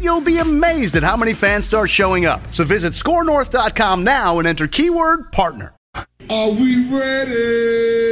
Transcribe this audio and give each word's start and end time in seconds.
you'll 0.00 0.20
be 0.20 0.38
amazed 0.38 0.96
at 0.96 1.02
how 1.02 1.16
many 1.16 1.34
fans 1.34 1.64
start 1.64 1.90
showing 1.90 2.26
up. 2.26 2.40
So 2.52 2.64
visit 2.64 2.92
skornorth.com 2.92 4.04
now 4.04 4.38
and 4.38 4.48
enter 4.48 4.66
keyword 4.66 5.32
partner. 5.32 5.74
Are 6.30 6.50
we 6.50 6.88
ready? 6.88 8.02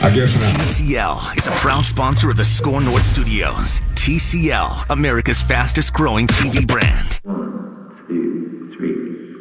I 0.00 0.10
guess 0.10 0.34
not. 0.34 0.60
TCL 0.60 1.38
is 1.38 1.46
a 1.46 1.52
proud 1.52 1.84
sponsor 1.86 2.30
of 2.30 2.36
the 2.36 2.44
SKOR 2.44 2.82
North 2.82 3.04
Studios. 3.06 3.80
TCL, 3.94 4.90
America's 4.90 5.40
fastest 5.42 5.94
growing 5.94 6.26
TV 6.26 6.66
brand. 6.66 7.20
One, 7.22 8.04
two, 8.06 8.70
three. 8.76 9.38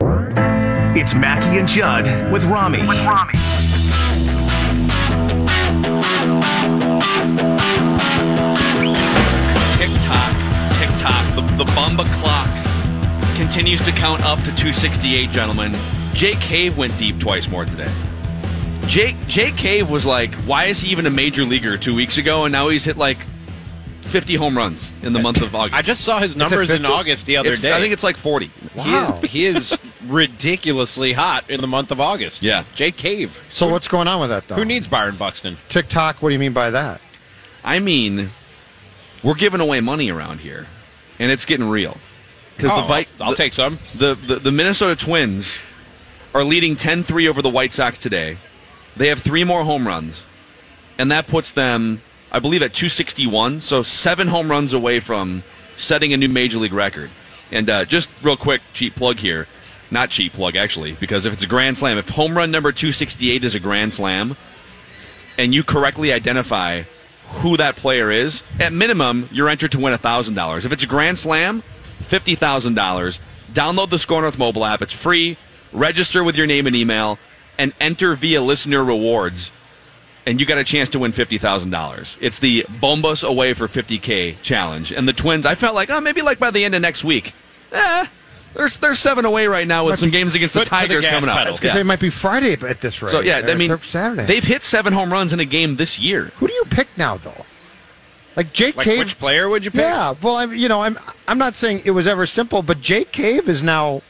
It's 0.99 1.13
Mackey 1.13 1.59
and 1.59 1.67
Judd 1.67 2.31
with 2.31 2.45
Rami. 2.45 2.79
With 2.87 3.03
Rami. 3.05 3.33
Tick. 11.03 11.35
The, 11.35 11.41
the 11.63 11.71
Bumba 11.71 12.05
clock 12.13 12.47
continues 13.35 13.81
to 13.85 13.91
count 13.91 14.23
up 14.23 14.39
to 14.39 14.45
268, 14.45 15.29
gentlemen. 15.31 15.73
Jake 16.13 16.39
Cave 16.39 16.77
went 16.77 16.97
deep 16.97 17.19
twice 17.19 17.47
more 17.49 17.65
today. 17.65 17.91
Jake 18.87 19.15
Jake 19.27 19.55
Cave 19.55 19.89
was 19.89 20.05
like, 20.05 20.33
why 20.45 20.65
is 20.65 20.79
he 20.81 20.91
even 20.91 21.05
a 21.05 21.09
major 21.09 21.43
leaguer 21.43 21.77
two 21.77 21.95
weeks 21.95 22.17
ago, 22.17 22.45
and 22.45 22.51
now 22.51 22.69
he's 22.69 22.83
hit 22.83 22.97
like 22.97 23.17
50 24.01 24.35
home 24.35 24.55
runs 24.57 24.91
in 25.01 25.13
the 25.13 25.19
month 25.19 25.41
of 25.41 25.55
August. 25.55 25.73
I 25.75 25.81
just 25.81 26.03
saw 26.03 26.19
his 26.19 26.35
numbers 26.35 26.69
in 26.69 26.85
August 26.85 27.25
the 27.25 27.37
other 27.37 27.49
It's- 27.49 27.61
day. 27.61 27.73
I 27.73 27.79
think 27.79 27.93
it's 27.93 28.03
like 28.03 28.17
40. 28.17 28.51
Wow. 28.75 29.19
He, 29.21 29.27
he 29.27 29.45
is 29.45 29.79
ridiculously 30.05 31.13
hot 31.13 31.49
in 31.49 31.61
the 31.61 31.67
month 31.67 31.91
of 31.91 31.99
August. 32.01 32.43
Yeah. 32.43 32.65
Jake 32.75 32.97
Cave. 32.97 33.41
So 33.49 33.67
what's 33.69 33.87
going 33.87 34.07
on 34.07 34.19
with 34.19 34.29
that 34.29 34.47
though? 34.47 34.55
Who 34.55 34.65
needs 34.65 34.87
Byron 34.87 35.15
Buxton? 35.15 35.57
TikTok? 35.69 36.21
What 36.21 36.29
do 36.29 36.33
you 36.33 36.39
mean 36.39 36.53
by 36.53 36.69
that? 36.69 37.01
I 37.63 37.79
mean, 37.79 38.29
we're 39.23 39.33
giving 39.35 39.61
away 39.61 39.79
money 39.79 40.11
around 40.11 40.41
here, 40.41 40.67
and 41.19 41.31
it's 41.31 41.45
getting 41.45 41.67
real. 41.69 41.97
Because 42.55 42.71
Oh, 42.71 42.81
the 42.81 42.87
Vi- 42.87 43.07
I'll 43.19 43.31
the- 43.31 43.35
take 43.37 43.53
some. 43.53 43.79
The, 43.95 44.15
the 44.15 44.35
the 44.35 44.51
Minnesota 44.51 44.95
Twins 44.95 45.57
are 46.33 46.43
leading 46.43 46.75
10-3 46.75 47.27
over 47.27 47.41
the 47.41 47.49
White 47.49 47.73
Sox 47.73 47.97
today. 47.97 48.37
They 48.95 49.07
have 49.07 49.19
three 49.19 49.43
more 49.43 49.63
home 49.63 49.87
runs, 49.87 50.25
and 50.97 51.11
that 51.11 51.27
puts 51.27 51.51
them, 51.51 52.01
I 52.31 52.39
believe, 52.39 52.61
at 52.61 52.73
261. 52.73 53.61
So 53.61 53.81
seven 53.83 54.27
home 54.27 54.49
runs 54.49 54.73
away 54.73 54.99
from 54.99 55.43
setting 55.77 56.13
a 56.13 56.17
new 56.17 56.29
major 56.29 56.57
league 56.59 56.73
record. 56.73 57.09
And 57.51 57.69
uh, 57.69 57.85
just 57.85 58.09
real 58.21 58.37
quick, 58.37 58.61
cheap 58.73 58.95
plug 58.95 59.17
here. 59.17 59.47
Not 59.91 60.09
cheap 60.09 60.33
plug, 60.33 60.55
actually, 60.55 60.93
because 60.93 61.25
if 61.27 61.33
it's 61.33 61.43
a 61.43 61.47
grand 61.47 61.77
slam, 61.77 61.97
if 61.99 62.09
home 62.09 62.35
run 62.35 62.49
number 62.49 62.71
268 62.71 63.43
is 63.43 63.53
a 63.53 63.59
grand 63.59 63.93
slam, 63.93 64.35
and 65.37 65.53
you 65.53 65.63
correctly 65.63 66.11
identify 66.11 66.83
who 67.27 67.57
that 67.57 67.75
player 67.75 68.11
is, 68.11 68.43
at 68.59 68.73
minimum, 68.73 69.29
you're 69.31 69.49
entered 69.49 69.71
to 69.73 69.79
win 69.79 69.93
$1,000. 69.93 70.65
If 70.65 70.71
it's 70.71 70.83
a 70.83 70.87
grand 70.87 71.19
slam, 71.19 71.63
$50,000. 72.01 73.19
Download 73.53 73.89
the 73.89 73.99
SKOR 73.99 74.21
North 74.21 74.37
mobile 74.37 74.65
app. 74.65 74.81
It's 74.81 74.93
free. 74.93 75.37
Register 75.71 76.23
with 76.23 76.35
your 76.35 76.47
name 76.47 76.67
and 76.67 76.75
email 76.75 77.19
and 77.57 77.73
enter 77.79 78.15
via 78.15 78.41
listener 78.41 78.83
rewards. 78.83 79.51
And 80.25 80.39
you 80.39 80.45
got 80.45 80.57
a 80.57 80.63
chance 80.63 80.89
to 80.89 80.99
win 80.99 81.11
$50,000. 81.11 82.17
It's 82.21 82.39
the 82.39 82.63
Bombas 82.63 83.27
Away 83.27 83.53
for 83.53 83.67
50K 83.67 84.41
challenge. 84.41 84.91
And 84.91 85.07
the 85.07 85.13
Twins, 85.13 85.45
I 85.45 85.55
felt 85.55 85.75
like, 85.75 85.89
oh, 85.89 85.99
maybe 85.99 86.21
like 86.21 86.39
by 86.39 86.49
the 86.51 86.63
end 86.63 86.75
of 86.75 86.81
next 86.81 87.03
week. 87.03 87.33
Eh, 87.71 88.05
there's, 88.53 88.77
there's 88.77 88.99
seven 88.99 89.25
away 89.25 89.47
right 89.47 89.67
now 89.67 89.85
with 89.85 89.99
some 89.99 90.09
games 90.09 90.35
against 90.35 90.53
the 90.53 90.59
foot 90.61 90.65
to 90.65 90.71
the 90.71 90.75
Tigers 90.75 91.07
coming 91.07 91.29
up. 91.29 91.37
pedal. 91.37 91.55
I 91.61 91.65
was 91.65 91.75
it 91.75 91.85
might 91.85 91.99
be 91.99 92.09
Friday 92.09 92.53
at 92.53 92.81
this 92.81 93.01
rate. 93.01 93.11
So 93.11 93.21
yeah, 93.21 93.41
I 93.45 93.55
mean, 93.55 93.77
Saturday. 93.79 94.25
they've 94.25 94.43
hit 94.43 94.63
seven 94.63 94.93
home 94.93 95.11
runs 95.11 95.33
in 95.33 95.39
a 95.39 95.45
game 95.45 95.75
this 95.75 95.99
year. 95.99 96.25
Who 96.37 96.47
do 96.47 96.53
you 96.53 96.65
pick 96.69 96.87
now 96.97 97.17
though? 97.17 97.45
Like 98.35 98.53
Jake 98.53 98.75
Like 98.75 98.85
Cave. 98.85 98.99
which 98.99 99.19
player 99.19 99.47
would 99.49 99.63
you 99.63 99.71
pick? 99.71 99.81
Yeah, 99.81 100.15
well, 100.21 100.37
I'm 100.37 100.53
you 100.53 100.67
know 100.67 100.81
I'm 100.81 100.97
I'm 101.27 101.37
not 101.37 101.55
saying 101.55 101.83
it 101.85 101.91
was 101.91 102.07
ever 102.07 102.25
simple, 102.25 102.61
but 102.61 102.81
Jake 102.81 103.11
Cave 103.11 103.47
is 103.47 103.61
now. 103.61 104.01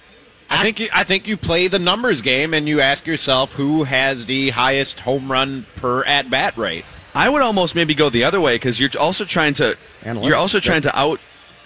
I 0.50 0.62
think 0.62 0.80
you, 0.80 0.88
I 0.94 1.04
think 1.04 1.28
you 1.28 1.36
play 1.36 1.68
the 1.68 1.80
numbers 1.80 2.22
game 2.22 2.54
and 2.54 2.68
you 2.68 2.80
ask 2.80 3.08
yourself 3.08 3.54
who 3.54 3.86
has 3.86 4.28
the 4.28 4.52
highest 4.52 5.00
home 5.00 5.32
run 5.32 5.66
per 5.78 6.04
at 6.04 6.30
bat 6.30 6.56
rate. 6.58 6.86
I 7.16 7.28
would 7.30 7.42
almost 7.42 7.76
maybe 7.76 7.96
go 7.96 8.10
the 8.10 8.24
other 8.24 8.40
way 8.40 8.56
because 8.56 8.80
you're 8.80 8.90
also 9.00 9.26
trying 9.26 9.56
to 9.56 9.78
Analytics, 10.02 10.26
you're 10.28 10.36
also 10.36 10.60
trying 10.60 10.84
to 10.84 10.98
out 10.98 11.20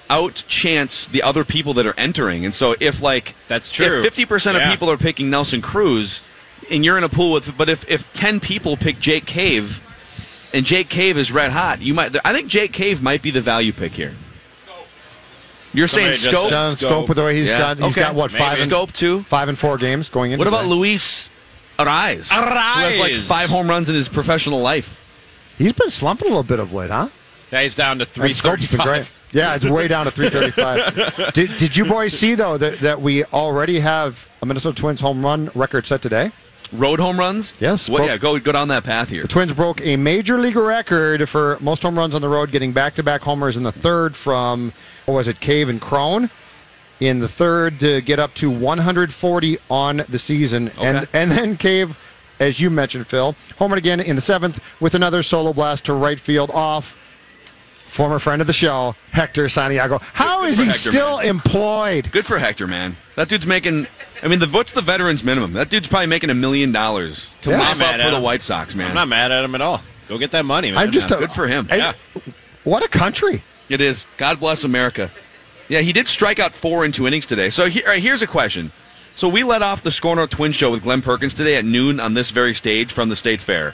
out 0.09 0.43
chance 0.47 1.07
the 1.07 1.21
other 1.23 1.43
people 1.43 1.73
that 1.75 1.85
are 1.85 1.93
entering. 1.97 2.45
And 2.45 2.53
so 2.53 2.75
if 2.79 3.01
like 3.01 3.35
That's 3.47 3.71
true. 3.71 4.01
fifty 4.03 4.25
percent 4.25 4.57
of 4.57 4.63
people 4.71 4.89
are 4.89 4.97
picking 4.97 5.29
Nelson 5.29 5.61
Cruz, 5.61 6.21
and 6.71 6.83
you're 6.85 6.97
in 6.97 7.03
a 7.03 7.09
pool 7.09 7.31
with, 7.33 7.57
but 7.57 7.69
if 7.69 7.89
if 7.89 8.11
ten 8.13 8.39
people 8.39 8.77
pick 8.77 8.99
Jake 8.99 9.25
Cave, 9.25 9.81
and 10.53 10.65
Jake 10.65 10.89
Cave 10.89 11.17
is 11.17 11.31
red 11.31 11.51
hot, 11.51 11.81
you 11.81 11.93
might. 11.93 12.15
I 12.25 12.33
think 12.33 12.47
Jake 12.47 12.71
Cave 12.73 13.01
might 13.01 13.21
be 13.21 13.31
the 13.31 13.41
value 13.41 13.73
pick 13.73 13.93
here. 13.93 14.15
You're 15.73 15.87
Somebody 15.87 16.15
saying 16.15 16.33
Schoop? 16.33 16.41
said- 16.43 16.49
John 16.49 16.75
Schoop. 16.75 16.89
Schoop 17.03 17.07
with 17.09 17.17
the 17.17 17.23
way 17.23 17.35
he's 17.35 17.47
Yeah, 17.49 17.57
got 17.59 17.77
he's 17.77 17.85
okay. 17.87 18.01
got 18.01 18.15
what 18.15 18.31
Maybe. 18.31 18.43
five 18.43 18.61
and 18.61 18.71
Schoop 18.71 18.93
too. 18.93 19.23
five 19.23 19.49
and 19.49 19.57
four 19.59 19.77
games 19.77 20.09
going 20.09 20.31
in. 20.31 20.39
What 20.39 20.47
about 20.47 20.65
Luis 20.65 21.29
Arraez? 21.77 22.31
Who 22.33 22.41
has 22.41 22.99
like 22.99 23.15
five 23.17 23.49
home 23.49 23.69
runs 23.69 23.89
in 23.89 23.93
his 23.95 24.07
professional 24.09 24.61
life. 24.61 24.99
He's 25.57 25.73
been 25.73 25.89
slumping 25.89 26.27
a 26.27 26.29
little 26.29 26.43
bit 26.43 26.59
of 26.59 26.71
late, 26.73 26.89
huh? 26.89 27.09
Yeah, 27.51 27.61
he's 27.63 27.75
down 27.75 27.99
to 27.99 28.03
And 28.05 28.11
Schoop's 28.31 28.39
335. 28.39 29.11
Yeah, 29.31 29.55
it's 29.55 29.65
way 29.65 29.87
down 29.87 30.05
to 30.05 30.11
335. 30.11 31.33
did, 31.33 31.57
did 31.57 31.75
you 31.75 31.85
boys 31.85 32.17
see 32.17 32.35
though 32.35 32.57
that, 32.57 32.79
that 32.79 33.01
we 33.01 33.23
already 33.25 33.79
have 33.79 34.27
a 34.41 34.45
Minnesota 34.45 34.79
Twins 34.79 35.01
home 35.01 35.23
run 35.23 35.51
record 35.55 35.85
set 35.85 36.01
today? 36.01 36.31
Road 36.73 36.99
home 36.99 37.17
runs? 37.17 37.53
Yes, 37.59 37.89
Well, 37.89 37.99
bro- 37.99 38.07
yeah, 38.07 38.17
go 38.17 38.37
go 38.39 38.51
down 38.51 38.67
that 38.67 38.83
path 38.83 39.09
here. 39.09 39.21
The 39.21 39.27
Twins 39.29 39.53
broke 39.53 39.79
a 39.85 39.95
major 39.95 40.37
league 40.37 40.57
record 40.57 41.29
for 41.29 41.57
most 41.61 41.81
home 41.81 41.97
runs 41.97 42.13
on 42.13 42.21
the 42.21 42.27
road, 42.27 42.51
getting 42.51 42.73
back-to-back 42.73 43.21
homers 43.21 43.55
in 43.55 43.63
the 43.63 43.71
third 43.71 44.17
from 44.17 44.73
what 45.05 45.13
was 45.13 45.27
it, 45.29 45.39
Cave 45.39 45.69
and 45.69 45.79
Cron. 45.79 46.29
In 46.99 47.19
the 47.19 47.27
third, 47.27 47.79
to 47.81 48.01
get 48.01 48.19
up 48.19 48.33
to 48.35 48.49
140 48.49 49.59
on 49.69 50.01
the 50.09 50.17
season, 50.19 50.69
and 50.81 51.07
and 51.13 51.31
then 51.31 51.55
Cave, 51.55 51.95
as 52.39 52.59
you 52.59 52.69
mentioned, 52.69 53.07
Phil, 53.07 53.33
homered 53.59 53.77
again 53.77 54.01
in 54.01 54.15
the 54.15 54.21
seventh 54.21 54.59
with 54.81 54.93
another 54.95 55.21
solo 55.23 55.53
blast 55.53 55.85
to 55.85 55.93
right 55.93 56.19
field 56.19 56.49
off. 56.51 56.96
Former 57.87 58.19
friend 58.19 58.41
of 58.41 58.47
the 58.47 58.53
show, 58.53 58.95
Hector 59.11 59.49
Santiago. 59.49 59.99
How 60.13 60.41
Good 60.41 60.49
is 60.51 60.57
for 60.57 60.63
he 60.63 60.69
Hector, 60.69 60.91
still 60.91 61.17
man. 61.17 61.25
employed? 61.27 62.11
Good 62.11 62.25
for 62.25 62.37
Hector, 62.37 62.67
man. 62.67 62.95
That 63.15 63.27
dude's 63.29 63.47
making. 63.47 63.87
I 64.21 64.27
mean, 64.27 64.39
the 64.39 64.47
what's 64.47 64.71
the 64.73 64.81
veterans 64.81 65.23
minimum? 65.23 65.53
That 65.53 65.69
dude's 65.69 65.87
probably 65.87 66.07
making 66.07 66.29
a 66.29 66.35
million 66.35 66.71
dollars 66.71 67.27
to 67.41 67.49
Yeah. 67.51 67.57
mop 67.57 67.75
up 67.77 67.81
at 67.81 68.01
for 68.01 68.11
the. 68.11 68.19
White 68.19 68.41
Sox, 68.43 68.75
man. 68.75 68.89
I'm 68.89 68.95
not 68.95 69.07
mad 69.07 69.31
at 69.31 69.43
him 69.43 69.55
at 69.55 69.61
all. 69.61 69.81
Go 70.09 70.17
get 70.17 70.31
that 70.31 70.45
money, 70.45 70.69
man. 70.71 70.79
I'm 70.79 70.91
just 70.91 71.09
a- 71.11 71.15
Good 71.15 71.31
for 71.31 71.47
him. 71.47 71.67
I- 71.71 71.75
Yeah. 71.77 71.93
What 72.63 72.83
a 72.83 72.87
country! 72.87 73.43
It 73.69 73.81
is. 73.81 74.05
God 74.17 74.39
bless 74.39 74.63
America. 74.63 75.09
Yeah, 75.69 75.79
he 75.81 75.91
did 75.93 76.07
strike 76.07 76.39
out 76.39 76.53
four 76.53 76.85
in 76.85 76.91
two 76.91 77.07
innings 77.07 77.25
today. 77.25 77.49
So 77.49 77.69
here, 77.69 77.83
all 77.85 77.91
right, 77.93 78.01
here's 78.03 78.21
a 78.21 78.27
question. 78.27 78.71
So 79.15 79.27
we 79.27 79.43
let 79.43 79.61
off 79.61 79.81
the 79.83 79.91
SKOR 79.91 80.15
North 80.15 80.29
Twin 80.29 80.51
Show 80.51 80.71
with 80.71 80.83
Glenn 80.83 81.01
Perkins 81.01 81.33
today 81.33 81.55
at 81.55 81.65
noon 81.65 81.99
on 81.99 82.13
this 82.13 82.29
very 82.31 82.53
stage 82.53 82.91
from 82.93 83.09
the 83.09 83.15
State 83.15 83.41
Fair, 83.41 83.73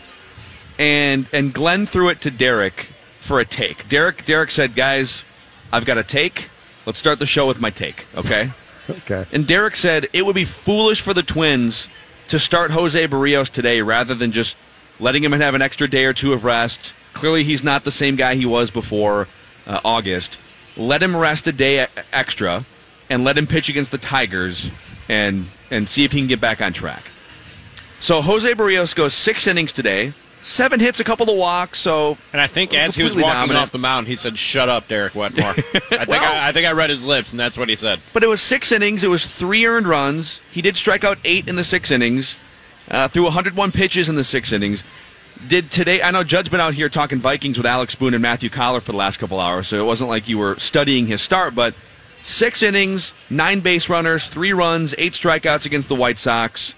and 0.79 1.27
and 1.33 1.53
Glenn 1.53 1.85
threw 1.85 2.09
it 2.09 2.21
to 2.21 2.31
Derek 2.31 2.89
for 3.23 3.39
a 3.39 3.45
take. 3.45 3.87
Derek 3.87 4.25
Derek 4.25 4.51
said, 4.51 4.75
"Guys, 4.75 5.23
I've 5.71 5.85
got 5.85 5.97
a 5.97 6.03
take. 6.03 6.49
Let's 6.85 6.99
start 6.99 7.19
the 7.19 7.25
show 7.25 7.47
with 7.47 7.59
my 7.59 7.69
take." 7.69 8.05
Okay. 8.15 8.51
Okay. 8.89 9.25
And 9.31 9.47
Derek 9.47 9.77
said 9.77 10.09
it 10.11 10.25
would 10.25 10.35
be 10.35 10.43
foolish 10.43 10.99
for 10.99 11.13
the 11.13 11.23
Twins 11.23 11.87
to 12.27 12.37
start 12.37 12.71
Jose 12.71 13.07
Berrios 13.07 13.49
today 13.49 13.81
rather 13.81 14.13
than 14.13 14.33
just 14.33 14.57
letting 14.99 15.23
him 15.23 15.31
have 15.31 15.55
an 15.55 15.61
extra 15.61 15.87
day 15.87 16.03
or 16.03 16.11
two 16.11 16.33
of 16.33 16.43
rest. 16.43 16.93
Clearly, 17.13 17.45
he's 17.45 17.63
not 17.63 17.85
the 17.85 17.93
same 17.93 18.17
guy 18.17 18.35
he 18.35 18.45
was 18.45 18.71
before 18.71 19.29
uh, 19.65 19.79
August. 19.85 20.37
Let 20.75 21.01
him 21.01 21.15
rest 21.15 21.47
a 21.47 21.53
day 21.53 21.87
extra 22.11 22.65
and 23.09 23.23
let 23.23 23.37
him 23.37 23.47
pitch 23.47 23.69
against 23.69 23.91
the 23.91 23.97
Tigers 23.97 24.69
and 25.07 25.45
and 25.71 25.87
see 25.87 26.03
if 26.03 26.11
he 26.11 26.19
can 26.19 26.27
get 26.27 26.41
back 26.41 26.61
on 26.61 26.73
track. 26.73 27.09
So 28.01 28.21
Jose 28.21 28.53
Berrios 28.53 28.93
goes 28.93 29.13
six 29.13 29.47
innings 29.47 29.71
today, 29.71 30.13
seven 30.43 30.79
hits, 30.79 30.99
a 30.99 31.03
couple 31.03 31.29
of 31.29 31.35
walks. 31.37 31.79
So 31.79 32.17
And 32.31 32.39
I 32.41 32.47
think 32.47 32.73
as 32.73 32.95
he 32.95 33.01
was 33.03 33.13
walking 33.13 33.29
dominant. 33.29 33.59
off 33.59 33.71
the 33.71 33.79
mound, 33.79 34.07
he 34.07 34.15
said, 34.15 34.37
"Shut 34.37 34.69
up, 34.69 34.87
Derek 34.87 35.15
Wetmore." 35.15 35.51
I 35.53 35.53
think 35.53 36.07
Well- 36.09 36.23
I, 36.35 36.49
I 36.49 36.51
think 36.51 36.67
I 36.67 36.71
read 36.73 36.89
his 36.89 37.03
lips, 37.03 37.31
and 37.31 37.39
that's 37.39 37.57
what 37.57 37.69
he 37.69 37.75
said. 37.75 37.99
But 38.13 38.23
it 38.23 38.27
was 38.27 38.41
six 38.41 38.71
innings. 38.71 39.03
It 39.03 39.07
was 39.09 39.25
three 39.25 39.65
earned 39.65 39.87
runs. 39.87 40.41
He 40.51 40.61
did 40.61 40.77
strike 40.77 41.03
out 41.03 41.17
eight 41.25 41.47
in 41.47 41.55
the 41.55 41.63
six 41.63 41.89
innings, 41.91 42.35
uh, 42.91 43.07
threw 43.07 43.23
101 43.23 43.71
pitches 43.71 44.09
in 44.09 44.15
the 44.15 44.23
six 44.23 44.51
innings. 44.51 44.83
Did 45.47 45.71
today? 45.71 46.01
I 46.01 46.11
know 46.11 46.23
Judd's 46.23 46.47
been 46.49 46.59
out 46.61 46.73
here 46.75 46.89
talking 46.89 47.19
Vikings 47.19 47.57
with 47.57 47.65
Alex 47.65 47.95
Boone 47.95 48.13
and 48.13 48.21
Matthew 48.21 48.49
Coller 48.49 48.79
for 48.79 48.91
the 48.91 48.97
last 48.97 49.17
couple 49.17 49.39
hours, 49.39 49.67
so 49.67 49.79
it 49.79 49.85
wasn't 49.85 50.09
like 50.09 50.29
you 50.29 50.37
were 50.37 50.57
studying 50.59 51.07
his 51.07 51.21
start. 51.21 51.55
But 51.55 51.73
six 52.21 52.61
innings, 52.63 53.13
nine 53.29 53.59
base 53.59 53.89
runners, 53.89 54.25
three 54.27 54.53
runs, 54.53 54.93
eight 54.97 55.13
strikeouts 55.13 55.65
against 55.65 55.89
the 55.89 55.95
White 55.95 56.17
Sox. 56.17 56.75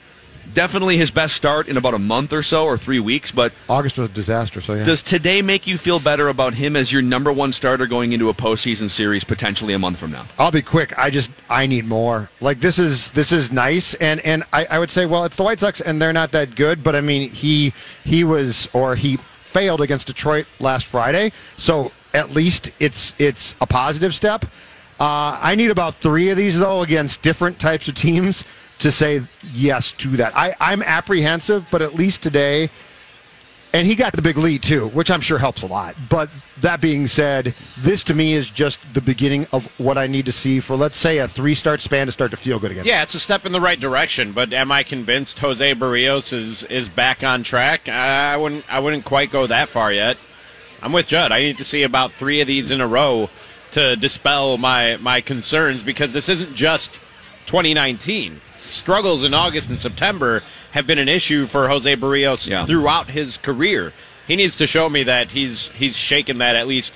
Definitely 0.54 0.98
his 0.98 1.12
best 1.12 1.36
start 1.36 1.68
in 1.68 1.78
about 1.78 1.94
a 1.94 2.00
month 2.00 2.34
or 2.34 2.44
so, 2.44 2.66
or 2.66 2.78
three 2.78 3.00
weeks. 3.00 3.32
But 3.32 3.54
August 3.68 3.98
was 3.98 4.10
a 4.10 4.12
disaster. 4.12 4.62
So 4.62 4.74
yeah. 4.74 4.84
does 4.84 5.02
today 5.02 5.42
make 5.42 5.68
you 5.68 5.78
feel 5.78 6.00
better 6.00 6.30
about 6.30 6.54
him 6.54 6.76
as 6.76 6.92
your 6.92 7.02
number 7.02 7.32
one 7.32 7.54
starter 7.54 7.88
going 7.88 8.14
into 8.14 8.30
a 8.30 8.34
postseason 8.34 8.90
series 8.90 9.24
potentially 9.24 9.74
a 9.74 9.80
month 9.80 9.98
from 9.98 10.12
now? 10.12 10.26
I'll 10.38 10.52
be 10.52 10.62
quick. 10.62 10.98
I 10.98 11.10
just 11.10 11.32
I 11.50 11.66
need 11.68 11.86
more. 11.86 12.30
Like 12.42 12.60
this 12.60 12.80
is 12.80 13.12
this 13.12 13.32
is 13.32 13.52
nice, 13.52 13.94
and 13.96 14.20
and 14.22 14.44
I, 14.54 14.66
I 14.66 14.80
would 14.80 14.90
say, 14.92 15.06
well, 15.06 15.26
it's 15.26 15.36
the 15.36 15.44
White 15.44 15.60
Sox, 15.60 15.82
and 15.82 16.02
they're 16.02 16.14
not 16.14 16.32
that 16.32 16.56
good. 16.56 16.84
But 16.84 16.96
I 16.96 17.02
mean, 17.02 17.30
he 17.30 17.74
he 18.04 18.24
was 18.24 18.70
or 18.74 18.96
he 18.96 19.18
failed 19.44 19.82
against 19.82 20.08
Detroit 20.08 20.46
last 20.60 20.86
Friday, 20.86 21.32
so 21.58 21.92
at 22.14 22.32
least 22.32 22.72
it's 22.80 23.14
it's 23.20 23.56
a 23.62 23.68
positive 23.68 24.16
step. 24.16 24.46
Uh, 25.00 25.38
I 25.42 25.56
need 25.56 25.72
about 25.72 25.96
three 25.96 26.30
of 26.30 26.38
these 26.38 26.58
though 26.58 26.82
against 26.82 27.22
different 27.22 27.60
types 27.60 27.88
of 27.88 27.96
teams 27.96 28.46
to 28.80 28.92
say 28.92 29.22
yes 29.54 29.92
to 29.94 30.18
that. 30.18 30.36
I, 30.36 30.56
I'm 30.60 30.82
apprehensive, 30.82 31.66
but 31.72 31.82
at 31.82 31.96
least 31.96 32.22
today 32.22 32.70
and 33.76 33.86
he 33.86 33.94
got 33.94 34.14
the 34.14 34.22
big 34.22 34.38
lead 34.38 34.64
too, 34.64 34.88
which 34.90 35.12
I'm 35.12 35.20
sure 35.20 35.38
helps 35.38 35.62
a 35.62 35.68
lot. 35.68 35.98
But 36.08 36.30
that 36.62 36.80
being 36.80 37.08
said, 37.08 37.54
this 37.78 38.06
to 38.06 38.14
me 38.14 38.32
is 38.32 38.50
just 38.50 38.80
the 38.94 39.02
beginning 39.02 39.48
of 39.52 39.66
what 39.78 39.98
I 39.98 40.08
need 40.08 40.26
to 40.28 40.32
see 40.32 40.62
for, 40.62 40.78
let's 40.78 40.98
say, 40.98 41.18
a 41.18 41.28
three 41.28 41.54
start 41.54 41.82
span 41.82 42.06
to 42.06 42.12
start 42.14 42.32
to 42.32 42.38
feel 42.38 42.58
good 42.58 42.72
again. 42.72 42.86
Yeah, 42.86 43.04
it's 43.04 43.16
a 43.16 43.20
step 43.20 43.46
in 43.46 43.52
the 43.52 43.60
right 43.60 43.78
direction, 43.78 44.32
but 44.32 44.54
am 44.54 44.72
I 44.72 44.84
convinced 44.84 45.40
Jose 45.40 45.76
Berrios 45.76 46.32
is 46.32 46.64
is 46.64 46.88
back 46.88 47.22
on 47.22 47.44
track? 47.44 47.90
I 47.90 48.38
wouldn't 48.38 48.74
I 48.74 48.80
wouldn't 48.80 49.04
quite 49.04 49.30
go 49.30 49.46
that 49.46 49.68
far 49.68 49.92
yet. 49.92 50.18
I'm 50.82 50.94
with 50.94 51.08
Judd. 51.08 51.34
I 51.34 51.42
need 51.42 51.58
to 51.58 51.66
see 51.66 51.84
about 51.84 52.14
three 52.14 52.40
of 52.40 52.48
these 52.48 52.72
in 52.72 52.80
a 52.80 52.88
row 52.88 53.30
to 53.72 53.98
dispel 53.98 54.58
my 54.58 54.96
my 54.98 55.20
concerns 55.20 55.84
because 55.84 56.14
this 56.14 56.30
isn't 56.30 56.56
just 56.56 56.94
2019. 57.48 58.40
Struggles 58.70 59.24
in 59.24 59.34
August 59.34 59.70
and 59.70 59.80
September 59.80 60.44
have 60.72 60.86
been 60.88 61.00
an 61.00 61.10
issue 61.10 61.46
for 61.48 61.68
Jose 61.68 61.96
Berrios 61.96 62.48
Yeah. 62.50 62.66
throughout 62.66 63.10
his 63.10 63.38
career. 63.38 63.94
He 64.28 64.36
needs 64.36 64.56
to 64.58 64.68
show 64.68 64.90
me 64.90 65.04
that 65.04 65.32
he's 65.32 65.70
he's 65.70 65.96
shaken 65.96 66.40
that 66.40 66.56
at 66.56 66.68
least 66.68 66.94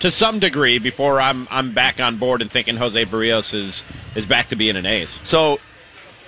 to 0.00 0.10
some 0.10 0.38
degree 0.40 0.78
before 0.78 1.20
I'm 1.20 1.46
I'm 1.50 1.72
back 1.72 2.00
on 2.00 2.16
board 2.16 2.42
and 2.42 2.50
thinking 2.50 2.76
Jose 2.76 3.04
Berrios 3.06 3.54
is 3.54 3.84
is 4.14 4.26
back 4.26 4.48
to 4.48 4.56
being 4.56 4.76
an 4.76 4.84
ace. 4.84 5.20
So, 5.22 5.60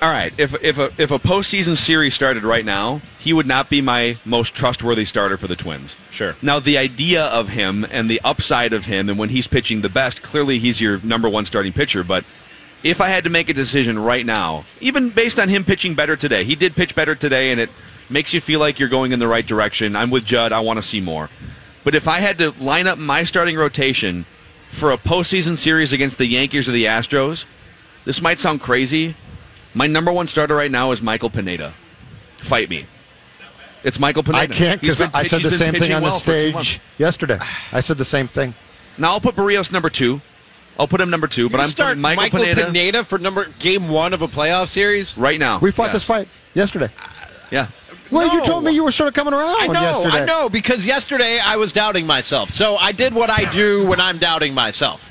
all 0.01 0.11
right, 0.11 0.33
if 0.39 0.55
if 0.63 0.79
a 0.79 0.93
if 0.97 1.11
a 1.11 1.19
postseason 1.19 1.77
series 1.77 2.15
started 2.15 2.45
right 2.45 2.65
now, 2.65 3.01
he 3.19 3.33
would 3.33 3.47
not 3.47 3.69
be 3.69 3.81
my 3.81 4.17
most 4.25 4.55
trustworthy 4.55 5.05
starter 5.05 5.37
for 5.37 5.49
the 5.49 5.57
Twins. 5.57 5.97
Sure. 6.13 6.37
Now, 6.41 6.61
the 6.61 6.79
idea 6.79 7.25
of 7.25 7.49
him 7.49 7.85
and 7.91 8.09
the 8.09 8.21
upside 8.23 8.73
of 8.73 8.85
him, 8.87 9.09
and 9.09 9.19
when 9.19 9.31
he's 9.31 9.49
pitching 9.49 9.81
the 9.81 9.89
best, 9.89 10.23
clearly 10.23 10.59
he's 10.61 10.81
your 10.81 11.01
number 11.03 11.29
one 11.29 11.45
starting 11.47 11.73
pitcher. 11.73 12.05
But 12.05 12.25
if 12.85 13.01
I 13.01 13.09
had 13.09 13.25
to 13.25 13.31
make 13.31 13.49
a 13.49 13.55
decision 13.55 13.99
right 13.99 14.25
now, 14.25 14.65
even 14.81 15.09
based 15.09 15.41
on 15.41 15.49
him 15.49 15.65
pitching 15.65 15.95
better 15.95 16.17
today, 16.17 16.45
he 16.45 16.55
did 16.55 16.77
pitch 16.77 16.95
better 16.95 17.15
today, 17.15 17.51
and 17.51 17.59
it 17.59 17.71
makes 18.11 18.35
you 18.35 18.41
feel 18.41 18.61
like 18.61 18.79
you're 18.79 18.91
going 18.91 19.13
in 19.13 19.19
the 19.19 19.27
right 19.27 19.47
direction. 19.47 19.97
I'm 19.97 20.11
with 20.11 20.25
Judd. 20.25 20.53
I 20.53 20.61
want 20.61 20.79
to 20.79 20.83
see 20.83 21.01
more. 21.01 21.31
But 21.83 21.95
if 21.95 22.07
I 22.07 22.21
had 22.21 22.39
to 22.39 22.51
line 22.63 22.87
up 22.87 22.99
my 22.99 23.25
starting 23.25 23.57
rotation 23.57 24.27
for 24.71 24.93
a 24.93 24.99
postseason 24.99 25.57
series 25.57 25.93
against 25.93 26.19
the 26.19 26.27
Yankees 26.27 26.69
or 26.69 26.73
the 26.73 26.85
Astros, 26.85 27.47
this 28.05 28.21
might 28.21 28.39
sound 28.39 28.61
crazy. 28.61 29.17
My 29.73 29.87
number 29.87 30.13
one 30.13 30.29
starter 30.29 30.55
right 30.55 30.71
now 30.71 30.93
is 30.93 31.01
Michael 31.01 31.31
Pineda. 31.31 31.73
Fight 32.39 32.69
me. 32.69 32.87
It's 33.83 33.99
Michael 33.99 34.23
Pineda. 34.23 34.43
I 34.43 34.47
can't 34.47 34.81
because 34.81 35.01
I 35.01 35.25
said 35.25 35.43
the 35.43 35.51
same 35.51 35.75
thing 35.75 35.93
on 35.93 36.03
the 36.03 36.09
well 36.09 36.21
two 36.21 36.51
stage 36.51 36.81
yesterday. 36.99 37.39
I 37.73 37.81
said 37.81 37.97
the 37.99 38.05
same 38.05 38.29
thing. 38.29 38.55
Now 38.99 39.13
I'll 39.13 39.21
put 39.21 39.37
Berrios 39.37 39.73
number 39.73 39.91
two. 39.91 40.21
I'll 40.79 40.89
put 40.89 41.01
him 41.01 41.11
number 41.11 41.27
two, 41.27 41.49
but 41.49 41.59
You 41.59 41.63
I'm 41.65 41.69
start 41.69 41.89
putting 41.91 42.03
Michael, 42.03 42.41
Pineda, 42.41 43.05
for 43.05 43.19
number 43.19 43.47
game 43.59 43.89
one 43.89 44.13
of 44.13 44.23
a 44.23 44.29
playoff 44.29 44.69
series. 44.69 45.17
right 45.17 45.39
now. 45.39 45.59
We 45.59 45.71
fought 45.71 45.85
Yes. 45.85 45.93
this 45.95 46.05
fight 46.05 46.29
yesterday. 46.55 46.87
Uh, 46.87 47.27
yeah. 47.51 47.67
Well, 48.11 48.33
you 48.35 48.45
told 48.45 48.65
me 48.65 48.73
you 48.73 48.85
were 48.85 48.93
sort 48.93 49.09
of 49.09 49.15
coming 49.15 49.33
around 49.35 49.57
I 49.61 49.67
know, 49.67 49.81
yesterday. 49.81 50.23
I 50.23 50.25
know, 50.25 50.49
because 50.49 50.85
yesterday 50.87 51.39
I 51.39 51.57
was 51.57 51.73
doubting 51.73 52.07
myself. 52.07 52.51
So 52.51 52.77
I 52.77 52.93
did 52.93 53.15
what 53.15 53.31
I 53.31 53.51
do 53.53 53.87
when 53.87 54.01
I'm 54.01 54.19
doubting 54.19 54.55
myself. 54.55 55.11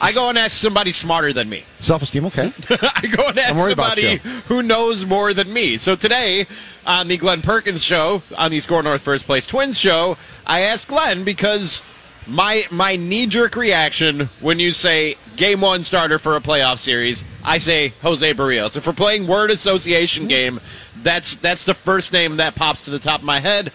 I 0.00 0.12
go 0.12 0.28
and 0.28 0.38
ask 0.38 0.56
somebody 0.56 0.92
smarter 0.92 1.32
than 1.32 1.48
me. 1.48 1.64
Self 1.80 2.02
esteem, 2.02 2.24
okay. 2.26 2.52
I 2.70 3.06
go 3.08 3.26
and 3.26 3.38
ask 3.38 3.48
Don't 3.48 3.58
worry 3.58 3.72
about 3.72 3.98
somebody 3.98 4.18
who 4.46 4.62
knows 4.62 5.04
more 5.04 5.34
than 5.34 5.52
me. 5.52 5.76
So 5.76 5.96
today, 5.96 6.46
on 6.86 7.08
the 7.08 7.16
Glenn 7.16 7.42
Perkins 7.42 7.82
show, 7.82 8.22
on 8.36 8.52
the 8.52 8.60
SKOR 8.60 8.84
North 8.84 9.02
First 9.02 9.24
Place 9.26 9.46
Twins 9.46 9.76
show, 9.76 10.16
I 10.46 10.60
asked 10.60 10.86
Glenn 10.86 11.24
because 11.24 11.82
my 12.28 12.64
my 12.70 12.96
knee 12.96 13.26
jerk 13.26 13.56
reaction 13.56 14.28
when 14.40 14.58
you 14.58 14.72
say 14.72 15.16
game 15.36 15.60
one 15.60 15.82
starter 15.82 16.18
for 16.18 16.36
a 16.36 16.40
playoff 16.40 16.78
series, 16.78 17.24
I 17.44 17.58
say 17.58 17.94
Jose 18.02 18.34
Berrios. 18.34 18.76
If 18.76 18.86
we're 18.86 18.92
playing 18.92 19.26
word 19.26 19.50
association 19.50 20.28
game, 20.28 20.60
that's 21.02 21.36
that's 21.36 21.64
the 21.64 21.74
first 21.74 22.12
name 22.12 22.36
that 22.36 22.54
pops 22.54 22.82
to 22.82 22.90
the 22.90 22.98
top 22.98 23.20
of 23.20 23.26
my 23.26 23.40
head. 23.40 23.72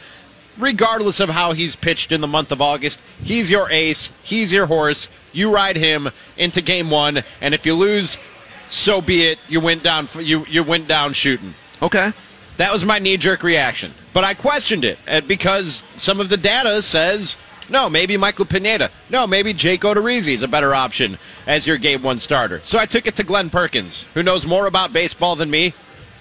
Regardless 0.57 1.19
of 1.19 1.29
how 1.29 1.53
he's 1.53 1.75
pitched 1.75 2.11
in 2.11 2.21
the 2.21 2.27
month 2.27 2.51
of 2.51 2.61
August, 2.61 3.01
he's 3.23 3.49
your 3.49 3.71
ace. 3.71 4.11
He's 4.21 4.53
your 4.53 4.67
horse. 4.67 5.09
You 5.31 5.51
ride 5.51 5.75
him 5.75 6.09
into 6.37 6.61
game 6.61 6.91
one, 6.91 7.23
and 7.41 7.55
if 7.55 7.65
you 7.65 7.73
lose, 7.73 8.19
so 8.67 9.01
be 9.01 9.23
it. 9.23 9.39
You 9.49 9.61
went 9.61 9.81
down. 9.81 10.07
You 10.19 10.45
you 10.47 10.61
went 10.61 10.87
down 10.87 11.13
shooting. 11.13 11.55
Okay. 11.81 12.13
That 12.57 12.71
was 12.71 12.85
my 12.85 12.99
knee 12.99 13.17
jerk 13.17 13.41
reaction. 13.41 13.95
But 14.13 14.23
I 14.23 14.35
questioned 14.35 14.85
it 14.85 14.99
uh, 15.07 15.21
because 15.21 15.83
some 15.95 16.19
of 16.19 16.29
the 16.29 16.37
data 16.37 16.83
says 16.83 17.35
no, 17.73 17.89
maybe 17.89 18.15
Michael 18.15 18.45
Pineda. 18.45 18.89
No, 19.09 19.27
maybe 19.27 19.51
Jake 19.51 19.81
Odorizzi 19.81 20.33
is 20.33 20.43
a 20.43 20.47
better 20.47 20.73
option 20.73 21.17
as 21.47 21.67
your 21.67 21.77
game 21.77 22.01
one 22.03 22.19
starter. 22.19 22.61
So 22.63 22.79
I 22.79 22.85
took 22.85 23.07
it 23.07 23.15
to 23.17 23.23
Glenn 23.23 23.49
Perkins, 23.49 24.07
who 24.13 24.23
knows 24.23 24.45
more 24.45 24.67
about 24.67 24.93
baseball 24.93 25.35
than 25.35 25.49
me. 25.49 25.73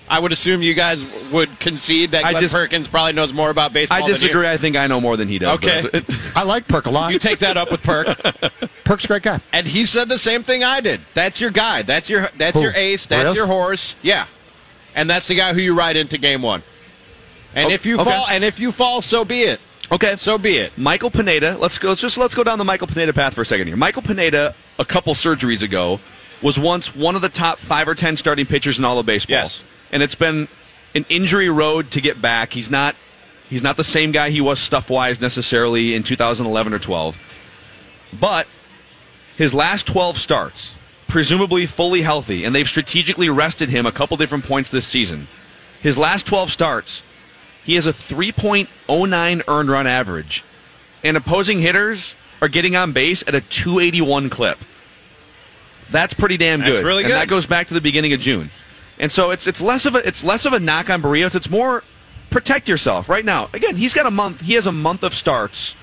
I 0.09 0.19
would 0.19 0.33
assume 0.33 0.61
you 0.63 0.75
guys 0.75 1.07
would 1.31 1.61
concede 1.61 2.11
that 2.11 2.25
I 2.25 2.33
Glenn 2.33 2.43
dis- 2.43 2.53
Perkins 2.53 2.89
probably 2.89 3.13
knows 3.13 3.33
more 3.33 3.51
about 3.51 3.73
baseball 3.73 3.99
I 3.99 4.01
than 4.01 4.09
disagree. 4.11 4.49
I 4.49 4.57
think 4.57 4.77
I 4.77 4.87
know 4.87 5.01
more 5.01 5.17
than 5.17 5.29
he 5.29 5.39
does. 5.39 5.57
Okay. 5.59 5.81
that's- 5.83 6.19
I 6.35 6.43
like 6.43 6.67
Perk 6.69 6.87
a 6.87 6.91
lot. 6.91 7.13
You 7.13 7.19
take 7.19 7.39
that 7.39 7.57
up 7.57 7.71
with 7.71 7.83
Perk. 7.83 8.09
Perk's 8.85 9.05
a 9.05 9.09
great 9.09 9.23
guy. 9.23 9.41
And 9.53 9.67
he 9.67 9.85
said 9.87 10.09
the 10.09 10.19
same 10.19 10.43
thing 10.43 10.65
I 10.65 10.81
did. 10.81 11.01
That's 11.15 11.41
your 11.41 11.51
guy. 11.51 11.83
That's 11.83 12.11
your 12.11 12.29
that's 12.37 12.57
Who? 12.59 12.63
your 12.65 12.73
ace. 12.75 13.07
That's 13.07 13.31
Berrios? 13.31 13.35
your 13.37 13.47
horse. 13.47 13.97
Yeah. 14.03 14.27
And 14.95 15.09
that's 15.09 15.27
the 15.29 15.35
guy 15.37 15.55
who 15.55 15.61
you 15.61 15.73
ride 15.75 15.97
into 15.97 16.19
game 16.19 16.43
one. 16.43 16.63
And 17.55 17.67
Okay. 17.67 17.75
if 17.75 17.87
you 17.87 17.99
Okay. 18.01 18.11
fall 18.11 18.27
and 18.29 18.43
if 18.45 18.59
you 18.59 18.73
fall, 18.73 19.01
so 19.03 19.25
be 19.25 19.43
it. 19.43 19.61
Okay. 19.93 20.17
So 20.17 20.39
be 20.39 20.57
it. 20.57 20.77
Michael 20.77 21.11
Pineda. 21.11 21.57
Let's 21.59 21.79
go. 21.79 21.91
Let's 21.91 22.01
just 22.01 22.19
let's 22.19 22.35
go 22.35 22.43
down 22.43 22.59
the 22.59 22.65
Michael 22.65 22.87
Pineda 22.87 23.13
path 23.13 23.35
for 23.35 23.43
a 23.43 23.47
second 23.47 23.67
here. 23.69 23.77
Michael 23.77 24.03
Pineda, 24.03 24.55
a 24.79 24.85
couple 24.85 25.15
surgeries 25.15 25.63
ago, 25.63 26.01
was 26.43 26.59
once 26.59 26.95
one 26.97 27.15
of 27.15 27.23
the 27.23 27.29
top 27.29 27.59
five 27.59 27.87
or 27.87 27.95
ten 27.95 28.17
starting 28.17 28.47
pitchers 28.47 28.79
in 28.79 28.85
all 28.85 28.99
of 28.99 29.07
baseball. 29.07 29.37
Yes. 29.37 29.63
and 29.93 30.03
it's 30.03 30.15
been 30.15 30.49
an 30.95 31.05
injury 31.09 31.49
road 31.51 31.91
to 31.93 32.01
get 32.01 32.21
back. 32.21 32.53
He's 32.53 32.71
not. 32.71 32.97
He's 33.49 33.63
not 33.63 33.77
the 33.77 33.85
same 33.85 34.13
guy 34.13 34.31
he 34.31 34.41
was 34.41 34.59
stuff 34.59 34.89
wise 34.89 35.21
necessarily 35.21 35.95
in 35.95 36.03
2011 36.05 36.73
or 36.73 36.79
12. 36.79 37.19
But 38.19 38.47
his 39.37 39.53
last 39.53 39.87
12 39.87 40.17
starts, 40.17 40.73
presumably 41.07 41.67
fully 41.67 42.01
healthy, 42.01 42.45
and 42.45 42.55
they've 42.55 42.67
strategically 42.67 43.29
rested 43.29 43.69
him 43.69 43.85
a 43.85 43.93
couple 43.93 44.17
different 44.17 44.45
points 44.45 44.71
this 44.71 44.87
season. 44.87 45.29
His 45.83 45.99
last 45.99 46.27
12 46.27 46.51
starts, 46.51 47.03
he 47.65 47.75
has 47.77 47.87
a 47.87 47.93
3.09 47.93 49.43
earned 49.49 49.71
run 49.71 49.87
average, 49.87 50.45
and 51.03 51.17
opposing 51.17 51.61
hitters 51.61 52.15
are 52.41 52.49
getting 52.49 52.75
on 52.77 52.93
base 52.93 53.23
at 53.27 53.35
a 53.35 53.41
281 53.41 54.31
clip. 54.31 54.59
That's 55.91 56.15
pretty 56.15 56.37
damn 56.37 56.61
good. 56.61 56.69
That's 56.69 56.79
good. 56.79 56.87
really 56.87 57.03
And 57.05 57.13
good. 57.13 57.17
that 57.17 57.29
goes 57.29 57.47
back 57.47 57.69
to 57.69 57.75
the 57.75 57.81
beginning 57.81 58.13
of 58.13 58.21
June. 58.21 58.51
And 58.99 59.11
so 59.13 59.31
it's 59.31 59.47
it's 59.47 59.61
less 59.61 59.85
of 59.87 59.95
a 59.95 60.07
it's 60.07 60.25
less 60.25 60.45
of 60.45 60.53
a 60.53 60.61
knock 60.61 60.89
on 60.91 61.03
Berrios. 61.03 61.35
It's 61.35 61.51
more 61.51 61.83
protect 62.31 62.69
yourself 62.69 63.09
right 63.09 63.25
now. 63.25 63.49
Again, 63.53 63.77
he's 63.77 63.93
got 63.95 64.07
a 64.07 64.11
month. 64.11 64.41
He 64.41 64.55
has 64.55 64.67
a 64.67 64.73
month 64.73 65.03
of 65.03 65.13
starts 65.15 65.77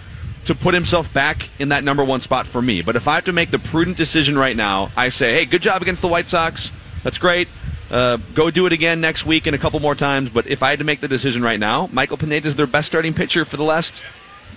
to 0.45 0.55
put 0.55 0.73
himself 0.73 1.13
back 1.13 1.49
in 1.59 1.69
that 1.69 1.83
number 1.83 2.03
one 2.03 2.21
spot 2.21 2.47
for 2.47 2.61
me. 2.61 2.81
But 2.81 2.95
if 2.95 3.07
I 3.07 3.15
have 3.15 3.25
to 3.25 3.33
make 3.33 3.51
the 3.51 3.59
prudent 3.59 3.97
decision 3.97 4.37
right 4.37 4.55
now, 4.55 4.89
I 4.97 5.09
say, 5.09 5.33
hey, 5.33 5.45
good 5.45 5.61
job 5.61 5.81
against 5.81 6.01
the 6.01 6.07
White 6.07 6.27
Sox. 6.27 6.71
That's 7.03 7.17
great. 7.19 7.47
Uh, 7.91 8.17
go 8.35 8.51
do 8.51 8.65
it 8.65 8.73
again 8.73 9.01
next 9.01 9.25
week 9.25 9.47
and 9.47 9.55
a 9.55 9.59
couple 9.59 9.79
more 9.79 9.95
times. 9.95 10.29
But 10.29 10.47
if 10.47 10.61
I 10.61 10.69
had 10.69 10.79
to 10.79 10.85
make 10.85 11.01
the 11.01 11.07
decision 11.07 11.41
right 11.41 11.59
now, 11.59 11.89
Michael 11.91 12.17
Pineda 12.17 12.47
is 12.47 12.55
their 12.55 12.67
best 12.67 12.87
starting 12.87 13.13
pitcher 13.13 13.45
for 13.45 13.57
the 13.57 13.63
last 13.63 14.03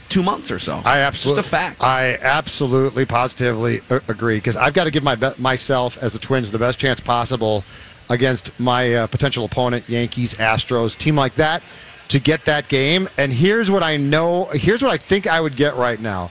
two 0.08 0.22
months 0.22 0.50
or 0.50 0.58
so. 0.58 0.82
I 0.84 0.98
absolutely, 0.98 1.40
just 1.42 1.48
a 1.48 1.50
fact. 1.50 1.82
I 1.82 2.18
absolutely, 2.20 3.06
positively 3.06 3.80
a- 3.88 4.02
agree 4.08 4.36
because 4.36 4.56
I've 4.56 4.74
got 4.74 4.84
to 4.84 4.90
give 4.90 5.02
my 5.02 5.14
be- 5.14 5.30
myself 5.38 5.96
as 6.02 6.12
the 6.12 6.18
Twins 6.18 6.50
the 6.50 6.58
best 6.58 6.78
chance 6.78 7.00
possible 7.00 7.64
against 8.10 8.50
my 8.60 8.94
uh, 8.94 9.06
potential 9.06 9.44
opponent, 9.46 9.88
Yankees, 9.88 10.34
Astros, 10.34 10.96
team 10.98 11.16
like 11.16 11.34
that, 11.36 11.62
to 12.08 12.18
get 12.18 12.44
that 12.44 12.68
game. 12.68 13.08
And 13.16 13.32
here's 13.32 13.70
what 13.70 13.82
I 13.82 13.96
know. 13.96 14.46
Here's 14.46 14.82
what 14.82 14.90
I 14.92 14.98
think 14.98 15.26
I 15.26 15.40
would 15.40 15.56
get 15.56 15.76
right 15.76 15.98
now. 15.98 16.30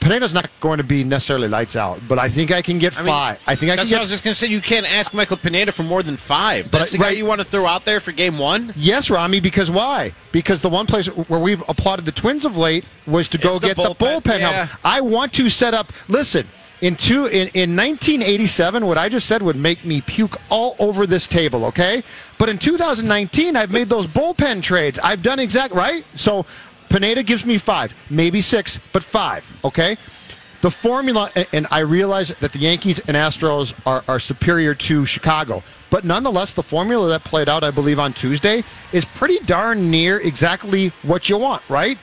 Pineda's 0.00 0.32
not 0.32 0.48
going 0.60 0.78
to 0.78 0.84
be 0.84 1.02
necessarily 1.04 1.48
lights 1.48 1.76
out, 1.76 2.00
but 2.08 2.18
I 2.18 2.28
think 2.28 2.50
I 2.52 2.62
can 2.62 2.78
get 2.78 2.94
I 2.96 3.02
mean, 3.02 3.06
five. 3.06 3.38
I 3.46 3.54
think 3.54 3.70
I 3.70 3.74
can 3.74 3.76
That's 3.78 3.90
get 3.90 3.96
what 3.96 4.00
I 4.00 4.04
was 4.04 4.10
just 4.10 4.24
going 4.24 4.32
to 4.32 4.38
say. 4.38 4.46
You 4.46 4.60
can't 4.60 4.90
ask 4.90 5.12
Michael 5.12 5.36
Pineda 5.36 5.72
for 5.72 5.82
more 5.82 6.02
than 6.02 6.16
five. 6.16 6.70
That's 6.70 6.90
But- 6.90 6.92
the 6.92 6.98
guy 6.98 7.10
you 7.10 7.26
want 7.26 7.40
to 7.40 7.44
throw 7.46 7.66
out 7.66 7.84
there 7.84 8.00
for 8.00 8.12
game 8.12 8.38
one? 8.38 8.72
Yes, 8.76 9.10
Rami, 9.10 9.40
because 9.40 9.70
why? 9.70 10.12
Because 10.32 10.60
the 10.60 10.68
one 10.68 10.86
place 10.86 11.06
where 11.06 11.40
we've 11.40 11.62
applauded 11.68 12.04
the 12.04 12.12
Twins 12.12 12.44
of 12.44 12.56
late 12.56 12.84
was 13.06 13.28
to 13.28 13.38
go 13.38 13.56
It's 13.56 13.64
get 13.64 13.76
the 13.76 13.82
bullpen, 13.82 14.22
bullpen 14.22 14.38
yeah. 14.40 14.66
help. 14.66 14.70
I 14.84 15.00
want 15.00 15.32
to 15.34 15.50
set 15.50 15.74
up. 15.74 15.92
Listen, 16.08 16.46
in 16.80 16.94
two 16.94 17.26
in, 17.26 17.48
in 17.54 17.74
1987, 17.74 18.86
what 18.86 18.98
I 18.98 19.08
just 19.08 19.26
said 19.26 19.42
would 19.42 19.56
make 19.56 19.84
me 19.84 20.00
puke 20.00 20.36
all 20.48 20.76
over 20.78 21.06
this 21.08 21.26
table. 21.26 21.64
Okay, 21.64 22.02
but 22.38 22.48
in 22.48 22.56
2019, 22.58 23.56
I've 23.56 23.70
made 23.72 23.88
those 23.88 24.06
bullpen 24.06 24.62
trades. 24.62 24.98
I've 25.02 25.22
done 25.22 25.40
exact 25.40 25.74
right. 25.74 26.04
So 26.14 26.46
Pineda 26.88 27.22
gives 27.22 27.44
me 27.44 27.58
five, 27.58 27.94
maybe 28.10 28.40
six, 28.40 28.80
but 28.92 29.02
five. 29.02 29.50
Okay. 29.64 29.96
The 30.60 30.70
formula, 30.70 31.30
and- 31.52 31.68
I 31.70 31.80
realize 31.80 32.28
that 32.40 32.52
the 32.52 32.58
Yankees 32.58 32.98
and 33.00 33.16
Astros 33.16 33.74
are, 33.86 34.02
are 34.08 34.18
superior 34.18 34.74
to 34.74 35.06
Chicago, 35.06 35.62
but 35.90 36.04
nonetheless, 36.04 36.52
the 36.52 36.62
formula 36.62 37.08
that 37.10 37.22
played 37.24 37.48
out, 37.48 37.62
I 37.62 37.70
believe, 37.70 37.98
on 37.98 38.12
Tuesday 38.12 38.64
is 38.92 39.04
pretty 39.04 39.38
darn 39.40 39.90
near 39.90 40.18
exactly 40.18 40.88
what 41.02 41.28
you 41.28 41.38
want, 41.38 41.62
right? 41.68 41.96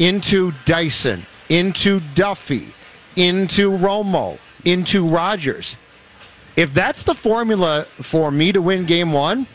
Into 0.00 0.52
Dyson, 0.64 1.24
into 1.50 2.00
Duffey, 2.14 2.72
into 3.16 3.70
Romo, 3.70 4.38
into 4.64 5.06
Rogers. 5.06 5.76
If 6.56 6.74
that's 6.74 7.04
the 7.04 7.14
formula 7.14 7.86
for 8.02 8.30
me 8.30 8.50
to 8.52 8.60
win 8.60 8.86
game 8.86 9.12
one, 9.12 9.46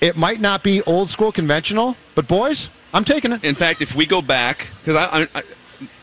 it 0.00 0.16
might 0.16 0.40
not 0.40 0.62
be 0.62 0.82
old 0.82 1.10
school 1.10 1.32
conventional, 1.32 1.96
but 2.14 2.28
boys, 2.28 2.70
I'm 2.92 3.04
taking 3.04 3.32
it. 3.32 3.44
In 3.44 3.54
fact, 3.54 3.82
if 3.82 3.94
we 3.94 4.06
go 4.06 4.22
back, 4.22 4.68
because 4.80 4.96
I, 4.96 5.28
I, 5.34 5.42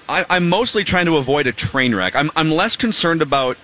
I, 0.08 0.26
I'm 0.30 0.50
mostly 0.50 0.84
trying 0.84 1.06
to 1.08 1.18
avoid 1.18 1.48
a 1.48 1.52
train 1.52 1.96
wreck. 1.96 2.16
I'm, 2.16 2.32
I'm 2.36 2.52
less 2.52 2.76
concerned 2.76 3.22
about 3.22 3.58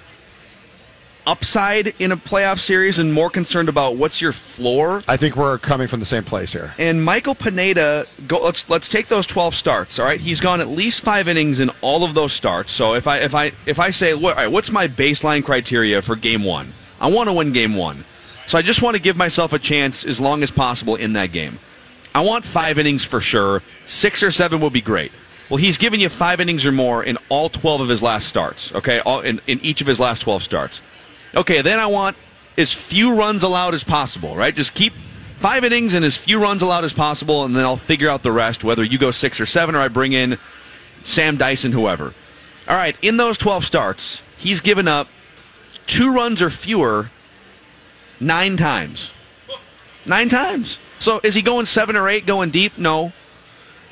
upside 1.27 1.93
in 1.99 2.11
a 2.11 2.17
playoff 2.17 2.59
series 2.59 2.97
and 2.97 3.13
more 3.13 3.29
concerned 3.29 3.69
about 3.69 3.95
what's 3.95 4.21
your 4.21 4.31
floor. 4.31 5.01
I 5.07 5.17
think 5.17 5.35
we're 5.35 5.57
coming 5.59 5.87
from 5.87 5.99
the 5.99 6.05
same 6.05 6.23
place 6.23 6.51
here. 6.51 6.73
And 6.77 7.03
Michael 7.03 7.35
Pineda, 7.35 8.07
go, 8.27 8.39
let's 8.39 8.67
let's 8.69 8.89
take 8.89 9.07
those 9.07 9.27
12 9.27 9.53
starts. 9.53 9.99
All 9.99 10.05
right, 10.05 10.19
he's 10.19 10.39
gone 10.39 10.61
at 10.61 10.67
least 10.67 11.03
five 11.03 11.27
innings 11.27 11.59
in 11.59 11.69
all 11.81 12.03
of 12.03 12.15
those 12.15 12.33
starts. 12.33 12.71
So 12.71 12.95
if 12.95 13.07
I 13.07 13.19
if 13.19 13.35
I 13.35 13.51
if 13.65 13.79
I 13.79 13.91
say, 13.91 14.13
what, 14.13 14.35
all 14.35 14.43
right, 14.43 14.51
what's 14.51 14.71
my 14.71 14.87
baseline 14.87 15.43
criteria 15.43 16.01
for 16.01 16.15
game 16.15 16.43
one? 16.43 16.73
I 16.99 17.07
want 17.07 17.29
to 17.29 17.33
win 17.33 17.51
game 17.51 17.75
one. 17.75 18.05
So 18.47 18.57
I 18.57 18.61
just 18.61 18.81
want 18.81 18.95
to 18.95 19.01
give 19.01 19.15
myself 19.15 19.53
a 19.53 19.59
chance 19.59 20.03
as 20.03 20.19
long 20.19 20.43
as 20.43 20.51
possible 20.51 20.95
in 20.95 21.13
that 21.13 21.31
game. 21.31 21.59
I 22.13 22.21
want 22.21 22.43
five 22.43 22.77
innings 22.77 23.03
for 23.03 23.21
sure. 23.21 23.61
Six 23.85 24.23
or 24.23 24.31
seven 24.31 24.59
would 24.61 24.73
be 24.73 24.81
great. 24.81 25.11
Well, 25.49 25.57
he's 25.57 25.77
given 25.77 25.99
you 25.99 26.09
five 26.09 26.39
innings 26.39 26.65
or 26.65 26.71
more 26.71 27.03
in 27.03 27.17
all 27.29 27.49
12 27.49 27.81
of 27.81 27.89
his 27.89 28.01
last 28.01 28.27
starts, 28.27 28.73
okay? 28.73 28.99
All, 28.99 29.19
in, 29.19 29.41
in 29.47 29.59
each 29.61 29.81
of 29.81 29.87
his 29.87 29.99
last 29.99 30.21
12 30.21 30.43
starts. 30.43 30.81
Okay, 31.35 31.61
then 31.61 31.79
I 31.79 31.87
want 31.87 32.15
as 32.57 32.73
few 32.73 33.15
runs 33.15 33.43
allowed 33.43 33.73
as 33.73 33.83
possible, 33.83 34.35
right? 34.35 34.55
Just 34.55 34.73
keep 34.73 34.93
five 35.35 35.63
innings 35.63 35.93
and 35.93 36.05
as 36.05 36.15
few 36.15 36.41
runs 36.41 36.61
allowed 36.61 36.85
as 36.85 36.93
possible, 36.93 37.43
and 37.43 37.55
then 37.55 37.65
I'll 37.65 37.77
figure 37.77 38.09
out 38.09 38.23
the 38.23 38.31
rest, 38.31 38.63
whether 38.63 38.83
you 38.83 38.97
go 38.97 39.11
six 39.11 39.41
or 39.41 39.45
seven 39.45 39.75
or 39.75 39.79
I 39.79 39.87
bring 39.87 40.13
in 40.13 40.37
Sam 41.03 41.37
Dyson, 41.37 41.71
whoever. 41.71 42.13
All 42.67 42.77
right, 42.77 42.95
in 43.01 43.17
those 43.17 43.37
12 43.37 43.65
starts, 43.65 44.21
he's 44.37 44.61
given 44.61 44.87
up 44.87 45.07
two 45.87 46.13
runs 46.13 46.41
or 46.41 46.49
fewer 46.49 47.09
nine 48.19 48.55
times. 48.55 49.13
Nine 50.05 50.29
times. 50.29 50.79
So 51.01 51.19
is 51.23 51.35
he 51.35 51.41
going 51.41 51.65
seven 51.65 51.95
or 51.95 52.07
eight, 52.07 52.25
going 52.25 52.51
deep? 52.51 52.77
No. 52.77 53.11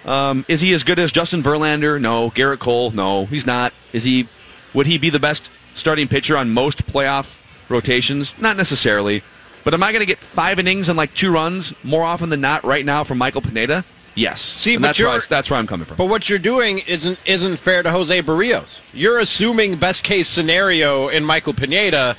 Um, 0.05 0.45
is 0.47 0.61
he 0.61 0.73
as 0.73 0.83
good 0.83 0.99
as 0.99 1.11
Justin 1.11 1.41
Verlander? 1.43 1.99
No. 1.99 2.29
Gerrit 2.29 2.59
Cole? 2.59 2.91
No, 2.91 3.25
he's 3.25 3.45
not. 3.45 3.73
Is 3.91 4.03
he? 4.03 4.27
Would 4.73 4.85
he 4.85 4.97
be 4.97 5.09
the 5.09 5.19
best 5.19 5.49
starting 5.73 6.07
pitcher 6.07 6.37
on 6.37 6.51
most 6.51 6.85
playoff 6.85 7.39
rotations? 7.67 8.33
Not 8.39 8.55
necessarily. 8.57 9.23
But 9.63 9.73
am 9.73 9.83
I 9.83 9.91
going 9.91 10.01
to 10.01 10.05
get 10.05 10.19
five 10.19 10.59
innings 10.59 10.87
and 10.87 10.97
like 10.97 11.13
two 11.13 11.31
runs 11.33 11.73
more 11.83 12.03
often 12.03 12.29
than 12.29 12.41
not 12.41 12.63
right 12.63 12.85
now 12.85 13.03
from 13.03 13.17
Michael 13.17 13.41
Pineda? 13.41 13.83
Yes. 14.15 14.41
See, 14.41 14.75
And 14.75 14.81
but 14.81 14.89
that's 14.89 14.99
where, 14.99 15.19
that's 15.19 15.49
where 15.49 15.59
I'm 15.59 15.67
coming 15.67 15.85
from. 15.85 15.97
But 15.97 16.05
what 16.07 16.29
you're 16.29 16.39
doing 16.39 16.79
isn't 16.79 17.17
isn't 17.25 17.57
fair 17.57 17.83
to 17.83 17.91
Jose 17.91 18.21
Berrios. 18.21 18.81
You're 18.93 19.19
assuming 19.19 19.77
best 19.77 20.03
case 20.03 20.27
scenario 20.27 21.07
in 21.07 21.23
Michael 21.23 21.53
Pineda, 21.53 22.15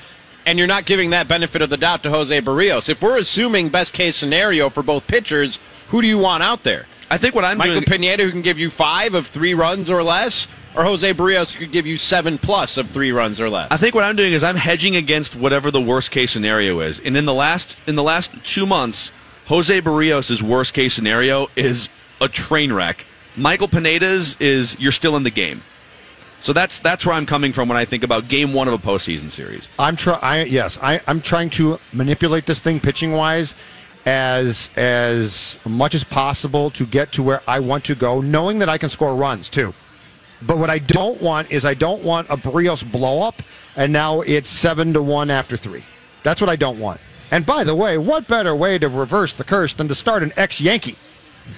and 0.50 0.58
you're 0.58 0.66
not 0.66 0.84
giving 0.84 1.10
that 1.10 1.28
benefit 1.28 1.62
of 1.62 1.70
the 1.70 1.76
doubt 1.76 2.02
to 2.02 2.10
Jose 2.10 2.40
Berrios. 2.40 2.88
If 2.88 3.00
we're 3.00 3.18
assuming 3.18 3.68
best 3.68 3.92
case 3.92 4.16
scenario 4.16 4.68
for 4.68 4.82
both 4.82 5.06
pitchers, 5.06 5.60
who 5.90 6.02
do 6.02 6.08
you 6.08 6.18
want 6.18 6.42
out 6.42 6.64
there? 6.64 6.86
I 7.08 7.18
think 7.18 7.36
what 7.36 7.44
I'm 7.44 7.56
Michael 7.56 7.74
doing. 7.74 7.84
Pineda, 7.84 8.24
who 8.24 8.32
can 8.32 8.42
give 8.42 8.58
you 8.58 8.68
five 8.68 9.14
of 9.14 9.28
three 9.28 9.54
runs 9.54 9.88
or 9.88 10.02
less, 10.02 10.48
or 10.74 10.82
Jose 10.82 11.14
Berrios, 11.14 11.52
who 11.52 11.60
could 11.60 11.70
give 11.70 11.86
you 11.86 11.96
seven 11.96 12.36
plus 12.36 12.78
of 12.78 12.90
three 12.90 13.12
runs 13.12 13.38
or 13.38 13.48
less. 13.48 13.70
I 13.70 13.76
think 13.76 13.94
what 13.94 14.02
I'm 14.02 14.16
doing 14.16 14.32
is 14.32 14.42
I'm 14.42 14.56
hedging 14.56 14.96
against 14.96 15.36
whatever 15.36 15.70
the 15.70 15.80
worst 15.80 16.10
case 16.10 16.32
scenario 16.32 16.80
is. 16.80 16.98
And 16.98 17.16
in 17.16 17.26
the 17.26 17.34
last 17.34 17.76
in 17.86 17.94
the 17.94 18.02
last 18.02 18.32
two 18.42 18.66
months, 18.66 19.12
Jose 19.46 19.80
Berrios' 19.80 20.42
worst 20.42 20.74
case 20.74 20.94
scenario 20.94 21.46
is 21.54 21.88
a 22.20 22.26
train 22.28 22.72
wreck. 22.72 23.06
Michael 23.36 23.68
Pineda's 23.68 24.34
is 24.40 24.76
you're 24.80 24.90
still 24.90 25.16
in 25.16 25.22
the 25.22 25.30
game. 25.30 25.62
So 26.40 26.54
that's 26.54 26.78
that's 26.78 27.04
where 27.04 27.14
I'm 27.14 27.26
coming 27.26 27.52
from 27.52 27.68
when 27.68 27.76
I 27.76 27.84
think 27.84 28.02
about 28.02 28.28
game 28.28 28.54
one 28.54 28.66
of 28.66 28.74
a 28.74 28.78
postseason 28.78 29.30
series. 29.30 29.68
I'm 29.78 29.94
trying. 29.94 30.48
Yes, 30.48 30.78
I, 30.82 31.00
I'm 31.06 31.20
trying 31.20 31.50
to 31.50 31.78
manipulate 31.92 32.46
this 32.46 32.60
thing 32.60 32.80
pitching 32.80 33.12
wise, 33.12 33.54
as 34.06 34.70
as 34.76 35.58
much 35.66 35.94
as 35.94 36.02
possible 36.02 36.70
to 36.70 36.86
get 36.86 37.12
to 37.12 37.22
where 37.22 37.42
I 37.46 37.60
want 37.60 37.84
to 37.84 37.94
go, 37.94 38.22
knowing 38.22 38.58
that 38.60 38.70
I 38.70 38.78
can 38.78 38.88
score 38.88 39.14
runs 39.14 39.50
too. 39.50 39.74
But 40.42 40.56
what 40.56 40.70
I 40.70 40.78
don't 40.78 41.20
want 41.20 41.50
is 41.50 41.66
I 41.66 41.74
don't 41.74 42.02
want 42.02 42.30
a 42.30 42.36
Berrios 42.38 42.90
blow 42.90 43.20
up, 43.20 43.42
and 43.76 43.92
now 43.92 44.22
it's 44.22 44.48
seven 44.48 44.94
to 44.94 45.02
one 45.02 45.30
after 45.30 45.58
three. 45.58 45.84
That's 46.22 46.40
what 46.40 46.48
I 46.48 46.56
don't 46.56 46.80
want. 46.80 47.00
And 47.30 47.44
by 47.44 47.64
the 47.64 47.74
way, 47.74 47.98
what 47.98 48.26
better 48.26 48.56
way 48.56 48.78
to 48.78 48.88
reverse 48.88 49.34
the 49.34 49.44
curse 49.44 49.74
than 49.74 49.88
to 49.88 49.94
start 49.94 50.22
an 50.22 50.32
ex 50.38 50.58
Yankee? 50.58 50.96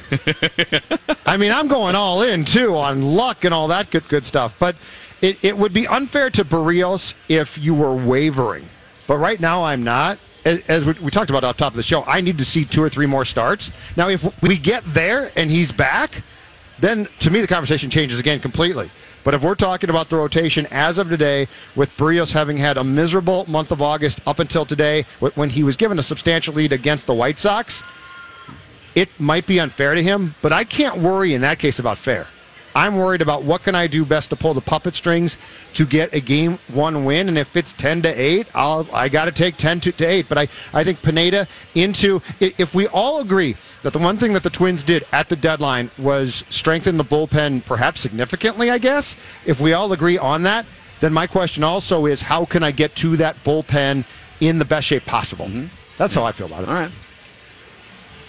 I 1.27 1.37
mean, 1.37 1.53
I'm 1.53 1.69
going 1.69 1.95
all 1.95 2.23
in 2.23 2.45
too 2.45 2.77
on 2.77 3.15
luck 3.15 3.45
and 3.45 3.55
all 3.55 3.69
that 3.69 3.91
good 3.91 4.07
good 4.09 4.27
stuff. 4.27 4.55
But 4.59 4.77
it, 5.21 5.39
it 5.43 5.57
would 5.57 5.73
be 5.73 5.87
unfair 5.87 6.31
to 6.31 6.45
Berrios 6.45 7.15
if 7.29 7.57
you 7.59 7.75
were 7.75 7.95
wavering. 7.95 8.69
But 9.07 9.19
right 9.19 9.41
now, 9.41 9.65
I'm 9.65 9.83
not. 9.83 10.19
As, 10.45 10.61
as 10.69 10.85
we, 10.85 10.93
we 10.95 11.11
talked 11.11 11.31
about 11.31 11.45
off 11.45 11.57
top 11.57 11.73
of 11.73 11.77
the 11.77 11.83
show, 11.83 12.03
I 12.05 12.21
need 12.21 12.39
to 12.39 12.45
see 12.45 12.65
two 12.65 12.83
or 12.83 12.89
three 12.89 13.07
more 13.07 13.25
starts. 13.25 13.71
Now, 13.97 14.09
if 14.09 14.25
we 14.43 14.59
get 14.59 14.83
there 14.93 15.31
and 15.37 15.51
he's 15.51 15.71
back, 15.71 16.23
then 16.81 17.09
to 17.21 17.31
me 17.31 17.41
the 17.41 17.47
conversation 17.47 17.91
changes 17.91 18.19
again 18.19 18.41
completely. 18.41 18.91
But 19.25 19.35
if 19.35 19.45
we're 19.45 19.55
talking 19.55 19.89
about 19.89 20.09
the 20.09 20.17
rotation 20.17 20.67
as 20.73 20.99
of 20.99 21.09
today, 21.09 21.47
with 21.77 21.97
Berrios 21.97 22.33
having 22.33 22.57
had 22.57 22.77
a 22.77 22.83
miserable 22.83 23.49
month 23.49 23.71
of 23.71 23.81
August 23.81 24.21
up 24.27 24.41
until 24.41 24.67
today, 24.67 25.07
when 25.37 25.49
he 25.49 25.63
was 25.63 25.77
given 25.77 25.99
a 26.01 26.03
substantial 26.03 26.55
lead 26.55 26.73
against 26.73 27.07
the 27.07 27.15
White 27.15 27.39
Sox, 27.39 27.85
it 28.95 29.09
might 29.19 29.47
be 29.47 29.61
unfair 29.61 29.95
to 29.95 30.03
him, 30.03 30.35
but 30.43 30.53
I 30.53 30.65
can't 30.65 30.99
worry 30.99 31.35
in 31.35 31.41
that 31.43 31.59
case 31.59 31.79
about 31.79 31.99
fair. 31.99 32.27
I'm 32.75 32.97
worried 32.97 33.21
about 33.21 33.43
what 33.43 33.63
can 33.63 33.75
I 33.75 33.87
do 33.87 34.05
best 34.05 34.31
to 34.31 34.37
pull 34.37 34.55
the 34.55 34.61
puppet 34.61 34.95
strings 34.95 35.37
to 35.75 35.85
get 35.85 36.15
a 36.15 36.21
game 36.21 36.59
one 36.69 37.05
win, 37.05 37.29
and 37.29 37.37
if 37.37 37.57
it's 37.57 37.73
ten 37.75 38.01
to 38.03 38.09
eight, 38.09 38.47
I'll 38.55 38.89
I 38.93 39.09
got 39.09 39.27
to 39.27 39.33
take 39.33 39.57
ten 39.57 39.81
to, 39.81 39.93
to 39.93 40.05
eight. 40.05 40.29
But 40.29 40.39
I 40.39 40.49
I 40.73 40.85
think 40.85 41.03
Pineda 41.03 41.47
into 41.75 42.23
if 42.41 42.75
we 42.75 42.87
all 42.89 43.21
agree 43.21 43.57
that 43.83 43.93
the 43.93 43.99
one 43.99 44.17
thing 44.17 44.33
that 44.33 44.43
the 44.43 44.51
Twins 44.51 44.83
did 44.83 45.05
at 45.13 45.29
the 45.29 45.37
deadline 45.37 45.91
was 45.99 46.45
strengthen 46.49 46.97
the 46.97 47.05
bullpen 47.05 47.65
perhaps 47.65 48.01
significantly. 48.01 48.71
I 48.71 48.79
guess 48.79 49.17
if 49.45 49.61
we 49.61 49.75
all 49.75 49.93
agree 49.93 50.17
on 50.17 50.43
that, 50.45 50.65
then 51.01 51.13
my 51.13 51.27
question 51.27 51.63
also 51.65 52.07
is 52.07 52.23
how 52.23 52.45
can 52.45 52.63
I 52.63 52.71
get 52.71 52.95
to 52.97 53.17
that 53.19 53.37
bullpen 53.45 54.05
in 54.41 54.59
the 54.59 54.65
best 54.65 54.87
shape 54.87 55.05
possible? 55.05 55.47
Mm-hmm. 55.47 55.67
That's 55.99 56.15
how 56.15 56.25
I 56.25 56.33
feel 56.33 56.47
about 56.47 56.63
it. 56.63 56.69
All 56.69 56.75
right. 56.75 56.91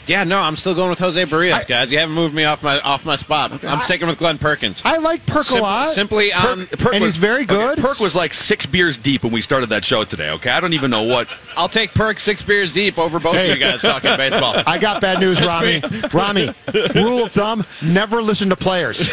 Yeah, 0.06 0.26
no, 0.26 0.40
I'm 0.42 0.56
still 0.58 0.76
going 0.76 0.90
with 0.90 1.00
Jose 1.00 1.24
Berrios, 1.26 1.54
I- 1.54 1.64
guys. 1.64 1.92
You 1.92 1.98
haven't 2.00 2.16
moved 2.16 2.34
me 2.36 2.44
off 2.44 2.62
my 2.62 2.80
off 2.82 3.06
my 3.06 3.16
spot. 3.16 3.64
I'm 3.64 3.80
sticking 3.82 4.08
with 4.08 4.18
Glenn 4.18 4.38
Perkins. 4.38 4.82
I 4.84 4.98
like 4.98 5.26
Perk 5.26 5.50
a 5.52 5.56
lot. 5.56 5.94
simply 5.94 6.34
on. 6.34 6.46
Um, 6.62 6.68
Perk 6.68 6.94
and 6.94 7.04
was- 7.04 7.14
he's 7.14 7.18
very 7.22 7.46
good. 7.46 7.80
okay, 7.80 7.82
Perk 7.82 8.00
was 8.00 8.16
like 8.16 8.34
six 8.34 8.66
beers 8.66 8.98
deep 8.98 9.24
when 9.24 9.32
we 9.32 9.42
started 9.42 9.70
that 9.70 9.86
show 9.86 10.04
today. 10.04 10.30
Okay, 10.32 10.50
I 10.50 10.60
don't 10.60 10.74
even 10.74 10.92
know 10.92 11.04
what. 11.04 11.30
I'll 11.56 11.70
take 11.70 11.94
Perk 11.94 12.20
six 12.20 12.42
beers 12.42 12.72
deep 12.74 12.98
over 13.00 13.20
both 13.20 13.36
Hey. 13.36 13.52
of 13.52 13.58
you 13.58 13.64
guys 13.64 13.82
talking 13.82 14.16
baseball. 14.18 14.62
I 14.68 14.78
got 14.78 15.00
bad 15.02 15.20
news, 15.20 15.40
Rami. 15.42 15.82
Rami, 16.14 16.54
rule 16.96 17.24
of 17.26 17.32
thumb: 17.32 17.66
never 17.82 18.22
listen 18.22 18.50
to 18.50 18.56
players. 18.58 19.08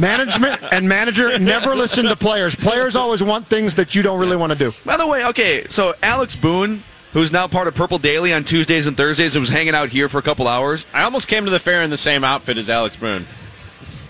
Management 0.00 0.62
and 0.72 0.88
manager 0.88 1.38
never 1.38 1.74
listen 1.74 2.04
to 2.06 2.16
players. 2.16 2.54
Players 2.54 2.96
always 2.96 3.22
want 3.22 3.46
things 3.48 3.74
that 3.74 3.94
you 3.94 4.02
don't 4.02 4.18
really 4.20 4.36
want 4.36 4.52
to 4.52 4.58
do. 4.58 4.72
By 4.84 4.96
the 4.96 5.06
way, 5.06 5.24
okay, 5.26 5.66
so 5.68 5.94
Alex 6.02 6.36
Boone, 6.36 6.82
who's 7.12 7.32
now 7.32 7.46
part 7.48 7.68
of 7.68 7.74
Purple 7.74 7.98
Daily 7.98 8.32
on 8.32 8.44
Tuesdays 8.44 8.86
and 8.86 8.96
Thursdays, 8.96 9.34
and 9.36 9.40
was 9.40 9.48
hanging 9.50 9.74
out 9.74 9.88
here 9.90 10.08
for 10.08 10.18
a 10.18 10.22
couple 10.22 10.46
hours. 10.48 10.86
I 10.92 11.02
almost 11.02 11.28
came 11.28 11.44
to 11.44 11.50
the 11.50 11.60
fair 11.60 11.82
in 11.82 11.90
the 11.90 11.96
same 11.98 12.24
outfit 12.24 12.58
as 12.58 12.68
Alex 12.70 12.96
Boone. 12.96 13.24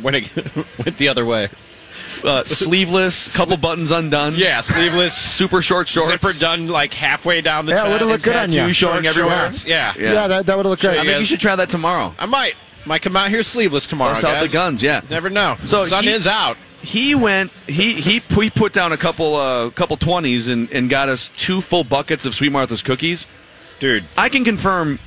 when 0.01 0.15
it 0.15 0.31
went 0.85 0.97
the 0.99 1.09
other 1.09 1.25
way. 1.25 1.49
Uh, 2.25 2.43
sleeveless, 2.45 3.37
couple 3.37 3.57
buttons 3.57 3.93
undone. 3.93 4.35
Yeah, 4.35 4.61
sleeveless, 4.61 5.15
super 5.15 5.63
short 5.63 5.87
shorts. 5.87 6.11
zipper 6.11 6.33
done 6.33 6.67
like 6.67 6.93
halfway 6.93 7.41
down 7.41 7.65
the 7.67 7.73
Yeah, 7.73 7.79
it 7.79 7.81
chest. 7.83 7.93
would've 7.93 8.09
looked 8.09 8.25
good 8.25 8.37
on 8.37 8.51
you. 8.53 8.73
showing 8.73 9.05
Short 9.05 9.07
everywhere. 9.07 9.39
shorts, 9.45 9.67
Yeah. 9.67 9.95
Yeah, 9.97 10.27
that, 10.27 10.47
that 10.47 10.57
would 10.57 10.67
have 10.67 10.71
looked 10.71 10.85
I 10.85 10.95
think 10.97 11.07
Yeah. 11.09 11.19
you 11.19 11.25
should 11.27 11.39
try 11.41 11.55
that 11.55 11.69
tomorrow. 11.69 12.13
I 12.19 12.27
might. 12.27 12.55
Might 12.87 13.03
come 13.03 13.17
out 13.17 13.29
here 13.29 13.43
sleeveless 13.45 13.87
tomorrow. 13.87 14.15
Bust 14.15 14.25
out 14.25 14.41
the 14.43 14.49
guns, 14.49 14.83
yeah. 14.83 15.01
Never 15.11 15.31
know. 15.31 15.57
So 15.65 15.85
sun 15.85 16.05
he- 16.05 16.11
is 16.11 16.27
out. 16.27 16.57
He 16.83 17.15
went. 17.15 17.51
He 17.67 17.95
he 17.95 18.21
he 18.21 18.51
put 18.51 18.73
down 18.73 18.93
a 18.93 18.97
couple 18.97 19.35
uh 19.35 19.71
couple 19.71 19.97
twenties 19.97 20.47
and 20.47 20.71
and 20.71 20.89
got 20.89 21.09
us 21.09 21.29
two 21.37 21.61
full 21.61 21.85
buckets 21.85 22.25
of 22.25 22.35
Sweet 22.35 22.53
Martha's 22.53 22.83
cookies. 22.83 23.27
Dude. 23.81 24.05
I 24.17 24.29
can 24.29 24.45
confirm 24.45 24.99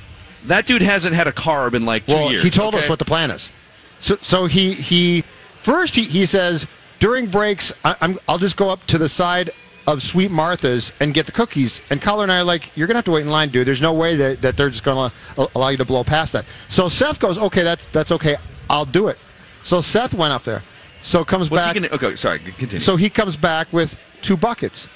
that 0.44 0.66
dude 0.66 0.82
hasn't 0.82 1.14
had 1.14 1.26
a 1.26 1.32
carb 1.32 1.74
in 1.74 1.84
like 1.84 2.06
two 2.06 2.14
well, 2.14 2.30
years. 2.30 2.42
he 2.42 2.50
told 2.50 2.74
us 2.74 2.88
what 2.88 2.98
the 2.98 3.04
plan 3.04 3.30
is. 3.30 3.52
So, 4.00 4.16
so 4.22 4.46
he 4.46 4.74
he 4.74 5.24
first 5.62 5.94
he, 5.94 6.02
he 6.02 6.26
says 6.26 6.66
during 6.98 7.26
breaks 7.26 7.72
I, 7.84 7.96
I'm 8.00 8.18
I'll 8.28 8.38
just 8.38 8.56
go 8.56 8.70
up 8.70 8.84
to 8.88 8.98
the 8.98 9.08
side 9.08 9.50
of 9.86 10.02
Sweet 10.02 10.30
Martha's 10.30 10.92
and 11.00 11.12
get 11.12 11.26
the 11.26 11.32
cookies. 11.32 11.80
And 11.90 12.00
Coller 12.00 12.22
and 12.22 12.32
I 12.32 12.38
are 12.38 12.44
like, 12.44 12.76
you're 12.76 12.86
gonna 12.86 12.98
have 12.98 13.04
to 13.06 13.10
wait 13.10 13.22
in 13.22 13.30
line, 13.30 13.48
dude. 13.48 13.66
There's 13.66 13.80
no 13.80 13.92
way 13.92 14.16
that, 14.16 14.42
that 14.42 14.56
they're 14.56 14.70
just 14.70 14.84
gonna 14.84 15.12
allow 15.54 15.68
you 15.68 15.76
to 15.76 15.84
blow 15.84 16.04
past 16.04 16.32
that. 16.34 16.44
So 16.68 16.88
Seth 16.88 17.18
goes, 17.18 17.38
okay, 17.38 17.62
that's 17.62 17.86
that's 17.86 18.12
okay. 18.12 18.36
I'll 18.70 18.84
do 18.84 19.08
it. 19.08 19.18
So 19.62 19.80
Seth 19.80 20.14
went 20.14 20.32
up 20.32 20.44
there. 20.44 20.62
So 21.02 21.24
comes 21.24 21.50
Was 21.50 21.60
back. 21.62 21.74
he 21.76 21.80
gonna, 21.82 21.94
okay, 21.94 22.16
sorry. 22.16 22.38
Continue. 22.38 22.78
So 22.78 22.96
he 22.96 23.10
comes 23.10 23.36
back 23.36 23.72
with 23.72 23.96
two 24.22 24.36
buckets, 24.36 24.88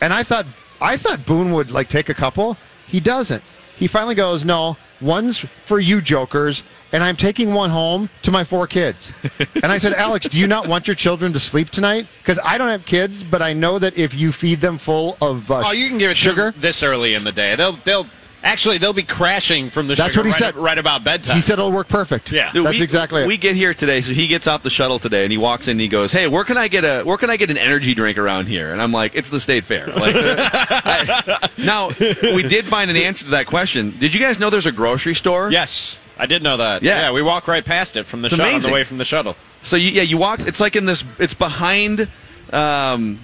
and 0.00 0.12
I 0.12 0.22
thought 0.22 0.46
I 0.80 0.96
thought 0.96 1.24
Boone 1.26 1.52
would 1.52 1.70
like 1.70 1.88
take 1.88 2.08
a 2.08 2.14
couple. 2.14 2.56
He 2.86 2.98
doesn't. 3.00 3.42
He 3.76 3.86
finally 3.86 4.14
goes, 4.14 4.44
"No, 4.44 4.76
one's 5.00 5.38
for 5.38 5.78
you 5.80 6.00
jokers, 6.00 6.62
and 6.92 7.02
I'm 7.04 7.16
taking 7.16 7.52
one 7.54 7.70
home 7.70 8.08
to 8.22 8.30
my 8.30 8.42
four 8.44 8.66
kids." 8.66 9.12
and 9.62 9.66
I 9.72 9.78
said, 9.78 9.92
"Alex, 9.94 10.28
do 10.28 10.38
you 10.40 10.46
not 10.46 10.66
want 10.66 10.86
your 10.88 10.94
children 10.96 11.32
to 11.34 11.40
sleep 11.40 11.70
tonight? 11.70 12.06
Because 12.22 12.38
I 12.44 12.58
don't 12.58 12.68
have 12.68 12.84
kids, 12.86 13.22
but 13.22 13.40
I 13.42 13.52
know 13.52 13.78
that 13.78 13.96
if 13.96 14.12
you 14.14 14.32
feed 14.32 14.60
them 14.60 14.76
full 14.78 15.16
of 15.20 15.50
uh, 15.50 15.62
Oh, 15.66 15.70
you 15.72 15.88
can 15.88 15.98
give 15.98 16.10
it 16.10 16.14
to 16.14 16.20
sugar." 16.20 16.50
them 16.52 16.60
this 16.60 16.82
early 16.82 17.14
in 17.14 17.24
the 17.24 17.32
day. 17.32 17.54
They'll 17.54 17.72
they'll 17.84 18.06
actually 18.42 18.78
they'll 18.78 18.92
be 18.92 19.02
crashing 19.02 19.70
from 19.70 19.86
the 19.88 19.94
That's 19.94 20.14
sugar 20.14 20.20
what 20.20 20.26
he 20.26 20.44
right, 20.44 20.54
said. 20.54 20.56
right 20.56 20.78
about 20.78 21.04
bedtime. 21.04 21.36
He 21.36 21.42
said 21.42 21.54
it'll 21.54 21.72
work 21.72 21.88
perfect. 21.88 22.30
Yeah. 22.32 22.52
Dude, 22.52 22.66
that's 22.66 22.78
we, 22.78 22.84
exactly 22.84 23.22
it. 23.22 23.26
We 23.26 23.36
get 23.36 23.56
here 23.56 23.74
today, 23.74 24.00
so 24.00 24.12
he 24.12 24.26
gets 24.26 24.46
off 24.46 24.62
the 24.62 24.70
shuttle 24.70 24.98
today, 24.98 25.24
and 25.24 25.32
he 25.32 25.38
walks 25.38 25.66
in. 25.68 25.72
and 25.72 25.80
He 25.80 25.88
goes, 25.88 26.12
"Hey, 26.12 26.26
where 26.26 26.44
can 26.44 26.56
I 26.56 26.68
get 26.68 26.84
a 26.84 27.02
where 27.04 27.16
can 27.16 27.30
I 27.30 27.36
get 27.36 27.50
an 27.50 27.58
energy 27.58 27.94
drink 27.94 28.18
around 28.18 28.46
here?" 28.46 28.72
And 28.72 28.80
I'm 28.80 28.92
like, 28.92 29.14
"It's 29.14 29.30
the 29.30 29.40
State 29.40 29.64
Fair." 29.64 29.86
Like, 29.88 30.14
I- 30.18 31.48
now 31.58 31.88
we 31.98 32.42
did 32.42 32.66
find 32.66 32.90
an 32.90 32.96
answer 32.96 33.24
to 33.24 33.30
that 33.30 33.46
question. 33.46 33.96
Did 33.98 34.14
you 34.14 34.20
guys 34.20 34.38
know 34.38 34.50
there's 34.50 34.66
a 34.66 34.72
grocery 34.72 35.14
store? 35.14 35.50
yes, 35.50 35.98
I 36.18 36.26
did 36.26 36.42
know 36.42 36.56
that. 36.58 36.82
Yeah. 36.82 37.10
we 37.12 37.22
walk 37.22 37.48
right 37.48 37.64
past 37.64 37.96
it 37.96 38.04
from 38.06 38.22
the 38.22 38.26
It's 38.26 38.36
shuttle 38.36 38.54
on 38.54 38.60
the 38.62 38.72
way 38.72 38.84
from 38.84 38.98
the 38.98 39.04
shuttle. 39.04 39.36
So 39.62 39.76
you, 39.76 39.90
yeah, 39.90 40.02
you 40.02 40.16
walk. 40.18 40.40
It's 40.40 40.60
like 40.60 40.76
in 40.76 40.86
this. 40.86 41.04
It's 41.18 41.34
behind. 41.34 42.08
Um, 42.52 43.20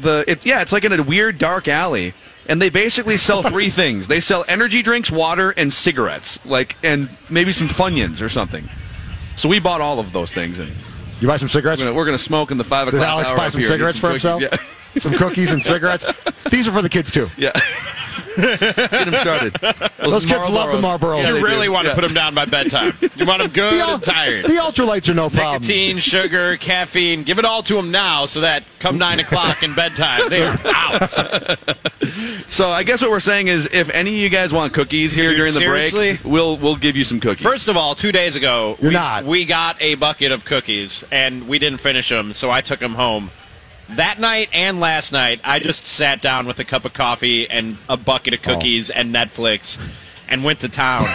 the 0.00 0.24
it, 0.26 0.44
yeah, 0.46 0.62
it's 0.62 0.72
like 0.72 0.84
in 0.84 0.92
a 0.92 1.02
weird 1.02 1.38
dark 1.38 1.68
alley, 1.68 2.14
and 2.46 2.60
they 2.60 2.70
basically 2.70 3.16
sell 3.16 3.42
three 3.42 3.70
things. 3.80 4.08
They 4.08 4.20
sell 4.20 4.44
energy 4.48 4.82
drinks, 4.82 5.10
water, 5.10 5.50
and 5.56 5.72
cigarettes, 5.72 6.38
like 6.44 6.76
and 6.82 7.08
maybe 7.30 7.52
some 7.52 7.68
Funyuns 7.68 8.22
or 8.22 8.28
something. 8.28 8.68
So 9.36 9.48
we 9.48 9.58
bought 9.60 9.80
all 9.80 9.98
of 9.98 10.12
those 10.12 10.30
things, 10.32 10.58
and 10.58 10.70
you 11.20 11.28
buy 11.28 11.36
some 11.36 11.48
cigarettes. 11.48 11.80
we're 11.80 11.86
gonna, 11.86 11.96
we're 11.96 12.04
gonna 12.04 12.18
smoke 12.18 12.50
in 12.50 12.58
the 12.58 12.64
five 12.64 12.86
Did 12.86 12.94
o'clock 12.94 13.08
Alex 13.08 13.30
hour 13.30 13.36
buy 13.36 13.46
up 13.46 13.52
some 13.52 13.60
here, 13.60 13.68
cigarettes 13.70 13.98
for 13.98 14.08
cookies. 14.08 14.22
himself? 14.22 14.42
Yeah, 14.94 15.00
some 15.00 15.12
cookies 15.14 15.50
and 15.52 15.62
cigarettes. 15.64 16.04
These 16.50 16.68
are 16.68 16.72
for 16.72 16.82
the 16.82 16.88
kids 16.88 17.10
too. 17.10 17.28
yeah. 17.36 17.52
Get 18.36 19.08
him 19.08 19.14
started. 19.14 19.54
Those 19.98 20.26
kids 20.26 20.48
love 20.48 20.72
the 20.72 20.80
Marlboros. 20.86 21.26
You 21.26 21.44
really 21.44 21.66
do. 21.66 21.72
want 21.72 21.88
to 21.88 21.94
put 21.94 22.00
them 22.02 22.14
down 22.14 22.34
by 22.34 22.44
bedtime. 22.44 22.92
You 23.16 23.26
want 23.26 23.42
them 23.42 23.50
good 23.52 23.74
The, 23.74 23.80
ul- 23.84 23.94
and 23.94 24.02
tired. 24.02 24.44
the 24.44 24.52
ultralights 24.54 25.08
are 25.08 25.14
no 25.14 25.28
problem. 25.30 25.62
Nicotine, 25.62 25.98
sugar, 25.98 26.56
caffeine. 26.56 27.22
Give 27.22 27.38
it 27.38 27.44
all 27.44 27.62
to 27.64 27.74
them 27.74 27.90
now, 27.90 28.26
so 28.26 28.40
that 28.40 28.64
come 28.78 28.98
nine 28.98 29.20
o'clock 29.20 29.62
in 29.62 29.74
bedtime, 29.74 30.28
they 30.30 30.42
are 30.42 30.58
out. 30.66 31.58
So 32.50 32.68
I 32.70 32.82
guess 32.82 33.00
what 33.00 33.10
we're 33.10 33.20
saying 33.20 33.48
is, 33.48 33.66
if 33.72 33.88
any 33.90 34.10
of 34.10 34.16
you 34.16 34.28
guys 34.28 34.52
want 34.52 34.74
cookies 34.74 35.14
here 35.14 35.30
Dude, 35.30 35.38
during 35.38 35.54
the 35.54 35.60
seriously? 35.60 36.16
break, 36.18 36.24
we'll 36.24 36.58
we'll 36.58 36.76
give 36.76 36.96
you 36.96 37.04
some 37.04 37.18
cookies. 37.18 37.42
First 37.42 37.66
of 37.68 37.78
all, 37.78 37.94
two 37.94 38.12
days 38.12 38.36
ago, 38.36 38.76
You're 38.80 38.90
we, 38.90 38.94
not. 38.94 39.24
we 39.24 39.46
got 39.46 39.80
a 39.80 39.94
bucket 39.94 40.32
of 40.32 40.44
cookies, 40.44 41.02
and 41.10 41.48
we 41.48 41.58
didn't 41.58 41.80
finish 41.80 42.10
them, 42.10 42.34
so 42.34 42.50
I 42.50 42.60
took 42.60 42.78
them 42.80 42.94
home. 42.94 43.30
That 43.90 44.18
night 44.18 44.48
and 44.52 44.80
last 44.80 45.12
night, 45.12 45.40
I 45.44 45.58
just 45.58 45.86
sat 45.86 46.22
down 46.22 46.46
with 46.46 46.58
a 46.58 46.64
cup 46.64 46.84
of 46.84 46.94
coffee 46.94 47.48
and 47.48 47.76
a 47.88 47.96
bucket 47.96 48.34
of 48.34 48.40
oh. 48.40 48.54
cookies 48.54 48.90
and 48.90 49.14
Netflix 49.14 49.78
and 50.28 50.44
went 50.44 50.60
to 50.60 50.68
town. 50.68 51.06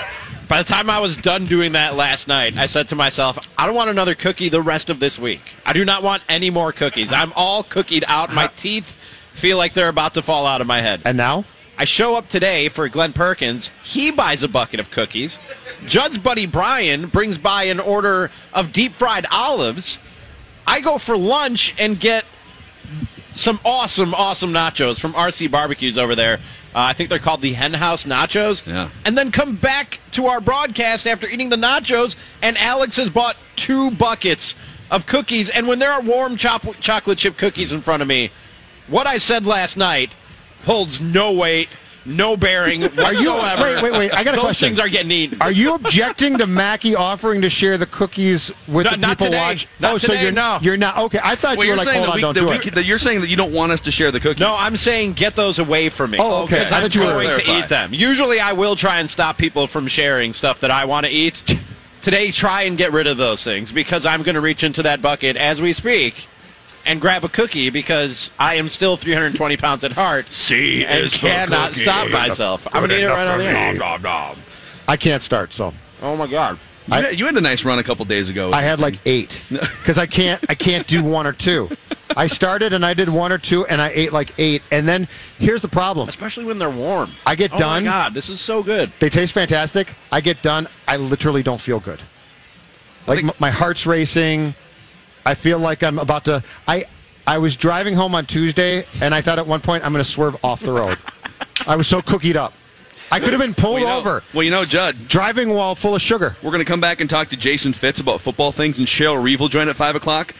By 0.47 0.63
the 0.63 0.69
time 0.69 0.89
I 0.89 0.99
was 0.99 1.15
done 1.15 1.45
doing 1.45 1.73
that 1.73 1.95
last 1.95 2.27
night, 2.27 2.55
I 2.55 2.67
said 2.67 2.87
to 2.89 2.95
myself, 2.95 3.37
I 3.57 3.65
don't 3.65 3.75
want 3.75 3.89
another 3.89 4.15
cookie 4.15 4.47
the 4.47 4.61
rest 4.61 4.89
of 4.89 4.99
this 4.99 5.19
week. 5.19 5.41
I 5.65 5.73
do 5.73 5.83
not 5.83 6.03
want 6.03 6.23
any 6.29 6.49
more 6.49 6.71
cookies. 6.71 7.11
I'm 7.11 7.33
all 7.35 7.63
cookied 7.63 8.03
out. 8.07 8.33
My 8.33 8.47
teeth 8.55 8.95
feel 9.33 9.57
like 9.57 9.73
they're 9.73 9.89
about 9.89 10.13
to 10.13 10.21
fall 10.21 10.45
out 10.45 10.61
of 10.61 10.67
my 10.67 10.81
head. 10.81 11.01
And 11.03 11.17
now? 11.17 11.43
I 11.77 11.85
show 11.85 12.15
up 12.15 12.27
today 12.29 12.69
for 12.69 12.87
Glenn 12.89 13.13
Perkins. 13.13 13.71
He 13.83 14.09
buys 14.11 14.41
a 14.41 14.47
bucket 14.47 14.79
of 14.79 14.89
cookies. 14.89 15.37
Judd's 15.85 16.17
buddy 16.17 16.45
Brian 16.45 17.07
brings 17.07 17.37
by 17.37 17.63
an 17.63 17.79
order 17.79 18.31
of 18.53 18.71
deep 18.71 18.93
fried 18.93 19.27
olives. 19.29 19.99
I 20.65 20.81
go 20.81 20.97
for 20.97 21.17
lunch 21.17 21.75
and 21.77 21.99
get 21.99 22.25
some 23.37 23.59
awesome, 23.63 24.13
awesome 24.13 24.51
nachos 24.51 24.99
from 24.99 25.13
RC 25.13 25.49
Barbecues 25.51 25.97
over 25.97 26.15
there. 26.15 26.35
Uh, 26.75 26.81
I 26.81 26.93
think 26.93 27.09
they're 27.09 27.19
called 27.19 27.41
the 27.41 27.53
Hen 27.53 27.73
House 27.73 28.03
Nachos. 28.03 28.65
Yeah. 28.65 28.89
And 29.05 29.17
then 29.17 29.31
come 29.31 29.55
back 29.55 29.99
to 30.11 30.27
our 30.27 30.41
broadcast 30.41 31.07
after 31.07 31.27
eating 31.27 31.49
the 31.49 31.55
nachos, 31.55 32.15
and 32.41 32.57
Alex 32.57 32.97
has 32.97 33.09
bought 33.09 33.37
two 33.55 33.91
buckets 33.91 34.55
of 34.91 35.05
cookies. 35.05 35.49
And 35.49 35.67
when 35.67 35.79
there 35.79 35.91
are 35.91 36.01
warm 36.01 36.37
chop- 36.37 36.79
chocolate 36.79 37.17
chip 37.17 37.37
cookies 37.37 37.71
in 37.71 37.81
front 37.81 38.01
of 38.01 38.07
me, 38.07 38.31
what 38.87 39.07
I 39.07 39.17
said 39.17 39.45
last 39.45 39.77
night 39.77 40.11
holds 40.65 41.01
no 41.01 41.33
weight, 41.33 41.69
no 42.07 42.37
bearing 42.37 42.83
Are 42.99 43.13
you? 43.13 43.31
whatsoever. 43.33 43.63
Wait, 43.63 43.83
wait, 43.83 43.91
wait! 43.91 44.13
I 44.13 44.23
got 44.23 44.33
a 44.33 44.37
Those 44.37 44.45
question. 44.45 44.69
things 44.69 44.79
are 44.79 44.89
getting 44.89 45.11
eaten. 45.11 45.41
Are 45.41 45.51
you 45.51 45.75
objecting 45.75 46.37
to 46.37 46.47
Mackey 46.47 46.95
offering 46.95 47.41
to 47.41 47.49
share 47.49 47.77
the 47.77 47.85
cookies 47.85 48.51
with 48.67 48.85
No, 48.85 48.91
the 48.91 48.97
not 48.97 49.09
people 49.17 49.25
today. 49.27 49.39
watch? 49.39 49.67
Not 49.79 49.93
oh, 49.93 49.97
so 49.97 50.07
today, 50.07 50.23
you're 50.23 50.31
no. 50.31 50.59
You're 50.61 50.77
not 50.77 50.97
okay. 50.97 51.19
I 51.23 51.35
thought 51.35 51.57
well, 51.57 51.65
you 51.65 51.71
you're 51.71 51.73
were 51.73 51.77
like, 51.77 51.87
saying 51.89 52.05
hold 52.05 52.07
that, 52.07 52.11
on, 52.11 52.15
we, 52.15 52.21
don't 52.21 52.33
that, 52.35 52.39
do 52.39 52.65
we, 52.65 52.67
it. 52.71 52.75
that 52.75 52.85
you're 52.85 52.97
saying 52.97 53.21
that 53.21 53.29
you 53.29 53.35
don't 53.35 53.53
want 53.53 53.71
us 53.71 53.81
to 53.81 53.91
share 53.91 54.11
the 54.11 54.19
cookies. 54.19 54.39
No, 54.39 54.55
I'm 54.57 54.77
saying 54.77 55.13
get 55.13 55.35
those 55.35 55.59
away 55.59 55.89
from 55.89 56.11
me. 56.11 56.17
Oh, 56.19 56.43
okay. 56.43 56.55
Because 56.55 56.71
I 56.71 56.77
I'm 56.77 56.81
thought 56.83 56.95
you 56.95 57.01
were- 57.01 57.07
going 57.07 57.27
to 57.27 57.41
Clarify. 57.43 57.59
eat 57.65 57.69
them. 57.69 57.93
Usually, 57.93 58.39
I 58.39 58.53
will 58.53 58.75
try 58.75 58.99
and 58.99 59.09
stop 59.09 59.37
people 59.37 59.67
from 59.67 59.87
sharing 59.87 60.33
stuff 60.33 60.61
that 60.61 60.71
I 60.71 60.85
want 60.85 61.05
to 61.05 61.11
eat. 61.11 61.43
Today, 62.01 62.31
try 62.31 62.61
and 62.61 62.77
get 62.77 62.93
rid 62.93 63.05
of 63.07 63.17
those 63.17 63.43
things 63.43 63.71
because 63.73 64.05
I'm 64.05 64.23
going 64.23 64.35
to 64.35 64.41
reach 64.41 64.63
into 64.63 64.81
that 64.83 65.01
bucket 65.01 65.35
as 65.35 65.61
we 65.61 65.73
speak 65.73 66.27
and 66.87 66.99
grab 67.01 67.23
a 67.23 67.29
cookie 67.29 67.69
because 67.69 68.31
I 68.39 68.55
am 68.55 68.69
still 68.69 68.97
320 68.97 69.57
pounds 69.57 69.83
at 69.83 69.91
heart. 69.91 70.31
C 70.31 70.85
and 70.85 71.11
cannot 71.11 71.73
stop 71.73 72.09
myself. 72.09 72.65
I'm 72.67 72.81
going 72.81 72.89
to 72.89 72.97
eat 72.97 73.03
it 73.03 73.07
right 73.07 73.27
on 73.27 73.37
the 73.39 73.45
air. 73.45 74.35
I 74.87 74.97
can't 74.97 75.21
start, 75.21 75.53
so 75.53 75.73
Oh 76.01 76.15
my 76.15 76.27
god. 76.27 76.59
You, 76.87 76.93
had, 76.93 77.19
you 77.19 77.25
had 77.25 77.35
a 77.35 77.41
nice 77.41 77.65
run 77.65 77.79
a 77.79 77.83
couple 77.83 78.05
days 78.05 78.29
ago. 78.29 78.53
I 78.53 78.61
had 78.61 78.75
thing. 78.75 78.83
like 78.83 78.99
eight 79.05 79.43
because 79.49 79.97
I 79.97 80.05
can't. 80.05 80.41
I 80.47 80.55
can't 80.55 80.87
do 80.87 81.03
one 81.03 81.27
or 81.27 81.33
two. 81.33 81.69
I 82.15 82.27
started 82.27 82.71
and 82.71 82.85
I 82.85 82.93
did 82.93 83.09
one 83.09 83.33
or 83.33 83.37
two, 83.37 83.65
and 83.65 83.81
I 83.81 83.89
ate 83.89 84.13
like 84.13 84.33
eight. 84.37 84.61
And 84.71 84.87
then 84.87 85.09
here's 85.37 85.61
the 85.61 85.67
problem: 85.67 86.07
Especially 86.07 86.45
when 86.45 86.59
they're 86.59 86.69
warm. 86.69 87.11
I 87.25 87.35
get 87.35 87.51
oh 87.53 87.57
done. 87.57 87.83
my 87.83 87.89
god, 87.89 88.13
this 88.13 88.29
is 88.29 88.39
so 88.39 88.63
good. 88.63 88.89
They 88.99 89.09
taste 89.09 89.33
fantastic. 89.33 89.93
I 90.13 90.21
get 90.21 90.41
done. 90.41 90.67
I 90.87 90.95
literally 90.95 91.43
don't 91.43 91.59
feel 91.59 91.81
good. 91.81 91.99
Like 93.05 93.19
think- 93.19 93.31
m- 93.31 93.35
my 93.39 93.51
heart's 93.51 93.85
racing. 93.85 94.55
I 95.27 95.35
feel 95.35 95.59
like 95.59 95.83
I'm 95.83 95.99
about 95.99 96.23
to. 96.25 96.41
I 96.69 96.85
I 97.27 97.37
was 97.39 97.57
driving 97.57 97.95
home 97.95 98.15
on 98.15 98.25
Tuesday, 98.25 98.85
and 99.01 99.13
I 99.13 99.19
thought 99.19 99.39
at 99.39 99.45
one 99.45 99.59
point 99.59 99.83
I'm 99.83 99.91
going 99.91 100.01
to 100.01 100.09
swerve 100.09 100.37
off 100.41 100.61
the 100.61 100.71
road. 100.71 100.97
I 101.67 101.75
was 101.75 101.85
so 101.85 102.01
cookied 102.01 102.37
up. 102.37 102.53
I 103.11 103.19
could 103.19 103.33
have 103.33 103.41
been 103.41 103.53
pulled 103.53 103.73
Well, 103.73 103.81
you 103.81 103.87
know, 103.87 103.97
over 103.97 104.23
well, 104.33 104.43
you 104.43 104.51
know, 104.51 104.63
Judd, 104.63 105.09
driving 105.09 105.49
while 105.49 105.75
full 105.75 105.95
of 105.95 106.01
sugar. 106.01 106.37
we're 106.41 106.51
going 106.51 106.63
to 106.63 106.65
come 106.65 106.79
back 106.79 107.01
and 107.01 107.09
talk 107.09 107.27
to 107.29 107.35
Jason 107.35 107.73
Fitz 107.73 107.99
about 107.99 108.21
football 108.21 108.53
things, 108.53 108.77
and 108.77 108.87
Cheryl 108.87 109.21
Reeve 109.21 109.41
will 109.41 109.49
join 109.49 109.67
at 109.67 109.75
5 109.75 109.97
o'clock. 109.97 110.33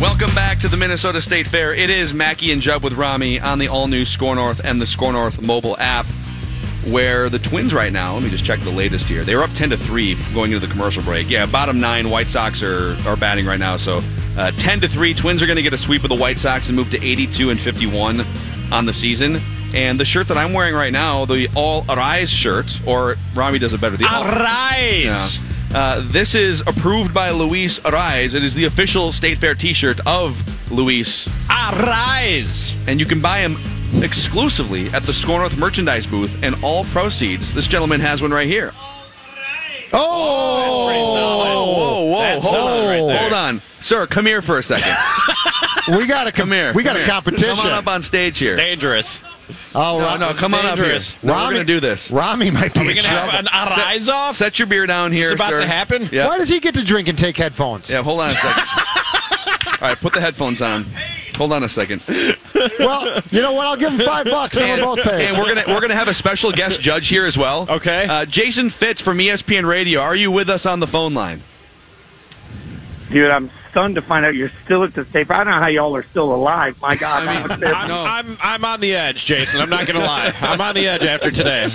Welcome 0.00 0.32
back 0.32 0.60
to 0.60 0.68
the 0.68 0.76
Minnesota 0.76 1.20
State 1.20 1.48
Fair. 1.48 1.74
It 1.74 1.90
is 1.90 2.14
Mackey 2.14 2.52
and 2.52 2.62
Judd 2.62 2.84
with 2.84 2.92
Rami 2.92 3.40
on 3.40 3.58
the 3.58 3.66
all-new 3.66 4.04
SKOR 4.04 4.36
North 4.36 4.60
and 4.62 4.80
the 4.80 4.86
SKOR 4.86 5.12
North 5.12 5.42
mobile 5.42 5.76
app, 5.80 6.06
where 6.86 7.28
the 7.28 7.38
Twins 7.38 7.74
right 7.74 7.92
now. 7.92 8.14
Let 8.14 8.22
me 8.22 8.30
just 8.30 8.44
check 8.44 8.60
the 8.60 8.70
latest 8.70 9.08
here. 9.08 9.24
They 9.24 9.34
were 9.34 9.42
up 9.42 9.52
ten 9.52 9.70
to 9.70 9.76
three 9.76 10.14
going 10.34 10.52
into 10.52 10.64
the 10.66 10.72
commercial 10.72 11.02
break. 11.02 11.28
Yeah, 11.28 11.46
bottom 11.46 11.80
nine. 11.80 12.10
White 12.10 12.28
Sox 12.28 12.62
are 12.62 12.96
are 13.06 13.16
batting 13.16 13.46
right 13.46 13.58
now, 13.60 13.76
so 13.76 14.00
uh, 14.36 14.50
ten 14.52 14.80
to 14.80 14.88
three. 14.88 15.14
Twins 15.14 15.42
are 15.42 15.46
going 15.46 15.56
to 15.56 15.62
get 15.62 15.72
a 15.72 15.78
sweep 15.78 16.02
of 16.04 16.08
the 16.08 16.16
White 16.16 16.38
Sox 16.38 16.68
and 16.68 16.76
move 16.76 16.90
to 16.90 17.04
eighty-two 17.04 17.50
and 17.50 17.58
fifty-one 17.60 18.24
on 18.72 18.86
the 18.86 18.92
season. 18.92 19.40
And 19.74 20.00
the 20.00 20.04
shirt 20.06 20.28
that 20.28 20.38
I'm 20.38 20.54
wearing 20.54 20.74
right 20.74 20.92
now, 20.92 21.26
the 21.26 21.46
All 21.54 21.84
Arise 21.90 22.30
shirt, 22.30 22.80
or 22.86 23.16
Rami 23.34 23.58
does 23.58 23.74
it 23.74 23.80
better. 23.82 23.96
The 23.98 24.08
All- 24.10 24.24
Arise! 24.24 25.38
yeah. 25.38 25.44
Uh, 25.74 26.02
this 26.10 26.34
is 26.34 26.62
approved 26.62 27.12
by 27.12 27.30
Luis 27.30 27.78
Arraez. 27.80 28.34
It 28.34 28.42
is 28.42 28.54
the 28.54 28.64
official 28.64 29.12
State 29.12 29.36
Fair 29.36 29.54
T-shirt 29.54 30.00
of 30.06 30.72
Luis, 30.72 31.28
Arise! 31.50 32.74
and 32.88 32.98
you 32.98 33.04
can 33.04 33.20
buy 33.20 33.40
him 33.40 33.58
exclusively 34.02 34.88
at 34.90 35.02
the 35.02 35.12
SKOR 35.12 35.38
North 35.40 35.56
merchandise 35.56 36.06
booth, 36.06 36.36
and 36.42 36.54
all 36.62 36.84
proceeds. 36.84 37.52
This 37.52 37.66
gentleman 37.66 38.00
has 38.00 38.22
one 38.22 38.30
right 38.32 38.46
here. 38.46 38.72
Oh, 39.92 40.86
Whoa, 40.88 42.04
whoa, 42.04 42.18
That's 42.20 42.44
hold 42.44 42.54
solid 42.54 42.80
on, 42.80 42.86
right 42.88 43.06
there. 43.06 43.18
hold 43.20 43.32
on, 43.32 43.62
sir. 43.80 44.06
Come 44.06 44.26
here 44.26 44.42
for 44.42 44.58
a 44.58 44.62
second. 44.62 44.94
we 45.96 46.06
got 46.06 46.26
a 46.26 46.32
Come 46.32 46.52
here. 46.52 46.72
We 46.74 46.82
got 46.82 46.96
a 46.96 47.04
competition. 47.06 47.56
Come 47.56 47.66
on 47.66 47.72
up 47.72 47.86
on 47.86 48.02
stage 48.02 48.38
here. 48.38 48.54
Dangerous. 48.56 49.20
Oh, 49.74 49.98
No, 49.98 50.16
no, 50.18 50.34
come 50.34 50.52
on 50.52 50.66
up 50.66 50.74
here. 50.76 50.84
dangerous. 50.84 51.22
No, 51.22 51.32
we're 51.32 51.38
Rami- 51.38 51.54
gonna 51.54 51.64
do 51.64 51.80
this. 51.80 52.10
Rami 52.10 52.50
might 52.50 52.74
be 52.74 52.80
Are 52.80 52.84
we 52.84 52.90
in 52.90 52.96
gonna 52.96 53.08
have 53.08 53.30
trouble. 53.30 53.48
an 53.50 53.76
rise 53.78 54.08
off? 54.10 54.34
Set 54.34 54.58
your 54.58 54.66
beer 54.66 54.84
down 54.86 55.10
here, 55.12 55.32
It's 55.32 55.40
about 55.40 55.50
sir. 55.50 55.60
to 55.60 55.66
happen? 55.66 56.08
Yeah. 56.12 56.26
Why 56.28 56.36
does 56.36 56.50
he 56.50 56.60
get 56.60 56.74
to 56.74 56.84
drink 56.84 57.08
and 57.08 57.18
take 57.18 57.36
headphones? 57.38 57.88
Yeah. 57.88 58.02
Hold 58.02 58.20
on 58.20 58.30
a 58.30 58.34
second. 58.34 58.62
All 59.82 59.88
right, 59.88 59.98
put 59.98 60.12
the 60.12 60.20
headphones 60.20 60.60
on. 60.60 60.84
Hold 61.36 61.52
on 61.52 61.62
a 61.62 61.68
second. 61.68 62.02
Well, 62.78 63.20
you 63.30 63.40
know 63.42 63.52
what? 63.52 63.66
I'll 63.66 63.76
give 63.76 63.92
him 63.92 63.98
five 64.00 64.26
bucks. 64.26 64.56
Then 64.56 64.78
we'll 64.80 64.96
both 64.96 65.04
pay. 65.04 65.26
And 65.26 65.36
we're 65.38 65.54
gonna 65.54 65.64
we're 65.74 65.80
gonna 65.80 65.94
have 65.94 66.08
a 66.08 66.14
special 66.14 66.52
guest 66.52 66.80
judge 66.80 67.08
here 67.08 67.26
as 67.26 67.36
well. 67.38 67.66
Okay. 67.68 68.06
Uh, 68.08 68.24
Jason 68.24 68.70
Fitz 68.70 69.00
from 69.00 69.18
ESPN 69.18 69.66
Radio. 69.68 70.00
Are 70.00 70.16
you 70.16 70.30
with 70.30 70.48
us 70.48 70.66
on 70.66 70.80
the 70.80 70.86
phone 70.86 71.14
line? 71.14 71.42
Dude, 73.10 73.30
I'm 73.30 73.50
stunned 73.70 73.94
to 73.94 74.02
find 74.02 74.26
out 74.26 74.34
you're 74.34 74.52
still 74.64 74.84
at 74.84 74.94
the 74.94 75.04
state. 75.06 75.30
I 75.30 75.38
don't 75.38 75.46
know 75.46 75.52
how 75.60 75.68
y'all 75.68 75.96
are 75.96 76.04
still 76.04 76.34
alive. 76.34 76.78
My 76.82 76.94
God. 76.94 77.26
I 77.26 77.32
mean, 77.32 77.40
How 77.42 77.46
much 77.48 77.60
there- 77.60 77.74
I'm, 77.74 77.88
No. 77.88 78.04
I'm, 78.04 78.38
I'm 78.40 78.64
on 78.64 78.80
the 78.80 78.94
edge, 78.94 79.24
Jason. 79.24 79.60
I'm 79.60 79.70
not 79.70 79.86
going 79.86 79.98
to 79.98 80.04
lie. 80.04 80.34
I'm 80.40 80.60
on 80.60 80.74
the 80.74 80.86
edge 80.86 81.04
after 81.04 81.30
today. 81.30 81.68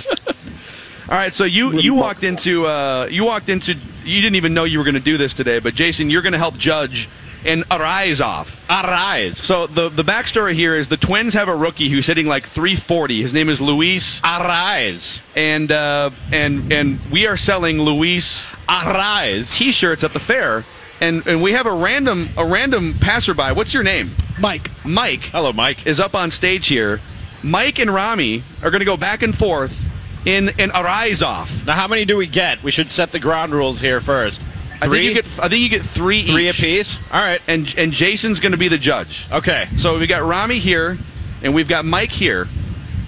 All 1.08 1.18
right. 1.18 1.34
So 1.34 1.44
you 1.44 1.78
you 1.80 1.92
walked 1.94 2.22
into 2.24 2.66
uh, 2.66 3.08
you 3.10 3.24
walked 3.24 3.48
into 3.48 3.74
you 4.04 4.20
didn't 4.20 4.36
even 4.36 4.54
know 4.54 4.64
you 4.64 4.78
were 4.78 4.84
going 4.84 4.94
to 4.94 5.00
do 5.00 5.16
this 5.16 5.34
today, 5.34 5.58
but 5.58 5.74
Jason, 5.74 6.08
you're 6.08 6.22
going 6.22 6.32
to 6.34 6.38
help 6.38 6.56
judge 6.56 7.08
and 7.44 7.64
arise 7.70 8.20
off. 8.20 8.60
Arise. 8.70 9.38
So 9.38 9.66
the 9.66 9.88
the 9.88 10.02
backstory 10.02 10.54
here 10.54 10.74
is 10.74 10.88
the 10.88 10.96
Twins 10.96 11.34
have 11.34 11.48
a 11.48 11.56
rookie 11.56 11.88
who's 11.88 12.06
hitting 12.06 12.26
like 12.26 12.44
340. 12.44 13.22
His 13.22 13.32
name 13.32 13.48
is 13.48 13.60
Luis, 13.60 14.20
Arise. 14.24 15.22
and 15.36 15.70
uh, 15.70 16.10
and 16.32 16.72
and 16.72 16.98
we 17.10 17.26
are 17.26 17.36
selling 17.36 17.80
Luis 17.80 18.46
Arise. 18.68 19.56
T-shirts 19.56 20.04
at 20.04 20.12
the 20.12 20.20
fair, 20.20 20.64
and 21.00 21.26
and 21.26 21.42
we 21.42 21.52
have 21.52 21.66
a 21.66 21.72
random 21.72 22.30
a 22.36 22.44
random 22.46 22.94
passerby. 23.00 23.52
What's 23.54 23.74
your 23.74 23.82
name? 23.82 24.12
Mike. 24.40 24.70
Mike 24.84 25.24
Hello, 25.32 25.52
Mike. 25.52 25.86
is 25.86 26.00
up 26.00 26.14
on 26.14 26.30
stage 26.30 26.66
here. 26.68 27.00
Mike 27.42 27.78
and 27.78 27.92
Rami 27.92 28.42
are 28.62 28.70
going 28.70 28.80
to 28.80 28.86
go 28.86 28.96
back 28.96 29.22
and 29.22 29.36
forth 29.36 29.88
in 30.24 30.48
an 30.58 30.70
arise 30.70 31.22
off. 31.22 31.66
Now, 31.66 31.74
how 31.74 31.86
many 31.86 32.04
do 32.06 32.16
we 32.16 32.26
get? 32.26 32.62
We 32.62 32.70
should 32.70 32.90
set 32.90 33.12
the 33.12 33.18
ground 33.20 33.52
rules 33.52 33.80
here 33.82 34.00
first. 34.00 34.42
I 34.82 34.88
think 34.88 35.04
you 35.04 35.14
get 35.14 35.24
I 35.40 35.48
think 35.48 35.62
you 35.62 35.68
get 35.68 35.82
three 35.82 36.22
Three 36.26 36.48
each. 36.48 36.58
apiece? 36.58 36.98
All 37.12 37.20
right. 37.22 37.40
And 37.48 37.72
and 37.78 37.92
Jason's 37.92 38.40
going 38.40 38.52
to 38.52 38.58
be 38.58 38.68
the 38.68 38.78
judge. 38.78 39.26
Okay. 39.32 39.66
So 39.76 39.98
we 39.98 40.06
got 40.06 40.22
Rami 40.22 40.58
here, 40.58 40.98
and 41.42 41.54
we've 41.54 41.68
got 41.68 41.84
Mike 41.84 42.10
here. 42.12 42.48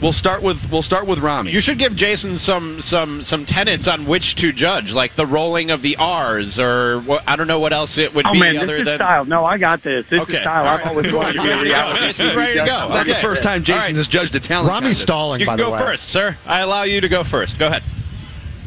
We'll 0.02 0.12
start 0.12 0.42
with 0.42 0.70
we'll 0.70 0.82
start 0.82 1.06
with 1.06 1.20
Rami. 1.20 1.52
You 1.52 1.60
should 1.60 1.78
give 1.78 1.96
Jason 1.96 2.36
some 2.36 2.82
some 2.82 3.22
some 3.22 3.46
tenets 3.46 3.88
on 3.88 4.04
which 4.04 4.34
to 4.36 4.52
judge, 4.52 4.92
like 4.92 5.14
the 5.16 5.24
rolling 5.24 5.70
of 5.70 5.80
the 5.80 5.96
R's, 5.96 6.58
or 6.58 7.00
what, 7.00 7.24
I 7.26 7.34
don't 7.34 7.46
know 7.46 7.58
what 7.60 7.72
else 7.72 7.96
it 7.96 8.14
would 8.14 8.26
Oh 8.26 8.32
be 8.34 8.40
man, 8.40 8.58
other 8.58 8.74
this 8.74 8.80
is 8.80 8.84
than. 8.84 8.96
style. 8.98 9.24
No, 9.24 9.46
I 9.46 9.56
got 9.56 9.82
this. 9.82 10.04
This 10.10 10.20
Okay. 10.20 10.36
is 10.36 10.42
style. 10.42 10.66
All 10.66 10.76
I've 10.76 10.86
always 10.86 11.10
wanted 11.12 11.32
to 11.34 11.42
be 11.42 11.48
a 11.48 11.50
Ready 11.56 11.64
to 11.64 11.70
go. 11.70 11.74
reality. 11.76 12.00
Jason's 12.00 12.32
TV 12.32 12.36
ready 12.36 12.52
to 12.60 12.66
go. 12.66 12.76
It's 12.84 12.92
not 12.92 13.06
the 13.06 13.14
first 13.14 13.42
time 13.42 13.62
Jason 13.64 13.80
All 13.80 13.86
right. 13.88 13.96
has 13.96 14.06
judged 14.08 14.34
a 14.34 14.40
talent. 14.40 14.68
Rami's 14.68 14.82
contest. 14.82 15.00
stalling, 15.02 15.40
You 15.40 15.46
by 15.46 15.52
can 15.52 15.56
the 15.58 15.64
go 15.64 15.72
way. 15.72 15.78
first, 15.78 16.10
sir. 16.10 16.36
I 16.46 16.60
allow 16.60 16.82
you 16.82 17.00
to 17.00 17.08
go 17.08 17.24
first. 17.24 17.58
Go 17.58 17.68
ahead. 17.68 17.82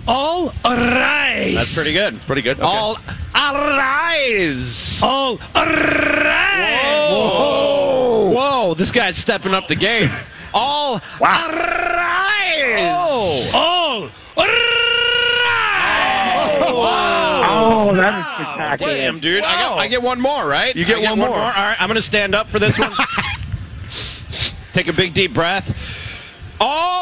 All 0.10 0.52
arise. 0.66 1.54
That's 1.54 1.76
pretty 1.76 1.94
good. 1.94 2.16
It's 2.16 2.26
pretty 2.26 2.42
good. 2.42 2.58
Okay. 2.60 2.66
All 2.66 2.98
arise. 3.36 5.00
All 5.04 5.40
arise. 5.56 7.12
Whoa. 7.12 8.32
Whoa, 8.34 8.74
this 8.74 8.90
guy's 8.90 9.18
stepping 9.18 9.54
up 9.54 9.68
the 9.68 9.76
game. 9.76 10.10
All 10.52 11.00
Wow. 11.20 11.48
arise. 11.48 13.52
Oh. 13.54 13.56
All 13.56 14.04
arise. 14.04 14.12
Oh, 16.66 17.90
oh 17.92 17.96
that 17.96 18.20
is 18.20 18.26
spectacular. 18.26 18.94
Damn, 18.96 19.20
dude. 19.20 19.44
I, 19.44 19.62
got, 19.62 19.78
I 19.78 19.88
get 19.88 20.02
one 20.02 20.20
more, 20.20 20.48
right? 20.48 20.76
You 20.76 20.86
get 20.86 20.98
I 20.98 21.02
one 21.12 21.20
more. 21.20 21.30
All 21.30 21.36
right, 21.36 21.76
I'm 21.80 21.88
going 21.88 21.98
to 21.98 22.02
stand 22.02 22.34
up 22.34 22.50
for 22.50 22.58
this 22.58 22.80
one. 22.80 22.92
Take 24.74 24.88
a 24.88 24.94
big, 24.94 25.14
deep 25.14 25.36
breath. 25.36 25.72
All 26.60 26.99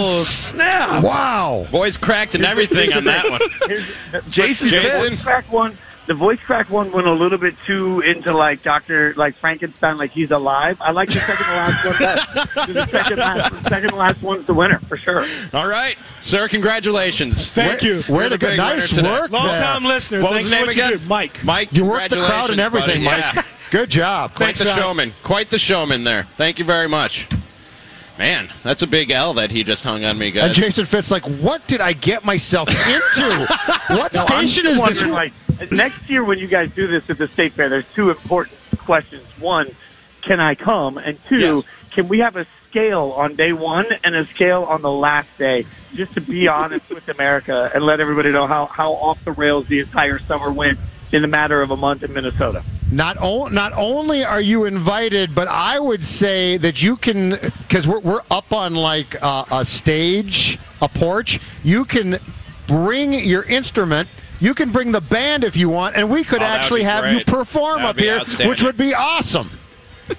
Oh, 0.00 0.22
snap! 0.24 1.02
Wow. 1.02 1.66
Voice 1.70 1.96
cracked 1.96 2.34
and 2.34 2.44
everything 2.44 2.92
on 2.92 3.04
that 3.04 3.28
one. 3.30 3.40
Here's- 3.66 3.90
the- 4.12 4.22
Jason 4.30 4.68
the 4.68 4.80
voice 4.80 5.22
crack 5.24 5.50
one. 5.52 5.76
The 6.06 6.14
voice 6.14 6.38
crack 6.40 6.70
one 6.70 6.90
went 6.90 7.06
a 7.06 7.12
little 7.12 7.36
bit 7.36 7.54
too 7.66 8.00
into 8.00 8.32
like 8.32 8.62
Doctor, 8.62 9.12
like 9.18 9.34
Frankenstein, 9.34 9.98
like 9.98 10.10
he's 10.10 10.30
alive. 10.30 10.80
I 10.80 10.90
like 10.92 11.10
the 11.10 11.18
second 11.20 11.44
to 11.44 11.52
last 11.52 11.84
one 11.84 11.98
best. 11.98 12.34
the 12.72 12.86
second 12.90 13.18
last, 13.18 13.52
the 13.62 13.68
second 13.68 13.88
to 13.90 13.96
last 13.96 14.22
one's 14.22 14.46
the 14.46 14.54
winner 14.54 14.78
for 14.88 14.96
sure. 14.96 15.26
All 15.52 15.68
right, 15.68 15.98
sir. 16.22 16.48
Congratulations. 16.48 17.50
Thank 17.50 17.82
you. 17.82 17.96
Way 18.08 18.20
You're 18.20 18.22
to 18.24 18.28
the 18.30 18.38
go. 18.38 18.48
big 18.48 18.56
Nice 18.56 18.90
winner 18.90 19.02
today. 19.02 19.20
work 19.20 19.30
Long 19.32 19.46
there. 19.48 19.60
time 19.62 19.84
listener. 19.84 20.22
What 20.22 20.30
Thanks 20.32 20.44
was 20.44 20.48
his 20.48 20.50
name 20.50 20.66
what 20.66 20.76
you 20.76 20.82
again? 20.84 20.98
do. 20.98 21.04
Mike. 21.06 21.44
Mike, 21.44 21.72
You 21.74 21.84
worked 21.84 22.08
the 22.08 22.16
crowd 22.16 22.48
and 22.50 22.58
congratulations, 22.58 22.60
everything, 22.60 23.04
buddy. 23.04 23.22
Mike. 23.22 23.34
Yeah. 23.34 23.42
Good 23.70 23.90
job. 23.90 24.30
Quite 24.34 24.44
Thanks, 24.46 24.58
the 24.60 24.64
guys. 24.64 24.76
showman. 24.76 25.12
Quite 25.22 25.50
the 25.50 25.58
showman 25.58 26.04
there. 26.04 26.22
Thank 26.38 26.58
you 26.58 26.64
very 26.64 26.88
much. 26.88 27.28
Man, 28.18 28.48
that's 28.64 28.82
a 28.82 28.86
big 28.88 29.12
L 29.12 29.34
that 29.34 29.52
he 29.52 29.62
just 29.62 29.84
hung 29.84 30.04
on 30.04 30.18
me, 30.18 30.32
guys. 30.32 30.46
And 30.46 30.54
guys. 30.54 30.64
Jason 30.64 30.84
Fitz, 30.86 31.10
like, 31.10 31.22
what 31.22 31.64
did 31.68 31.80
I 31.80 31.92
get 31.92 32.24
myself 32.24 32.68
into? 32.68 33.46
what 33.90 34.12
No, 34.12 34.24
I'm 34.26 34.46
station 34.48 34.66
is 34.66 34.82
this? 34.82 35.04
Like 35.06 35.32
next 35.70 36.08
year 36.10 36.24
when 36.24 36.38
you 36.38 36.48
guys 36.48 36.70
do 36.72 36.88
this 36.88 37.08
at 37.08 37.18
the 37.18 37.28
state 37.28 37.52
fair, 37.52 37.68
there's 37.68 37.86
two 37.94 38.10
important 38.10 38.56
questions. 38.78 39.22
One, 39.38 39.74
can 40.22 40.40
I 40.40 40.56
come? 40.56 40.98
And 40.98 41.16
two, 41.28 41.38
Yes. 41.38 41.62
can 41.92 42.08
we 42.08 42.18
have 42.18 42.36
a 42.36 42.46
scale 42.68 43.12
on 43.16 43.36
day 43.36 43.52
one 43.52 43.86
and 44.04 44.14
a 44.14 44.26
scale 44.26 44.64
on 44.64 44.82
the 44.82 44.90
last 44.90 45.28
day, 45.38 45.64
just 45.94 46.12
to 46.14 46.20
be 46.20 46.48
honest 46.48 46.88
with 46.90 47.08
America 47.08 47.70
and 47.72 47.84
let 47.84 48.00
everybody 48.00 48.30
know 48.32 48.46
how 48.46 48.66
how 48.66 48.92
off 48.94 49.24
the 49.24 49.32
rails 49.32 49.66
the 49.68 49.80
entire 49.80 50.18
summer 50.18 50.50
went 50.52 50.78
in 51.12 51.24
a 51.24 51.28
matter 51.28 51.62
of 51.62 51.70
a 51.70 51.76
month 51.76 52.02
in 52.02 52.12
Minnesota. 52.12 52.62
Not 52.90 53.18
o- 53.20 53.48
not 53.48 53.72
only 53.74 54.24
are 54.24 54.40
you 54.40 54.64
invited, 54.64 55.34
but 55.34 55.46
I 55.46 55.78
would 55.78 56.04
say 56.04 56.56
that 56.56 56.80
you 56.82 56.96
can 56.96 57.30
because 57.66 57.86
we're 57.86 58.00
we're 58.00 58.22
up 58.30 58.52
on 58.52 58.74
like 58.74 59.20
uh, 59.22 59.44
a 59.50 59.64
stage, 59.64 60.58
a 60.80 60.88
porch. 60.88 61.38
You 61.62 61.84
can 61.84 62.18
bring 62.66 63.12
your 63.12 63.42
instrument. 63.44 64.08
You 64.40 64.54
can 64.54 64.70
bring 64.70 64.92
the 64.92 65.00
band 65.00 65.44
if 65.44 65.56
you 65.56 65.68
want, 65.68 65.96
and 65.96 66.08
we 66.08 66.24
could 66.24 66.40
Oh, 66.42 66.46
actually 66.46 66.80
be 66.80 66.84
have 66.84 67.12
you 67.12 67.24
perform 67.24 67.78
That 67.82 67.96
would 67.96 68.08
up 68.08 68.28
here, 68.30 68.48
which 68.48 68.62
would 68.62 68.76
be 68.76 68.94
awesome. 68.94 69.50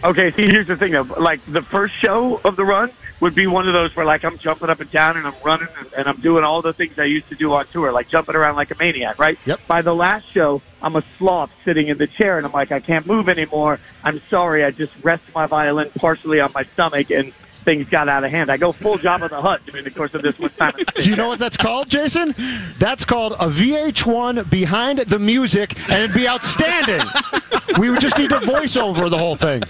Okay, 0.04 0.32
see, 0.34 0.44
here's 0.46 0.68
the 0.68 0.76
thing 0.78 0.92
though. 0.92 1.02
Like 1.18 1.40
the 1.48 1.64
first 1.64 1.96
show 1.96 2.40
of 2.44 2.56
the 2.56 2.66
run 2.66 2.92
would 3.20 3.36
be 3.36 3.48
one 3.48 3.68
of 3.68 3.74
those 3.74 3.96
where 3.96 4.06
like 4.06 4.24
I'm 4.24 4.38
jumping 4.38 4.70
up 4.70 4.80
and 4.80 4.92
down 4.92 5.18
and 5.18 5.28
I'm 5.28 5.36
running 5.44 5.68
and, 5.78 5.94
and 5.94 6.08
I'm 6.08 6.22
doing 6.22 6.44
all 6.44 6.62
the 6.62 6.74
things 6.74 6.98
I 6.98 7.06
used 7.06 7.30
to 7.30 7.36
do 7.36 7.54
on 7.54 7.68
tour, 7.68 7.92
like 7.92 8.10
jumping 8.10 8.36
around 8.36 8.56
like 8.56 8.72
a 8.72 8.76
maniac, 8.76 9.20
right? 9.20 9.38
Yep. 9.46 9.62
By 9.68 9.82
the 9.82 9.94
last 9.94 10.32
show, 10.32 10.62
I'm 10.82 10.96
a 10.96 11.04
sloth 11.18 11.52
sitting 11.66 11.88
in 11.88 11.98
the 11.98 12.08
chair 12.08 12.38
and 12.38 12.46
I'm 12.46 12.54
like, 12.54 12.72
I 12.72 12.80
can't 12.80 13.06
move 13.06 13.30
anymore. 13.30 13.80
I'm 14.04 14.22
sorry. 14.30 14.64
I 14.64 14.72
just 14.72 14.94
rest 15.04 15.24
my 15.36 15.46
violin 15.46 15.92
partially 15.96 16.40
on 16.40 16.52
my 16.54 16.64
stomach 16.64 17.12
and 17.12 17.34
things 17.60 17.90
got 17.90 18.10
out 18.10 18.24
of 18.24 18.32
hand. 18.32 18.50
I 18.50 18.58
go 18.58 18.72
full 18.72 18.98
Jabba 18.98 19.30
the 19.30 19.42
Hutt 19.42 19.66
during 19.66 19.84
the 19.84 19.92
course 19.92 20.14
of 20.14 20.22
this 20.22 20.38
one 20.40 20.50
time. 20.52 20.74
Do 20.96 21.10
you 21.10 21.16
know 21.16 21.28
what 21.28 21.40
that's 21.40 21.58
called, 21.58 21.90
Jason? 21.90 22.34
That's 22.80 23.06
called 23.06 23.34
a 23.34 23.48
VH1 23.48 24.50
behind 24.50 25.00
the 25.00 25.20
music, 25.20 25.78
and 25.90 26.04
it'd 26.04 26.16
be 26.16 26.28
outstanding. 26.28 27.06
we 27.78 27.90
would 27.90 28.00
just 28.00 28.18
need 28.18 28.30
to 28.30 28.40
voice 28.40 28.76
over 28.76 29.10
the 29.10 29.18
whole 29.18 29.36
thing. 29.36 29.62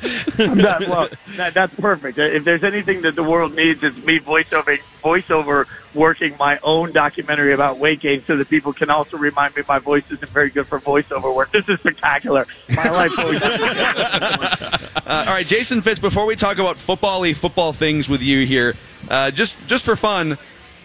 that, 0.36 0.86
well, 0.88 1.08
that, 1.36 1.52
that's 1.52 1.74
perfect. 1.74 2.18
If 2.18 2.44
there's 2.44 2.64
anything 2.64 3.02
that 3.02 3.14
the 3.14 3.22
world 3.22 3.54
needs, 3.54 3.82
it's 3.82 3.96
me 3.98 4.18
voiceover, 4.18 4.78
voiceover 5.02 5.66
working 5.94 6.36
my 6.38 6.58
own 6.62 6.92
documentary 6.92 7.52
about 7.52 7.78
weight 7.78 8.00
gain 8.00 8.24
so 8.26 8.36
that 8.36 8.48
people 8.48 8.72
can 8.72 8.88
also 8.90 9.16
remind 9.18 9.54
me 9.56 9.62
my 9.68 9.78
voice 9.78 10.04
isn't 10.10 10.30
very 10.30 10.48
good 10.50 10.66
for 10.66 10.80
voiceover 10.80 11.34
work. 11.34 11.52
This 11.52 11.68
is 11.68 11.78
spectacular. 11.80 12.46
My 12.70 12.88
life 12.88 13.12
always 13.18 13.40
Uh, 15.10 15.24
all 15.26 15.34
right, 15.34 15.46
Jason 15.46 15.82
Fitz. 15.82 15.98
Before 15.98 16.24
we 16.24 16.36
talk 16.36 16.58
about 16.58 16.78
football-y 16.78 17.32
football 17.32 17.72
things 17.72 18.08
with 18.08 18.22
you 18.22 18.46
here, 18.46 18.74
uh, 19.08 19.30
just 19.30 19.66
just 19.66 19.84
for 19.84 19.96
fun, 19.96 20.38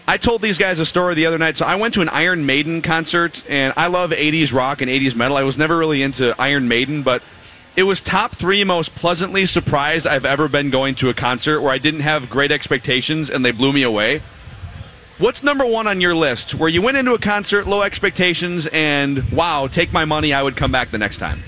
I 0.08 0.16
told 0.16 0.42
these 0.42 0.58
guys 0.58 0.80
a 0.80 0.86
story 0.86 1.14
the 1.14 1.26
other 1.26 1.38
night. 1.38 1.56
So 1.56 1.64
I 1.66 1.76
went 1.76 1.94
to 1.94 2.00
an 2.00 2.08
Iron 2.08 2.44
Maiden 2.44 2.82
concert, 2.82 3.44
and 3.48 3.72
I 3.76 3.86
love 3.86 4.10
'80s 4.10 4.52
rock 4.52 4.82
and 4.82 4.90
'80s 4.90 5.14
metal. 5.14 5.36
I 5.36 5.44
was 5.44 5.58
never 5.58 5.76
really 5.76 6.02
into 6.02 6.34
Iron 6.40 6.66
Maiden, 6.66 7.02
but 7.02 7.22
it 7.76 7.82
was 7.82 8.00
top 8.00 8.34
three 8.34 8.64
most 8.64 8.94
pleasantly 8.94 9.44
surprised 9.44 10.06
I've 10.06 10.24
ever 10.24 10.48
been 10.48 10.70
going 10.70 10.94
to 10.96 11.10
a 11.10 11.14
concert 11.14 11.60
where 11.60 11.70
I 11.70 11.78
didn't 11.78 12.00
have 12.00 12.30
great 12.30 12.50
expectations 12.50 13.28
and 13.28 13.44
they 13.44 13.50
blew 13.50 13.72
me 13.72 13.82
away. 13.82 14.22
What's 15.18 15.42
number 15.42 15.64
one 15.64 15.86
on 15.86 16.00
your 16.00 16.14
list 16.14 16.54
where 16.54 16.68
you 16.70 16.80
went 16.80 16.96
into 16.96 17.12
a 17.12 17.18
concert, 17.18 17.66
low 17.66 17.82
expectations, 17.82 18.66
and 18.66 19.30
wow, 19.30 19.66
take 19.66 19.92
my 19.92 20.04
money, 20.06 20.32
I 20.32 20.42
would 20.42 20.56
come 20.56 20.72
back 20.72 20.90
the 20.90 20.98
next 20.98 21.18
time? 21.18 21.42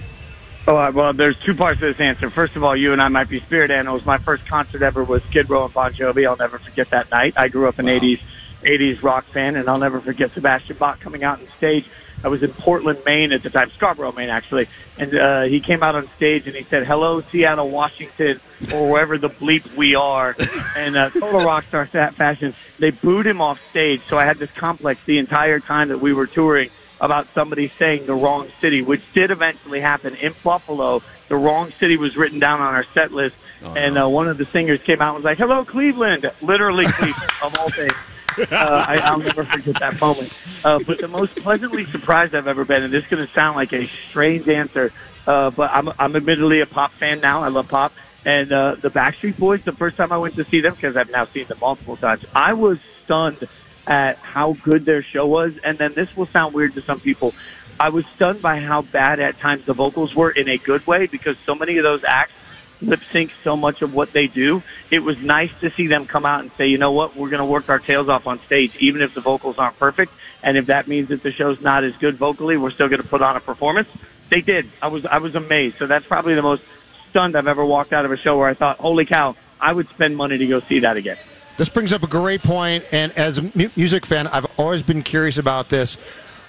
Oh, 0.67 0.77
uh, 0.77 0.93
well, 0.93 1.15
there's 1.15 1.39
two 1.41 1.55
parts 1.55 1.81
to 1.81 1.87
this 1.87 2.01
answer. 2.01 2.29
First 2.29 2.57
of 2.57 2.65
all, 2.65 2.77
you 2.77 2.93
and 2.93 3.01
I 3.01 3.09
might 3.09 3.31
be 3.31 3.41
spirit 3.41 3.71
animals. 3.71 4.05
My 4.05 4.19
first 4.19 4.47
concert 4.47 4.83
ever 4.83 5.03
was 5.03 5.23
Skid 5.25 5.49
Row 5.49 5.65
and 5.65 5.73
Bon 5.73 5.93
Jovi. 5.93 6.29
I'll 6.29 6.37
never 6.37 6.59
forget 6.59 6.91
that 6.91 7.11
night. 7.11 7.35
I 7.37 7.49
grew 7.49 7.69
up 7.69 7.79
an 7.79 7.87
80s 7.87 8.21
80s 8.63 9.03
rock 9.03 9.25
fan, 9.27 9.57
and 9.57 9.69
I'll 9.69 9.79
never 9.79 10.01
forget 10.01 10.33
Sebastian 10.33 10.77
Bach 10.77 11.01
coming 11.01 11.25
out 11.25 11.41
on 11.41 11.49
stage 11.57 11.87
I 12.25 12.29
was 12.29 12.43
in 12.43 12.53
Portland, 12.53 13.01
Maine 13.07 13.33
at 13.33 13.43
the 13.43 13.51
time, 13.51 13.71
Scarborough, 13.71 14.13
Maine, 14.13 14.29
actually. 14.29 14.69
And 14.97 15.15
uh, 15.15 15.43
he 15.43 15.61
came 15.61 15.83
out 15.83 15.95
on 15.95 16.09
stage 16.17 16.47
and 16.47 16.57
he 16.57 16.65
said, 16.65 16.85
"Hello, 16.87 17.21
Seattle, 17.31 17.71
Washington, 17.71 18.41
or 18.75 18.91
wherever 18.91 19.19
the 19.19 19.29
bleep 19.29 19.77
we 19.77 19.95
are." 19.95 20.35
And 20.77 20.97
uh, 20.97 21.11
total 21.11 21.41
rock 21.45 21.65
star 21.69 21.87
fa- 21.87 22.13
fashion. 22.17 22.55
They 22.79 22.91
booed 22.91 23.27
him 23.27 23.41
off 23.41 23.61
stage, 23.71 24.03
so 24.09 24.19
I 24.19 24.25
had 24.25 24.39
this 24.39 24.51
complex 24.51 25.01
the 25.07 25.19
entire 25.19 25.61
time 25.61 25.89
that 25.89 25.99
we 25.99 26.13
were 26.13 26.27
touring 26.27 26.71
about 27.01 27.29
somebody 27.33 27.71
saying 27.79 28.07
the 28.07 28.15
wrong 28.15 28.49
city, 28.61 28.83
which 28.83 29.03
did 29.15 29.31
eventually 29.31 29.81
happen 29.81 30.17
in 30.17 30.35
Buffalo. 30.43 31.01
The 31.29 31.37
wrong 31.37 31.73
city 31.79 31.97
was 31.97 32.17
written 32.17 32.41
down 32.41 32.61
on 32.61 32.75
our 32.75 32.85
set 32.95 33.13
list, 33.13 33.37
and 33.77 33.97
uh, 33.97 34.09
one 34.09 34.27
of 34.29 34.39
the 34.39 34.47
singers 34.47 34.83
came 34.83 35.01
out 35.01 35.15
and 35.15 35.23
was 35.23 35.25
like, 35.25 35.39
"Hello, 35.39 35.65
Cleveland," 35.65 36.29
literally 36.43 36.87
Cleveland 36.87 37.31
of 37.43 37.57
all 37.61 37.71
things. 37.71 37.93
Uh, 38.41 38.85
I, 38.89 38.99
I'll 39.03 39.19
never 39.19 39.45
forget 39.45 39.79
that 39.81 40.01
moment. 40.01 40.33
Uh, 40.65 40.79
but 40.87 40.99
the 40.99 41.09
most 41.09 41.35
pleasantly 41.37 41.85
surprised 41.87 42.35
I've 42.35 42.47
ever 42.47 42.65
been, 42.65 42.83
and 42.83 42.93
this 42.93 43.05
is 43.05 43.11
going 43.11 43.27
to 43.27 43.33
sound 43.33 43.57
like 43.57 43.73
a 43.73 43.89
strange 44.09 44.49
answer, 44.49 44.93
uh, 45.27 45.51
but 45.51 45.71
I'm, 45.73 45.89
I'm 45.99 46.17
admittedly 46.17 46.61
a 46.61 46.67
pop 46.67 46.93
fan 46.93 47.21
now. 47.21 47.43
I 47.43 47.49
love 47.49 47.69
pop. 47.69 47.93
And 48.25 48.53
uh, 48.53 48.77
the 48.81 48.91
Backstreet 48.91 49.39
Boys, 49.39 49.63
the 49.65 49.73
first 49.73 49.97
time 49.97 50.13
I 50.13 50.19
went 50.19 50.37
to 50.37 50.45
see 50.45 50.61
them, 50.61 50.75
because 50.75 50.97
I've 50.97 51.11
now 51.11 51.25
seen 51.27 51.47
them 51.47 51.59
multiple 51.61 51.97
times, 51.97 52.25
I 52.35 52.53
was 52.53 52.79
stunned 53.05 53.49
at 53.87 54.19
how 54.19 54.53
good 54.53 54.85
their 54.85 55.03
show 55.03 55.27
was. 55.27 55.57
And 55.59 55.79
then 55.79 55.95
this 55.95 56.15
will 56.17 56.27
sound 56.27 56.55
weird 56.55 56.75
to 56.75 56.83
some 56.83 57.01
people. 57.01 57.35
I 57.81 57.91
was 57.91 58.05
stunned 58.17 58.43
by 58.43 58.59
how 58.59 58.83
bad 58.83 59.21
at 59.21 59.39
times 59.39 59.65
the 59.65 59.73
vocals 59.73 60.15
were 60.15 60.31
in 60.31 60.49
a 60.49 60.59
good 60.59 60.87
way 60.87 61.07
because 61.07 61.37
so 61.47 61.55
many 61.55 61.79
of 61.79 61.85
those 61.85 62.03
acts 62.05 62.33
lip 62.81 63.01
sync 63.13 63.33
so 63.43 63.57
much 63.57 63.83
of 63.83 63.95
what 63.95 64.13
they 64.13 64.27
do. 64.27 64.63
It 64.91 65.01
was 65.01 65.19
nice 65.19 65.51
to 65.61 65.71
see 65.71 65.87
them 65.87 66.07
come 66.07 66.25
out 66.25 66.41
and 66.41 66.53
say, 66.53 66.69
you 66.69 66.79
know 66.79 66.93
what, 66.93 67.17
we're 67.17 67.31
going 67.31 67.41
to 67.41 67.47
work 67.47 67.69
our 67.69 67.79
tails 67.79 68.09
off 68.09 68.27
on 68.27 68.41
stage, 68.47 68.75
even 68.79 69.03
if 69.03 69.15
the 69.15 69.21
vocals 69.21 69.59
aren't 69.59 69.79
perfect. 69.79 70.13
And 70.43 70.57
if 70.57 70.67
that 70.67 70.87
means 70.87 71.09
that 71.09 71.23
the 71.23 71.33
show's 71.33 71.61
not 71.61 71.85
as 71.85 71.97
good 71.97 72.17
vocally, 72.17 72.57
we're 72.57 72.71
still 72.71 72.89
going 72.89 73.03
to 73.03 73.09
put 73.09 73.23
on 73.23 73.37
a 73.37 73.41
performance. 73.41 73.89
They 74.31 74.41
did. 74.41 74.71
I 74.81 74.89
was, 74.89 75.05
I 75.07 75.19
was 75.19 75.35
amazed. 75.35 75.79
So 75.79 75.87
that's 75.87 76.07
probably 76.07 76.35
the 76.35 76.43
most 76.43 76.63
stunned 77.11 77.37
I've 77.37 77.49
ever 77.49 77.65
walked 77.65 77.93
out 77.93 78.05
of 78.05 78.13
a 78.13 78.17
show 78.17 78.39
where 78.39 78.49
I 78.49 78.55
thought, 78.55 78.79
holy 78.79 79.07
cow, 79.07 79.35
I 79.61 79.73
would 79.73 79.89
spend 79.91 80.17
money 80.17 80.39
to 80.39 80.47
go 80.47 80.61
see 80.61 80.81
that 80.81 80.97
again. 80.97 81.17
This 81.57 81.69
brings 81.69 81.93
up 81.93 82.05
a 82.05 82.07
great 82.07 82.43
point, 82.43 82.85
and 82.93 83.11
as 83.19 83.39
a 83.39 83.51
music 83.75 84.07
fan, 84.07 84.29
I've 84.29 84.47
always 84.61 84.83
been 84.83 85.03
curious 85.03 85.39
about 85.39 85.69
this. 85.69 85.99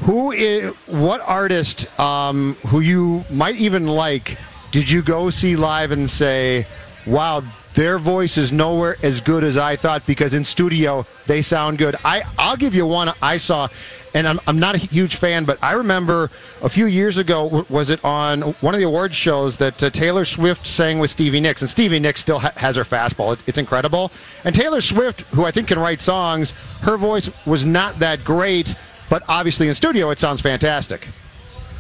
Who 0.02 0.32
is 0.32 0.72
what 0.86 1.20
artist 1.22 2.00
um, 2.00 2.54
who 2.68 2.80
you 2.80 3.26
might 3.32 3.56
even 3.56 3.88
like 3.88 4.38
did 4.72 4.90
you 4.90 5.02
go 5.02 5.30
see 5.30 5.56
live 5.56 5.92
and 5.92 6.10
say, 6.10 6.66
"Wow, 7.06 7.44
their 7.74 8.00
voice 8.00 8.38
is 8.38 8.52
nowhere 8.52 8.98
as 9.04 9.22
good 9.22 9.44
as 9.44 9.58
I 9.58 9.76
thought"? 9.76 10.06
Because 10.06 10.34
in 10.34 10.44
studio 10.44 11.06
they 11.26 11.42
sound 11.42 11.78
good. 11.78 11.96
I 12.04 12.24
I'll 12.38 12.58
give 12.58 12.76
you 12.76 12.86
one 12.86 13.12
I 13.22 13.38
saw. 13.38 13.68
And 14.16 14.28
I'm, 14.28 14.40
I'm 14.48 14.58
not 14.58 14.74
a 14.74 14.80
huge 14.80 15.18
fan, 15.18 15.46
but 15.46 15.64
I 15.64 15.74
remember 15.74 16.32
a 16.64 16.70
few 16.70 16.88
years 16.88 17.20
ago, 17.20 17.64
was 17.70 17.92
it 17.92 18.04
on 18.04 18.42
one 18.42 18.74
of 18.74 18.80
the 18.80 18.88
awards 18.88 19.16
shows 19.16 19.58
that 19.58 19.84
uh, 19.84 19.92
Taylor 19.92 20.26
Swift 20.26 20.66
sang 20.66 20.98
with 20.98 21.12
Stevie 21.12 21.40
Nicks, 21.40 21.62
and 21.62 21.70
Stevie 21.70 22.00
Nicks 22.00 22.20
still 22.20 22.40
ha- 22.40 22.52
has 22.56 22.76
her 22.76 22.84
fastball. 22.84 23.34
It, 23.34 23.40
it's 23.46 23.58
incredible. 23.60 24.12
And 24.46 24.56
Taylor 24.56 24.82
Swift, 24.82 25.22
who 25.36 25.46
I 25.46 25.52
think 25.52 25.68
can 25.68 25.78
write 25.78 26.02
songs, 26.02 26.54
her 26.82 26.98
voice 26.98 27.30
was 27.46 27.66
not 27.66 28.00
that 28.00 28.24
great, 28.24 28.74
but 29.12 29.22
obviously 29.28 29.68
in 29.68 29.76
studio 29.76 30.10
it 30.10 30.18
sounds 30.18 30.42
fantastic. 30.42 31.08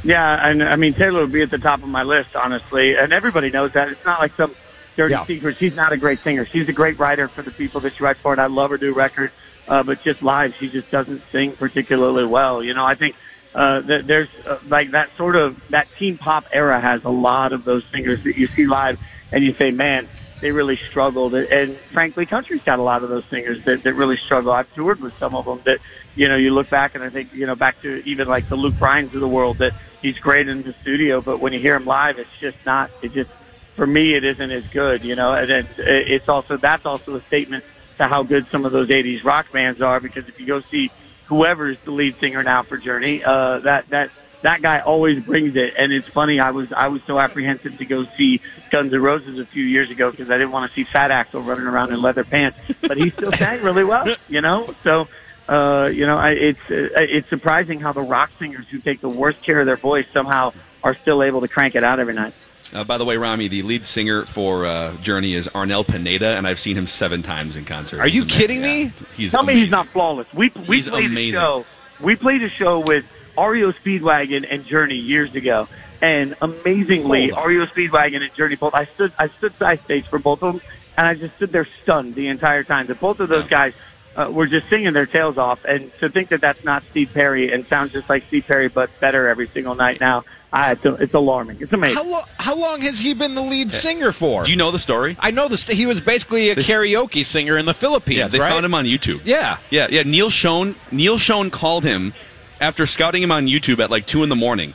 Yeah, 0.03 0.49
and 0.49 0.63
I 0.63 0.75
mean 0.75 0.93
Taylor 0.93 1.21
would 1.21 1.31
be 1.31 1.41
at 1.41 1.51
the 1.51 1.57
top 1.57 1.83
of 1.83 1.89
my 1.89 2.03
list, 2.03 2.29
honestly, 2.35 2.95
and 2.95 3.11
everybody 3.11 3.49
knows 3.49 3.71
that. 3.73 3.89
It's 3.89 4.05
not 4.05 4.19
like 4.19 4.31
some 4.37 4.55
dirty 4.95 5.13
Yeah. 5.13 5.25
secret. 5.25 5.57
She's 5.59 5.75
not 5.75 5.91
a 5.91 5.97
great 5.97 6.19
singer. 6.23 6.47
She's 6.51 6.67
a 6.69 6.73
great 6.73 6.99
writer 6.99 7.27
for 7.27 7.41
the 7.41 7.51
people 7.51 7.81
that 7.81 7.95
she 7.95 8.03
writes 8.03 8.19
for, 8.21 8.31
and 8.31 8.41
I 8.41 8.47
love 8.47 8.71
her 8.71 8.77
new 8.77 8.93
record. 8.93 9.31
Uh, 9.67 9.83
but 9.83 10.01
just 10.03 10.21
live, 10.23 10.51
she 10.59 10.69
just 10.69 10.89
doesn't 10.89 11.21
sing 11.31 11.55
particularly 11.55 12.25
well. 12.25 12.63
You 12.63 12.73
know, 12.73 12.85
I 12.85 12.95
think 12.95 13.15
uh, 13.53 13.81
that 13.81 14.07
there's 14.07 14.29
uh, 14.47 14.57
like 14.67 14.91
that 14.91 15.09
sort 15.17 15.35
of 15.35 15.57
that 15.69 15.87
teen 15.99 16.17
pop 16.17 16.45
era 16.51 16.79
has 16.81 17.03
a 17.03 17.09
lot 17.09 17.53
of 17.53 17.65
those 17.65 17.83
singers 17.93 18.23
that 18.23 18.35
you 18.37 18.47
see 18.55 18.65
live, 18.65 18.97
and 19.31 19.43
you 19.43 19.53
say, 19.59 19.71
man, 19.71 20.07
they 20.41 20.51
really 20.51 20.79
struggled. 20.89 21.35
And 21.35 21.77
frankly, 21.91 22.25
country's 22.25 22.63
got 22.63 22.79
a 22.79 22.81
lot 22.81 23.03
of 23.03 23.09
those 23.09 23.25
singers 23.29 23.63
that, 23.65 23.83
that 23.83 23.93
really 23.93 24.17
struggle. 24.17 24.51
I've 24.51 24.73
toured 24.73 25.01
with 25.01 25.17
some 25.17 25.35
of 25.35 25.45
them 25.45 25.61
that, 25.65 25.79
you 26.15 26.27
know, 26.27 26.37
you 26.37 26.53
look 26.53 26.69
back 26.69 26.95
and 26.95 27.03
I 27.03 27.09
think, 27.09 27.33
you 27.33 27.45
know, 27.45 27.55
back 27.55 27.81
to 27.81 28.01
even 28.05 28.27
like 28.27 28.47
the 28.47 28.55
Luke 28.55 28.77
Bryans 28.79 29.13
of 29.13 29.21
the 29.21 29.27
world 29.27 29.57
that 29.59 29.73
he's 30.01 30.17
great 30.17 30.47
in 30.47 30.63
the 30.63 30.73
studio, 30.81 31.21
but 31.21 31.39
when 31.39 31.53
you 31.53 31.59
hear 31.59 31.75
him 31.75 31.85
live, 31.85 32.19
it's 32.19 32.29
just 32.39 32.57
not, 32.65 32.89
it 33.01 33.13
just, 33.13 33.29
for 33.75 33.85
me, 33.85 34.13
it 34.15 34.23
isn't 34.23 34.51
as 34.51 34.63
good, 34.67 35.03
you 35.03 35.15
know, 35.15 35.33
and 35.33 35.49
then 35.49 35.67
it's 35.77 36.29
also, 36.29 36.57
that's 36.57 36.85
also 36.85 37.15
a 37.15 37.21
statement 37.23 37.63
to 37.97 38.05
how 38.05 38.23
good 38.23 38.47
some 38.51 38.65
of 38.65 38.71
those 38.71 38.89
80s 38.89 39.23
rock 39.23 39.51
bands 39.51 39.81
are 39.81 39.99
because 39.99 40.27
if 40.27 40.39
you 40.39 40.45
go 40.45 40.61
see 40.61 40.89
whoever's 41.27 41.77
the 41.83 41.91
lead 41.91 42.15
singer 42.19 42.43
now 42.43 42.63
for 42.63 42.77
Journey, 42.77 43.23
uh, 43.23 43.59
that, 43.59 43.89
that, 43.89 44.09
that 44.41 44.61
guy 44.61 44.79
always 44.79 45.19
brings 45.23 45.55
it. 45.55 45.73
And 45.77 45.91
it's 45.91 46.07
funny, 46.07 46.39
I 46.39 46.51
was, 46.51 46.71
I 46.71 46.87
was 46.87 47.01
so 47.05 47.19
apprehensive 47.19 47.77
to 47.77 47.85
go 47.85 48.05
see 48.17 48.41
Guns 48.71 48.93
N' 48.93 49.01
Roses 49.01 49.37
a 49.39 49.45
few 49.45 49.63
years 49.63 49.89
ago 49.91 50.11
because 50.11 50.29
I 50.29 50.37
didn't 50.37 50.51
want 50.51 50.69
to 50.71 50.75
see 50.75 50.83
Fat 50.83 51.11
Axl 51.11 51.45
running 51.45 51.65
around 51.67 51.91
in 51.93 52.01
leather 52.01 52.23
pants, 52.23 52.57
but 52.81 52.97
he 52.97 53.09
still 53.11 53.31
sang 53.33 53.61
really 53.63 53.83
well, 53.83 54.15
you 54.29 54.41
know? 54.41 54.73
So, 54.83 55.07
uh, 55.47 55.89
you 55.93 56.05
know, 56.05 56.17
I, 56.17 56.31
it's, 56.31 56.59
uh, 56.69 56.89
it's 56.99 57.27
surprising 57.29 57.79
how 57.79 57.91
the 57.93 58.01
rock 58.01 58.31
singers 58.39 58.65
who 58.69 58.79
take 58.79 59.01
the 59.01 59.09
worst 59.09 59.41
care 59.43 59.59
of 59.59 59.65
their 59.65 59.77
voice 59.77 60.05
somehow 60.13 60.53
are 60.83 60.95
still 60.95 61.21
able 61.23 61.41
to 61.41 61.47
crank 61.47 61.75
it 61.75 61.83
out 61.83 61.99
every 61.99 62.13
night. 62.13 62.33
Uh, 62.71 62.83
by 62.83 62.97
the 62.99 63.05
way, 63.05 63.17
Rami, 63.17 63.47
the 63.47 63.63
lead 63.63 63.83
singer 63.85 64.25
for 64.25 64.65
uh, 64.65 64.95
Journey 64.97 65.33
is 65.33 65.47
Arnel 65.49 65.87
Pineda, 65.87 66.37
and 66.37 66.47
I've 66.47 66.59
seen 66.59 66.77
him 66.77 66.85
seven 66.85 67.23
times 67.23 67.55
in 67.55 67.65
concert. 67.65 67.99
Are 67.99 68.05
He's 68.05 68.15
you 68.15 68.21
amazing. 68.21 68.39
kidding 68.39 68.61
me? 68.61 68.81
Yeah. 68.83 68.89
He's 69.17 69.31
Tell 69.31 69.43
me 69.43 69.55
he's 69.55 69.71
not 69.71 69.87
flawless. 69.87 70.27
We 70.33 70.51
we 70.67 70.75
He's 70.75 70.87
played 70.87 71.05
amazing. 71.07 71.35
a 71.39 71.41
show. 71.41 71.65
We 71.99 72.15
played 72.15 72.43
a 72.43 72.49
show 72.49 72.79
with 72.81 73.05
REO 73.47 73.71
Speedwagon 73.71 74.45
and 74.49 74.65
Journey 74.65 74.95
years 74.95 75.33
ago, 75.35 75.67
and 76.01 76.35
amazingly, 76.41 77.31
REO 77.31 77.65
Speedwagon 77.67 78.21
and 78.21 78.33
Journey 78.35 78.55
both. 78.55 78.73
I 78.73 78.85
stood 78.85 79.13
I 79.17 79.29
stood 79.29 79.55
side 79.57 79.81
stage 79.83 80.07
for 80.07 80.19
both 80.19 80.43
of 80.43 80.53
them, 80.53 80.61
and 80.97 81.07
I 81.07 81.15
just 81.15 81.35
stood 81.35 81.51
there 81.51 81.67
stunned 81.83 82.15
the 82.15 82.27
entire 82.27 82.63
time. 82.63 82.87
That 82.87 82.99
both 82.99 83.19
of 83.19 83.29
those 83.29 83.47
guys 83.47 83.73
uh, 84.15 84.29
were 84.31 84.47
just 84.47 84.69
singing 84.69 84.93
their 84.93 85.05
tails 85.05 85.37
off, 85.37 85.63
and 85.65 85.91
to 85.99 86.09
think 86.09 86.29
that 86.29 86.41
that's 86.41 86.63
not 86.63 86.83
Steve 86.91 87.11
Perry 87.13 87.51
and 87.51 87.65
sounds 87.67 87.91
just 87.91 88.09
like 88.09 88.23
Steve 88.27 88.45
Perry 88.47 88.67
but 88.67 88.89
better 88.99 89.27
every 89.27 89.47
single 89.47 89.75
night 89.75 89.99
now. 89.99 90.23
I, 90.51 90.71
it's, 90.71 90.83
it's 90.83 91.13
alarming. 91.13 91.57
It's 91.59 91.71
amazing. 91.71 91.95
How, 91.95 92.09
lo- 92.09 92.25
how 92.39 92.55
long 92.55 92.81
has 92.81 92.97
he 92.97 93.13
been 93.13 93.35
the 93.35 93.41
lead 93.41 93.71
singer 93.71 94.11
for? 94.11 94.45
Do 94.45 94.51
you 94.51 94.57
know 94.57 94.71
the 94.71 94.79
story? 94.79 95.15
I 95.19 95.29
know 95.29 95.47
this. 95.47 95.67
He 95.67 95.85
was 95.85 96.01
basically 96.01 96.49
a 96.49 96.55
karaoke 96.55 97.23
singer 97.23 97.55
in 97.57 97.67
the 97.67 97.73
Philippines. 97.73 98.17
Yeah, 98.17 98.27
they 98.29 98.39
right? 98.39 98.49
found 98.49 98.65
him 98.65 98.73
on 98.73 98.85
YouTube. 98.85 99.21
Yeah. 99.25 99.59
Yeah, 99.69 99.87
yeah. 99.91 100.03
Neal 100.03 100.31
Schon, 100.31 100.75
Neal 100.91 101.17
Schon 101.19 101.51
called 101.51 101.83
him 101.83 102.13
after 102.59 102.85
scouting 102.85 103.23
him 103.23 103.31
on 103.31 103.47
YouTube 103.47 103.79
at 103.79 103.89
like 103.89 104.05
two 104.05 104.23
in 104.23 104.29
the 104.29 104.35
morning, 104.35 104.73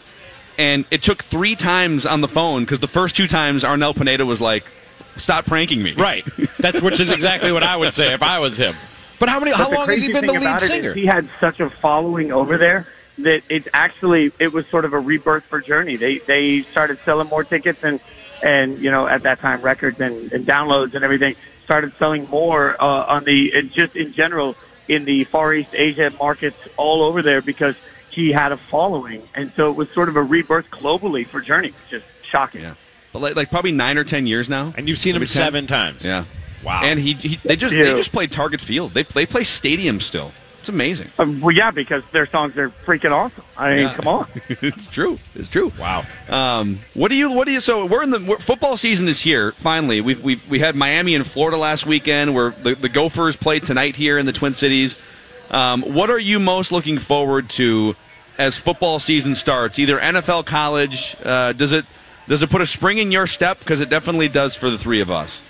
and 0.59 0.85
it 0.91 1.03
took 1.03 1.23
three 1.23 1.57
times 1.57 2.07
on 2.07 2.21
the 2.21 2.29
phone 2.29 2.63
because 2.63 2.81
the 2.81 2.87
first 2.89 3.17
two 3.17 3.27
times 3.27 3.65
Arnel 3.65 3.95
Pineda 3.95 4.25
was 4.25 4.41
like, 4.41 4.65
"Stop 5.17 5.47
pranking 5.47 5.83
me." 5.83 5.93
Right. 5.95 6.25
That's 6.59 6.81
which 6.81 7.01
is 7.01 7.11
exactly 7.11 7.53
what 7.53 7.63
I 7.63 7.77
would 7.77 7.95
say 7.95 8.13
if 8.15 8.23
I 8.23 8.39
was 8.39 8.57
him. 8.57 8.75
But 9.19 9.29
how 9.29 9.39
many? 9.39 9.53
But 9.53 9.61
how 9.61 9.73
long 9.73 9.89
has 9.89 10.05
he 10.05 10.13
been 10.13 10.27
the 10.27 10.33
lead 10.33 10.43
about 10.43 10.57
it 10.57 10.63
is 10.63 10.69
singer? 10.69 10.95
He 10.95 11.07
had 11.07 11.29
such 11.41 11.61
a 11.61 11.71
following 11.71 12.33
over 12.33 12.59
there 12.59 12.87
that 13.19 13.43
it's 13.49 13.69
actually 13.73 14.33
it 14.39 14.53
was 14.53 14.67
sort 14.69 14.85
of 14.85 14.93
a 14.93 14.99
rebirth 14.99 15.45
for 15.45 15.61
Journey. 15.61 15.97
They 15.97 16.19
they 16.19 16.63
started 16.63 16.99
selling 17.05 17.29
more 17.29 17.45
tickets 17.45 17.83
and 17.83 18.01
and 18.43 18.79
you 18.79 18.91
know 18.91 19.07
at 19.07 19.23
that 19.23 19.41
time 19.41 19.63
records 19.63 20.01
and, 20.01 20.33
and 20.33 20.47
downloads 20.47 20.95
and 20.95 21.05
everything 21.05 21.37
started 21.65 21.95
selling 21.99 22.29
more 22.29 22.81
uh, 22.81 23.05
on 23.07 23.25
the 23.25 23.53
and 23.55 23.73
just 23.73 23.97
in 23.97 24.13
general 24.13 24.57
in 24.89 25.05
the 25.05 25.25
Far 25.25 25.55
East 25.55 25.71
Asia 25.73 26.11
markets 26.19 26.57
all 26.77 27.03
over 27.03 27.23
there 27.23 27.41
because 27.43 27.77
he 28.11 28.31
had 28.33 28.53
a 28.53 28.57
following 28.57 29.23
and 29.35 29.53
so 29.57 29.71
it 29.71 29.77
was 29.77 29.91
sort 29.91 30.09
of 30.09 30.17
a 30.17 30.23
rebirth 30.23 30.67
globally 30.71 31.27
for 31.27 31.41
Journey. 31.41 31.69
It's 31.69 31.91
just 31.91 32.05
shocking. 32.23 32.61
Yeah, 32.63 32.75
but 33.13 33.21
like, 33.23 33.37
like 33.37 33.51
probably 33.51 33.73
nine 33.73 33.99
or 33.99 34.05
ten 34.05 34.27
years 34.27 34.49
now. 34.49 34.73
and 34.77 34.89
you've 34.89 34.99
seen 34.99 35.15
him 35.15 35.21
Maybe 35.21 35.29
10? 35.29 35.43
seven 35.43 35.67
times. 35.67 36.05
Yeah. 36.05 36.25
Wow. 36.65 36.81
And 36.85 36.99
he, 36.99 37.15
he 37.15 37.41
they 37.45 37.57
just 37.57 37.73
they 37.75 37.95
just 37.95 38.13
played 38.13 38.33
Target 38.33 38.61
Field. 38.61 38.93
They 38.95 39.03
they 39.03 39.27
play 39.27 39.45
stadium 39.45 40.01
still. 40.01 40.33
It's 40.65 40.71
amazing. 40.71 41.11
Um, 41.19 41.43
well, 41.43 41.55
yeah, 41.55 41.71
because 41.71 42.03
their 42.13 42.27
songs 42.27 42.57
are 42.57 42.71
freaking 42.87 43.11
awesome. 43.13 43.45
I 43.55 43.69
mean, 43.69 43.79
Yeah. 43.81 43.95
come 43.97 44.09
on. 44.09 44.29
it's 44.49 44.87
true. 44.87 45.19
It's 45.35 45.51
true. 45.51 45.71
Wow. 45.79 46.07
Um, 46.31 46.81
what 46.95 47.09
do 47.09 47.17
you? 47.17 47.31
What 47.31 47.45
do 47.45 47.53
you? 47.53 47.61
So 47.61 47.85
we're 47.85 48.03
in 48.03 48.09
the 48.09 48.19
we're, 48.21 48.39
football 48.39 48.79
season 48.79 49.07
is 49.07 49.21
here. 49.21 49.53
Finally, 49.53 50.01
we've 50.01 50.23
we 50.23 50.41
we 50.49 50.61
had 50.61 50.75
Miami 50.75 51.15
and 51.15 51.27
Florida 51.27 51.59
last 51.59 51.85
weekend. 51.85 52.35
Where 52.35 52.53
the 52.63 52.75
the 52.77 52.89
Gophers 52.89 53.37
played 53.37 53.67
tonight 53.67 53.97
here 53.97 54.17
in 54.17 54.25
the 54.25 54.33
Twin 54.33 54.55
Cities. 54.55 54.97
Um, 55.51 55.83
what 55.83 56.09
are 56.09 56.19
you 56.19 56.41
most 56.41 56.73
looking 56.73 56.97
forward 56.97 57.51
to 57.51 57.95
as 58.39 58.57
football 58.57 58.99
season 59.01 59.35
starts? 59.37 59.79
Either 59.79 59.99
NFL, 59.99 60.47
college. 60.47 61.15
Uh, 61.23 61.53
does 61.53 61.73
it 61.73 61.85
does 62.27 62.43
it 62.43 62.49
put 62.49 62.63
a 62.63 62.67
spring 62.67 62.97
in 62.97 63.11
your 63.13 63.27
step? 63.27 63.59
Because 63.59 63.81
it 63.81 63.91
definitely 63.91 64.29
does 64.29 64.57
for 64.57 64.71
the 64.71 64.79
three 64.79 65.01
of 65.03 65.11
us. 65.11 65.43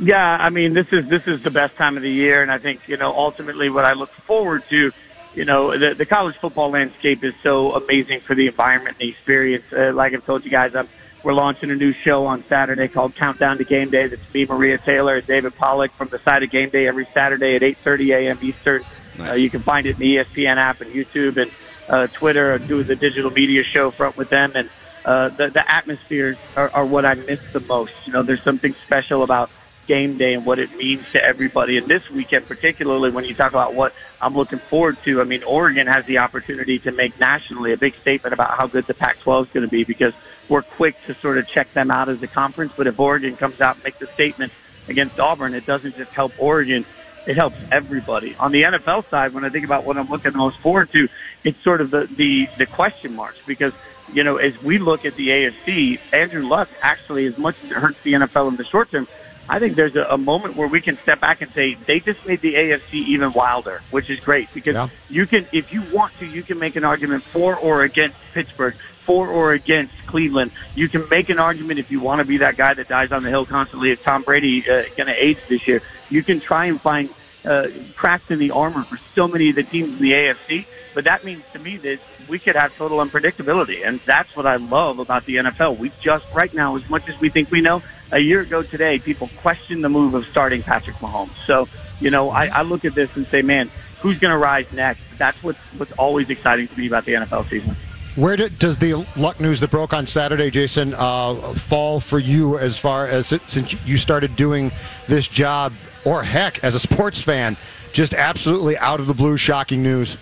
Yeah, 0.00 0.16
I 0.16 0.48
mean, 0.48 0.72
this 0.72 0.86
is 0.92 1.06
this 1.08 1.26
is 1.26 1.42
the 1.42 1.50
best 1.50 1.76
time 1.76 1.98
of 1.98 2.02
the 2.02 2.10
year, 2.10 2.42
and 2.42 2.50
I 2.50 2.56
think 2.58 2.88
you 2.88 2.96
know 2.96 3.14
ultimately 3.14 3.68
what 3.68 3.84
I 3.84 3.92
look 3.92 4.10
forward 4.26 4.64
to. 4.70 4.92
You 5.34 5.44
know, 5.44 5.78
the, 5.78 5.94
the 5.94 6.06
college 6.06 6.36
football 6.36 6.70
landscape 6.70 7.22
is 7.22 7.34
so 7.42 7.74
amazing 7.74 8.20
for 8.20 8.34
the 8.34 8.46
environment 8.46 8.96
and 8.98 9.08
the 9.08 9.12
experience. 9.12 9.64
Uh, 9.70 9.92
like 9.92 10.14
I've 10.14 10.24
told 10.24 10.44
you 10.44 10.50
guys, 10.50 10.74
I'm, 10.74 10.88
we're 11.22 11.34
launching 11.34 11.70
a 11.70 11.76
new 11.76 11.92
show 11.92 12.26
on 12.26 12.42
Saturday 12.48 12.88
called 12.88 13.14
Countdown 13.14 13.58
to 13.58 13.64
Game 13.64 13.90
Day. 13.90 14.08
That's 14.08 14.34
me, 14.34 14.46
Maria 14.46 14.78
Taylor, 14.78 15.16
and 15.16 15.26
David 15.26 15.54
Pollack 15.54 15.92
from 15.92 16.08
the 16.08 16.18
side 16.20 16.42
of 16.42 16.50
Game 16.50 16.70
Day 16.70 16.88
every 16.88 17.06
Saturday 17.12 17.56
at 17.56 17.62
8:30 17.62 18.14
a.m. 18.16 18.38
Eastern. 18.40 18.84
Uh, 19.18 19.34
you 19.34 19.50
can 19.50 19.60
find 19.60 19.86
it 19.86 19.96
in 19.96 20.00
the 20.00 20.16
ESPN 20.16 20.56
app 20.56 20.80
and 20.80 20.94
YouTube, 20.94 21.36
and 21.36 21.50
uh, 21.90 22.06
Twitter, 22.06 22.54
or 22.54 22.58
do 22.58 22.82
the 22.82 22.96
digital 22.96 23.30
media 23.30 23.62
show 23.64 23.90
front 23.90 24.16
with 24.16 24.30
them, 24.30 24.52
and 24.54 24.70
uh, 25.04 25.28
the 25.28 25.50
the 25.50 25.70
atmospheres 25.70 26.38
are, 26.56 26.70
are 26.70 26.86
what 26.86 27.04
I 27.04 27.14
miss 27.14 27.40
the 27.52 27.60
most. 27.60 27.92
You 28.06 28.14
know, 28.14 28.22
there's 28.22 28.42
something 28.42 28.74
special 28.86 29.22
about 29.22 29.50
game 29.90 30.16
day 30.18 30.34
and 30.34 30.46
what 30.46 30.60
it 30.60 30.76
means 30.76 31.04
to 31.10 31.20
everybody. 31.20 31.76
And 31.76 31.88
this 31.88 32.08
weekend, 32.10 32.46
particularly 32.46 33.10
when 33.10 33.24
you 33.24 33.34
talk 33.34 33.50
about 33.50 33.74
what 33.74 33.92
I'm 34.20 34.36
looking 34.36 34.60
forward 34.60 34.98
to, 35.02 35.20
I 35.20 35.24
mean, 35.24 35.42
Oregon 35.42 35.88
has 35.88 36.06
the 36.06 36.18
opportunity 36.18 36.78
to 36.80 36.92
make 36.92 37.18
nationally 37.18 37.72
a 37.72 37.76
big 37.76 37.96
statement 37.96 38.32
about 38.32 38.56
how 38.56 38.68
good 38.68 38.86
the 38.86 38.94
Pac-12 38.94 39.46
is 39.46 39.52
going 39.52 39.64
to 39.64 39.68
be 39.68 39.82
because 39.82 40.14
we're 40.48 40.62
quick 40.62 40.94
to 41.08 41.14
sort 41.14 41.38
of 41.38 41.48
check 41.48 41.72
them 41.72 41.90
out 41.90 42.08
as 42.08 42.22
a 42.22 42.28
conference. 42.28 42.72
But 42.76 42.86
if 42.86 43.00
Oregon 43.00 43.36
comes 43.36 43.60
out 43.60 43.74
and 43.74 43.84
makes 43.84 44.00
a 44.00 44.06
statement 44.12 44.52
against 44.86 45.18
Auburn, 45.18 45.54
it 45.54 45.66
doesn't 45.66 45.96
just 45.96 46.12
help 46.12 46.32
Oregon. 46.38 46.86
It 47.26 47.36
helps 47.36 47.56
everybody. 47.72 48.36
On 48.36 48.52
the 48.52 48.62
NFL 48.62 49.10
side, 49.10 49.34
when 49.34 49.44
I 49.44 49.48
think 49.48 49.64
about 49.64 49.84
what 49.84 49.98
I'm 49.98 50.08
looking 50.08 50.36
most 50.36 50.58
forward 50.58 50.92
to, 50.92 51.08
it's 51.42 51.60
sort 51.64 51.80
of 51.80 51.90
the, 51.90 52.06
the, 52.06 52.48
the 52.58 52.66
question 52.66 53.12
marks 53.12 53.38
because 53.44 53.72
you 54.12 54.24
know, 54.24 54.36
as 54.36 54.60
we 54.62 54.78
look 54.78 55.04
at 55.04 55.14
the 55.16 55.28
AFC, 55.28 56.00
Andrew 56.12 56.46
Luck 56.46 56.68
actually, 56.80 57.26
as 57.26 57.36
much 57.38 57.56
as 57.64 57.70
it 57.70 57.76
hurts 57.76 57.98
the 58.02 58.14
NFL 58.14 58.48
in 58.48 58.56
the 58.56 58.64
short 58.64 58.90
term, 58.90 59.06
I 59.50 59.58
think 59.58 59.74
there's 59.74 59.96
a, 59.96 60.14
a 60.14 60.16
moment 60.16 60.54
where 60.56 60.68
we 60.68 60.80
can 60.80 60.96
step 61.02 61.20
back 61.20 61.42
and 61.42 61.52
say 61.54 61.74
they 61.86 61.98
just 61.98 62.24
made 62.24 62.40
the 62.40 62.54
AFC 62.54 62.94
even 63.08 63.32
wilder, 63.32 63.82
which 63.90 64.08
is 64.08 64.20
great 64.20 64.48
because 64.54 64.74
Yeah. 64.74 64.88
you 65.08 65.26
can, 65.26 65.48
if 65.52 65.72
you 65.72 65.82
want 65.92 66.16
to, 66.20 66.24
you 66.24 66.44
can 66.44 66.60
make 66.60 66.76
an 66.76 66.84
argument 66.84 67.24
for 67.32 67.56
or 67.56 67.82
against 67.82 68.16
Pittsburgh, 68.32 68.76
for 69.06 69.28
or 69.28 69.52
against 69.52 69.92
Cleveland. 70.06 70.52
You 70.76 70.88
can 70.88 71.08
make 71.10 71.30
an 71.30 71.40
argument 71.40 71.80
if 71.80 71.90
you 71.90 71.98
want 71.98 72.20
to 72.20 72.24
be 72.24 72.38
that 72.38 72.56
guy 72.56 72.74
that 72.74 72.86
dies 72.86 73.10
on 73.10 73.24
the 73.24 73.28
hill 73.28 73.44
constantly. 73.44 73.90
Is 73.90 73.98
Tom 74.06 74.22
Brady 74.22 74.62
uh, 74.70 74.82
going 74.96 75.08
to 75.08 75.16
age 75.20 75.38
this 75.48 75.66
year? 75.66 75.82
You 76.10 76.22
can 76.22 76.40
try 76.40 76.66
and 76.66 76.80
find 76.80 77.10
uh, 77.44 77.64
cracks 77.96 78.24
in 78.30 78.38
the 78.38 78.52
armor 78.52 78.84
for 78.84 79.00
so 79.16 79.26
many 79.26 79.50
of 79.50 79.56
the 79.56 79.64
teams 79.64 79.88
in 79.90 79.98
the 79.98 80.12
AFC. 80.12 80.64
But 80.94 81.04
that 81.04 81.24
means 81.24 81.42
to 81.52 81.58
me 81.58 81.76
that 81.78 81.98
we 82.28 82.38
could 82.38 82.56
have 82.56 82.76
total 82.76 82.98
unpredictability, 82.98 83.86
and 83.86 84.00
that's 84.06 84.28
what 84.36 84.46
I 84.46 84.56
love 84.56 84.98
about 84.98 85.24
the 85.24 85.36
NFL. 85.36 85.78
We 85.78 85.92
just 86.02 86.24
right 86.34 86.52
now, 86.52 86.76
as 86.76 86.88
much 86.88 87.08
as 87.08 87.18
we 87.20 87.30
think 87.30 87.50
we 87.50 87.60
know, 87.60 87.82
a 88.12 88.18
year 88.18 88.40
ago 88.40 88.62
today, 88.62 88.98
people 88.98 89.30
questioned 89.38 89.84
the 89.84 89.88
move 89.88 90.14
of 90.14 90.26
starting 90.26 90.62
Patrick 90.62 90.96
Mahomes. 90.96 91.30
So 91.46 91.68
you 92.00 92.10
know, 92.10 92.30
I, 92.30 92.46
I 92.46 92.62
look 92.62 92.84
at 92.84 92.94
this 92.94 93.14
and 93.16 93.26
say, 93.26 93.42
man, 93.42 93.70
who's 94.00 94.18
going 94.18 94.32
to 94.32 94.38
rise 94.38 94.66
next? 94.72 95.02
That's 95.18 95.40
what's 95.42 95.58
what's 95.76 95.92
always 95.92 96.30
exciting 96.30 96.68
to 96.68 96.78
me 96.78 96.86
about 96.86 97.04
the 97.04 97.12
NFL 97.12 97.48
season. 97.48 97.76
Where 98.16 98.36
did, 98.36 98.58
does 98.58 98.78
the 98.78 99.06
luck 99.16 99.38
news 99.38 99.60
that 99.60 99.70
broke 99.70 99.92
on 99.92 100.06
Saturday, 100.06 100.50
Jason, 100.50 100.94
uh, 100.94 101.54
fall 101.54 102.00
for 102.00 102.18
you 102.18 102.58
as 102.58 102.76
far 102.76 103.06
as 103.06 103.32
it, 103.32 103.48
since 103.48 103.72
you 103.86 103.98
started 103.98 104.34
doing 104.34 104.72
this 105.06 105.28
job, 105.28 105.72
or 106.04 106.24
heck, 106.24 106.64
as 106.64 106.74
a 106.74 106.80
sports 106.80 107.22
fan, 107.22 107.56
just 107.92 108.12
absolutely 108.12 108.76
out 108.78 108.98
of 108.98 109.06
the 109.06 109.14
blue, 109.14 109.36
shocking 109.36 109.82
news? 109.82 110.16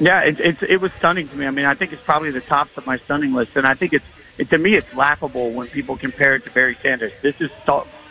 Yeah, 0.00 0.22
it, 0.22 0.40
it, 0.40 0.62
it 0.64 0.80
was 0.80 0.90
stunning 0.98 1.28
to 1.28 1.36
me. 1.36 1.46
I 1.46 1.52
mean, 1.52 1.64
I 1.64 1.74
think 1.74 1.92
it's 1.92 2.02
probably 2.02 2.32
the 2.32 2.40
top 2.40 2.68
of 2.76 2.84
my 2.86 2.98
stunning 2.98 3.32
list, 3.34 3.52
and 3.54 3.64
I 3.64 3.74
think 3.74 3.92
it's 3.92 4.04
it, 4.38 4.50
to 4.50 4.58
me 4.58 4.74
it's 4.74 4.92
laughable 4.94 5.50
when 5.50 5.68
people 5.68 5.96
compare 5.96 6.34
it 6.34 6.44
to 6.44 6.50
Barry 6.50 6.76
Sanders. 6.82 7.12
This 7.22 7.40
is 7.40 7.50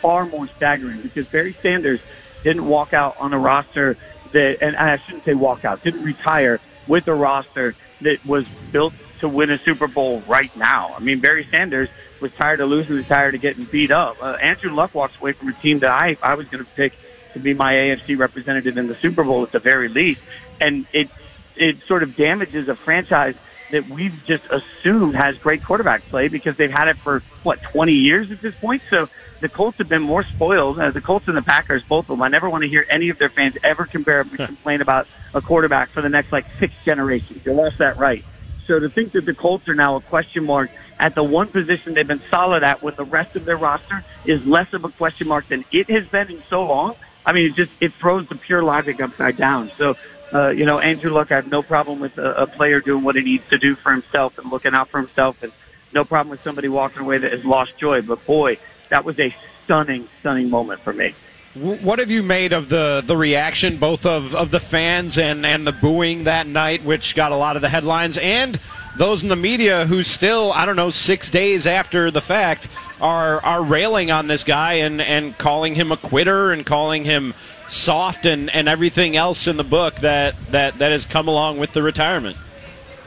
far 0.00 0.26
more 0.26 0.48
staggering 0.56 1.02
because 1.02 1.26
Barry 1.26 1.56
Sanders 1.62 2.00
didn't 2.42 2.66
walk 2.66 2.92
out 2.92 3.16
on 3.18 3.32
a 3.32 3.38
roster 3.38 3.96
that, 4.32 4.58
and 4.60 4.76
I 4.76 4.98
shouldn't 4.98 5.24
say 5.24 5.34
walk 5.34 5.64
out, 5.64 5.82
didn't 5.82 6.04
retire 6.04 6.60
with 6.86 7.08
a 7.08 7.14
roster 7.14 7.74
that 8.02 8.24
was 8.26 8.46
built 8.70 8.92
to 9.20 9.28
win 9.28 9.50
a 9.50 9.58
Super 9.58 9.86
Bowl 9.86 10.22
right 10.26 10.54
now. 10.56 10.94
I 10.94 11.00
mean, 11.00 11.20
Barry 11.20 11.48
Sanders 11.50 11.88
was 12.20 12.32
tired 12.32 12.60
of 12.60 12.68
losing, 12.68 12.96
was 12.96 13.06
tired 13.06 13.34
of 13.34 13.40
getting 13.40 13.64
beat 13.64 13.90
up. 13.90 14.22
Uh, 14.22 14.36
Andrew 14.40 14.74
Luck 14.74 14.94
walks 14.94 15.14
away 15.20 15.32
from 15.32 15.48
a 15.48 15.52
team 15.54 15.78
that 15.80 15.90
I 15.90 16.16
I 16.22 16.34
was 16.34 16.46
going 16.48 16.64
to 16.64 16.70
pick 16.72 16.92
to 17.32 17.38
be 17.38 17.54
my 17.54 17.74
AFC 17.74 18.18
representative 18.18 18.76
in 18.76 18.86
the 18.86 18.94
Super 18.96 19.24
Bowl 19.24 19.42
at 19.42 19.52
the 19.52 19.58
very 19.58 19.88
least, 19.88 20.20
and 20.60 20.86
it 20.92 21.08
it 21.56 21.78
sort 21.86 22.02
of 22.02 22.16
damages 22.16 22.68
a 22.68 22.74
franchise 22.74 23.36
that 23.70 23.88
we've 23.88 24.24
just 24.26 24.44
assumed 24.46 25.16
has 25.16 25.36
great 25.38 25.64
quarterback 25.64 26.08
play 26.08 26.28
because 26.28 26.56
they've 26.56 26.70
had 26.70 26.88
it 26.88 26.96
for 26.98 27.22
what 27.42 27.62
20 27.62 27.92
years 27.92 28.30
at 28.30 28.40
this 28.40 28.54
point. 28.56 28.82
So 28.90 29.08
the 29.40 29.48
Colts 29.48 29.78
have 29.78 29.88
been 29.88 30.02
more 30.02 30.24
spoiled. 30.24 30.78
Uh, 30.78 30.90
the 30.90 31.00
Colts 31.00 31.26
and 31.28 31.36
the 31.36 31.42
Packers, 31.42 31.82
both 31.82 32.04
of 32.04 32.08
them. 32.08 32.22
I 32.22 32.28
never 32.28 32.48
want 32.48 32.62
to 32.62 32.68
hear 32.68 32.86
any 32.88 33.10
of 33.10 33.18
their 33.18 33.30
fans 33.30 33.54
ever 33.62 33.86
compare 33.86 34.24
complain 34.24 34.80
about 34.80 35.06
a 35.32 35.40
quarterback 35.40 35.90
for 35.90 36.02
the 36.02 36.08
next 36.08 36.32
like 36.32 36.46
six 36.60 36.72
generations. 36.84 37.44
You 37.44 37.52
lost 37.52 37.78
that 37.78 37.98
right. 37.98 38.24
So 38.66 38.78
to 38.78 38.88
think 38.88 39.12
that 39.12 39.26
the 39.26 39.34
Colts 39.34 39.68
are 39.68 39.74
now 39.74 39.96
a 39.96 40.00
question 40.00 40.44
mark 40.44 40.70
at 40.98 41.14
the 41.14 41.24
one 41.24 41.48
position 41.48 41.94
they've 41.94 42.06
been 42.06 42.22
solid 42.30 42.62
at 42.62 42.82
when 42.82 42.94
the 42.94 43.04
rest 43.04 43.36
of 43.36 43.44
their 43.44 43.56
roster 43.56 44.04
is 44.24 44.44
less 44.46 44.72
of 44.72 44.84
a 44.84 44.88
question 44.88 45.28
mark 45.28 45.48
than 45.48 45.64
it 45.70 45.90
has 45.90 46.06
been 46.08 46.30
in 46.30 46.42
so 46.48 46.62
long. 46.62 46.96
I 47.26 47.32
mean, 47.32 47.50
it 47.50 47.54
just 47.54 47.72
it 47.80 47.92
throws 48.00 48.28
the 48.28 48.36
pure 48.36 48.62
logic 48.62 49.00
upside 49.00 49.36
down. 49.36 49.72
So 49.76 49.94
uh, 50.34 50.48
you 50.48 50.64
know, 50.64 50.80
Andrew 50.80 51.12
Luck, 51.12 51.30
I 51.30 51.36
have 51.36 51.50
no 51.50 51.62
problem 51.62 52.00
with 52.00 52.18
a, 52.18 52.42
a 52.42 52.46
player 52.46 52.80
doing 52.80 53.04
what 53.04 53.14
he 53.14 53.22
needs 53.22 53.48
to 53.50 53.58
do 53.58 53.76
for 53.76 53.92
himself 53.92 54.36
and 54.38 54.50
looking 54.50 54.74
out 54.74 54.88
for 54.88 54.98
himself, 54.98 55.42
and 55.42 55.52
no 55.92 56.04
problem 56.04 56.30
with 56.30 56.42
somebody 56.42 56.68
walking 56.68 57.02
away 57.02 57.18
that 57.18 57.32
has 57.32 57.44
lost 57.44 57.76
joy. 57.78 58.02
But 58.02 58.26
boy, 58.26 58.58
that 58.88 59.04
was 59.04 59.18
a 59.20 59.34
stunning, 59.64 60.08
stunning 60.20 60.50
moment 60.50 60.80
for 60.80 60.92
me. 60.92 61.14
What 61.54 62.00
have 62.00 62.10
you 62.10 62.24
made 62.24 62.52
of 62.52 62.68
the, 62.68 63.04
the 63.06 63.16
reaction, 63.16 63.76
both 63.76 64.06
of, 64.06 64.34
of 64.34 64.50
the 64.50 64.58
fans 64.58 65.18
and, 65.18 65.46
and 65.46 65.64
the 65.64 65.70
booing 65.70 66.24
that 66.24 66.48
night, 66.48 66.84
which 66.84 67.14
got 67.14 67.30
a 67.30 67.36
lot 67.36 67.54
of 67.54 67.62
the 67.62 67.68
headlines, 67.68 68.18
and 68.18 68.58
those 68.96 69.22
in 69.22 69.28
the 69.28 69.36
media 69.36 69.86
who 69.86 70.02
still, 70.02 70.52
I 70.52 70.66
don't 70.66 70.74
know, 70.74 70.90
six 70.90 71.28
days 71.28 71.68
after 71.68 72.10
the 72.10 72.20
fact, 72.20 72.66
are 73.00 73.40
are 73.44 73.62
railing 73.62 74.10
on 74.10 74.26
this 74.26 74.44
guy 74.44 74.74
and, 74.74 75.00
and 75.00 75.36
calling 75.38 75.74
him 75.74 75.92
a 75.92 75.96
quitter 75.96 76.52
and 76.52 76.64
calling 76.66 77.04
him 77.04 77.34
soft 77.68 78.26
and, 78.26 78.50
and 78.50 78.68
everything 78.68 79.16
else 79.16 79.46
in 79.46 79.56
the 79.56 79.64
book 79.64 79.96
that, 79.96 80.34
that, 80.50 80.78
that 80.78 80.92
has 80.92 81.06
come 81.06 81.28
along 81.28 81.58
with 81.58 81.72
the 81.72 81.82
retirement? 81.82 82.36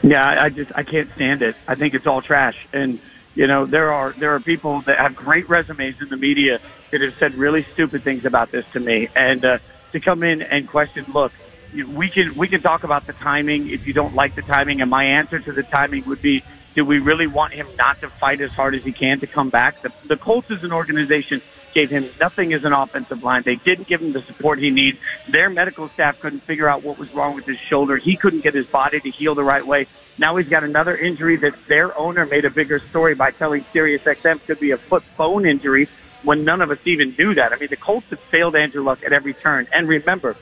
Yeah, 0.03 0.43
I 0.43 0.49
just 0.49 0.71
I 0.75 0.83
can't 0.83 1.09
stand 1.15 1.41
it. 1.41 1.55
I 1.67 1.75
think 1.75 1.93
it's 1.93 2.05
all 2.05 2.21
trash. 2.21 2.55
And 2.71 2.99
you 3.35 3.47
know, 3.47 3.65
there 3.65 3.91
are 3.91 4.13
there 4.13 4.35
are 4.35 4.39
people 4.39 4.81
that 4.81 4.97
have 4.97 5.15
great 5.15 5.49
resumes 5.49 6.01
in 6.01 6.09
the 6.09 6.17
media 6.17 6.59
that 6.91 7.01
have 7.01 7.15
said 7.15 7.35
really 7.35 7.65
stupid 7.73 8.03
things 8.03 8.25
about 8.25 8.51
this 8.51 8.65
to 8.73 8.79
me. 8.79 9.09
And 9.15 9.43
uh, 9.43 9.59
to 9.91 9.99
come 9.99 10.23
in 10.23 10.41
and 10.41 10.67
question, 10.67 11.05
look, 11.13 11.31
we 11.73 12.09
can 12.09 12.35
we 12.35 12.47
can 12.47 12.61
talk 12.61 12.83
about 12.83 13.07
the 13.07 13.13
timing 13.13 13.69
if 13.69 13.87
you 13.87 13.93
don't 13.93 14.15
like 14.15 14.35
the 14.35 14.43
timing. 14.43 14.81
And 14.81 14.89
my 14.89 15.03
answer 15.03 15.39
to 15.39 15.51
the 15.51 15.63
timing 15.63 16.05
would 16.05 16.21
be, 16.21 16.43
do 16.77 16.85
we 16.85 16.99
really 16.99 17.25
want 17.25 17.53
him 17.53 17.67
not 17.75 17.99
to 18.01 18.07
fight 18.07 18.39
as 18.39 18.51
hard 18.51 18.75
as 18.75 18.83
he 18.83 18.91
can 18.93 19.19
to 19.19 19.25
come 19.25 19.49
back? 19.49 19.81
The, 19.81 19.91
the 20.05 20.15
Colts 20.15 20.51
as 20.51 20.63
an 20.63 20.71
organization 20.71 21.41
gave 21.73 21.89
him 21.89 22.07
nothing 22.19 22.53
as 22.53 22.65
an 22.65 22.71
offensive 22.71 23.23
line. 23.23 23.41
They 23.41 23.55
didn't 23.55 23.87
give 23.87 23.99
him 23.99 24.13
the 24.13 24.21
support 24.21 24.59
he 24.59 24.69
needs. 24.69 24.99
Their 25.27 25.49
medical 25.49 25.89
staff 25.89 26.19
couldn't 26.19 26.41
figure 26.41 26.69
out 26.69 26.83
what 26.83 26.99
was 26.99 27.11
wrong 27.15 27.33
with 27.33 27.45
his 27.45 27.57
shoulder. 27.57 27.97
He 27.97 28.15
couldn't 28.15 28.41
get 28.41 28.53
his 28.53 28.67
body 28.67 28.99
to 28.99 29.09
heal 29.09 29.33
the 29.33 29.43
right 29.43 29.65
way. 29.65 29.87
Now 30.19 30.35
he's 30.35 30.49
got 30.49 30.63
another 30.63 30.95
injury 30.95 31.35
that 31.37 31.55
their 31.67 31.97
owner 31.97 32.27
made 32.27 32.45
a 32.45 32.51
bigger 32.51 32.77
story 32.91 33.15
by 33.15 33.31
telling 33.31 33.63
SiriusXM 33.73 34.45
could 34.45 34.59
be 34.59 34.69
a 34.69 34.77
foot 34.77 35.03
bone 35.17 35.47
injury 35.47 35.89
when 36.21 36.43
none 36.43 36.61
of 36.61 36.69
us 36.69 36.77
even 36.85 37.15
knew 37.17 37.33
that. 37.33 37.53
I 37.53 37.55
mean, 37.55 37.69
the 37.69 37.75
Colts 37.75 38.05
have 38.11 38.19
failed 38.19 38.55
Andrew 38.55 38.83
Luck 38.83 39.03
at 39.03 39.13
every 39.13 39.33
turn. 39.33 39.67
And 39.73 39.87
remember, 39.87 40.37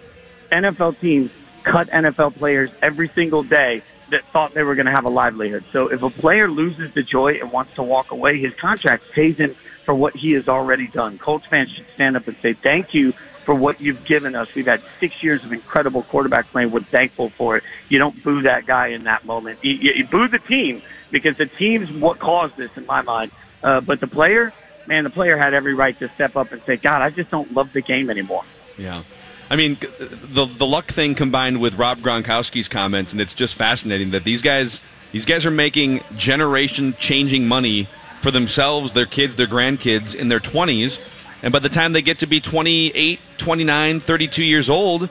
NFL 0.51 0.99
teams 0.99 1.31
cut 1.63 1.87
NFL 1.91 2.35
players 2.35 2.71
every 2.81 3.07
single 3.07 3.41
day 3.41 3.83
that 4.11 4.23
thought 4.25 4.53
they 4.53 4.63
were 4.63 4.75
going 4.75 4.85
to 4.85 4.91
have 4.91 5.05
a 5.05 5.09
livelihood. 5.09 5.65
So 5.71 5.87
if 5.87 6.01
a 6.01 6.09
player 6.09 6.49
loses 6.49 6.93
the 6.93 7.03
joy 7.03 7.33
and 7.41 7.51
wants 7.51 7.73
to 7.75 7.83
walk 7.83 8.11
away, 8.11 8.39
his 8.39 8.53
contract 8.55 9.03
pays 9.13 9.37
him 9.37 9.55
for 9.85 9.95
what 9.95 10.15
he 10.15 10.31
has 10.33 10.47
already 10.47 10.87
done. 10.87 11.17
Colts 11.17 11.45
fans 11.49 11.69
should 11.75 11.85
stand 11.93 12.15
up 12.15 12.27
and 12.27 12.37
say 12.41 12.53
thank 12.53 12.93
you 12.93 13.13
for 13.45 13.53
what 13.53 13.79
you've 13.79 14.05
given 14.05 14.35
us. 14.35 14.47
We've 14.55 14.65
had 14.65 14.81
six 14.99 15.21
years 15.21 15.43
of 15.43 15.51
incredible 15.51 16.03
quarterback 16.03 16.51
play. 16.51 16.65
We're 16.65 16.81
thankful 16.81 17.31
for 17.37 17.57
it. 17.57 17.63
You 17.89 17.99
don't 17.99 18.21
boo 18.23 18.41
that 18.43 18.65
guy 18.65 18.87
in 18.87 19.03
that 19.03 19.25
moment. 19.25 19.59
You, 19.61 19.73
you, 19.73 19.91
you 19.97 20.07
boo 20.07 20.27
the 20.27 20.39
team 20.39 20.81
because 21.11 21.37
the 21.37 21.45
team's 21.45 21.91
what 21.91 22.19
caused 22.19 22.57
this 22.57 22.71
in 22.75 22.85
my 22.85 23.01
mind. 23.01 23.31
Uh, 23.63 23.81
but 23.81 23.99
the 23.99 24.07
player, 24.07 24.51
man, 24.87 25.03
the 25.03 25.09
player 25.09 25.37
had 25.37 25.53
every 25.53 25.75
right 25.75 25.97
to 25.99 26.09
step 26.09 26.35
up 26.35 26.51
and 26.51 26.61
say, 26.65 26.77
God, 26.77 27.01
I 27.01 27.11
just 27.11 27.29
don't 27.29 27.51
love 27.53 27.71
the 27.73 27.81
game 27.81 28.09
anymore. 28.09 28.43
Yeah. 28.77 29.03
I 29.49 29.55
mean, 29.55 29.77
the 29.99 30.45
the 30.45 30.65
luck 30.65 30.87
thing 30.87 31.15
combined 31.15 31.61
with 31.61 31.75
Rob 31.75 31.99
Gronkowski's 31.99 32.67
comments, 32.67 33.11
and 33.11 33.21
it's 33.21 33.33
just 33.33 33.55
fascinating 33.55 34.11
that 34.11 34.23
these 34.23 34.41
guys 34.41 34.81
these 35.11 35.25
guys 35.25 35.45
are 35.45 35.51
making 35.51 36.01
generation 36.17 36.95
changing 36.97 37.47
money 37.47 37.87
for 38.21 38.31
themselves, 38.31 38.93
their 38.93 39.05
kids, 39.05 39.35
their 39.35 39.47
grandkids 39.47 40.15
in 40.15 40.29
their 40.29 40.39
20s, 40.39 40.99
and 41.43 41.53
by 41.53 41.59
the 41.59 41.69
time 41.69 41.93
they 41.93 42.01
get 42.01 42.19
to 42.19 42.27
be 42.27 42.39
28, 42.39 43.19
29, 43.37 43.99
32 43.99 44.43
years 44.43 44.69
old, 44.69 45.09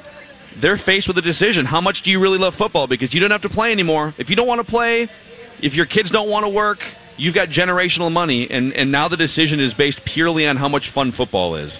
they're 0.56 0.76
faced 0.76 1.06
with 1.06 1.16
a 1.18 1.22
decision. 1.22 1.64
How 1.64 1.80
much 1.80 2.02
do 2.02 2.10
you 2.10 2.18
really 2.18 2.38
love 2.38 2.56
football? 2.56 2.86
Because 2.88 3.14
you 3.14 3.20
don't 3.20 3.30
have 3.30 3.42
to 3.42 3.48
play 3.48 3.70
anymore. 3.70 4.14
If 4.18 4.30
you 4.30 4.36
don't 4.36 4.48
want 4.48 4.60
to 4.60 4.66
play, 4.66 5.08
if 5.60 5.76
your 5.76 5.86
kids 5.86 6.10
don't 6.10 6.28
want 6.28 6.44
to 6.44 6.48
work, 6.50 6.84
you've 7.16 7.34
got 7.34 7.48
generational 7.48 8.10
money, 8.10 8.50
and, 8.50 8.72
and 8.72 8.90
now 8.90 9.06
the 9.06 9.16
decision 9.16 9.60
is 9.60 9.74
based 9.74 10.04
purely 10.04 10.46
on 10.46 10.56
how 10.56 10.68
much 10.68 10.90
fun 10.90 11.12
football 11.12 11.54
is. 11.54 11.78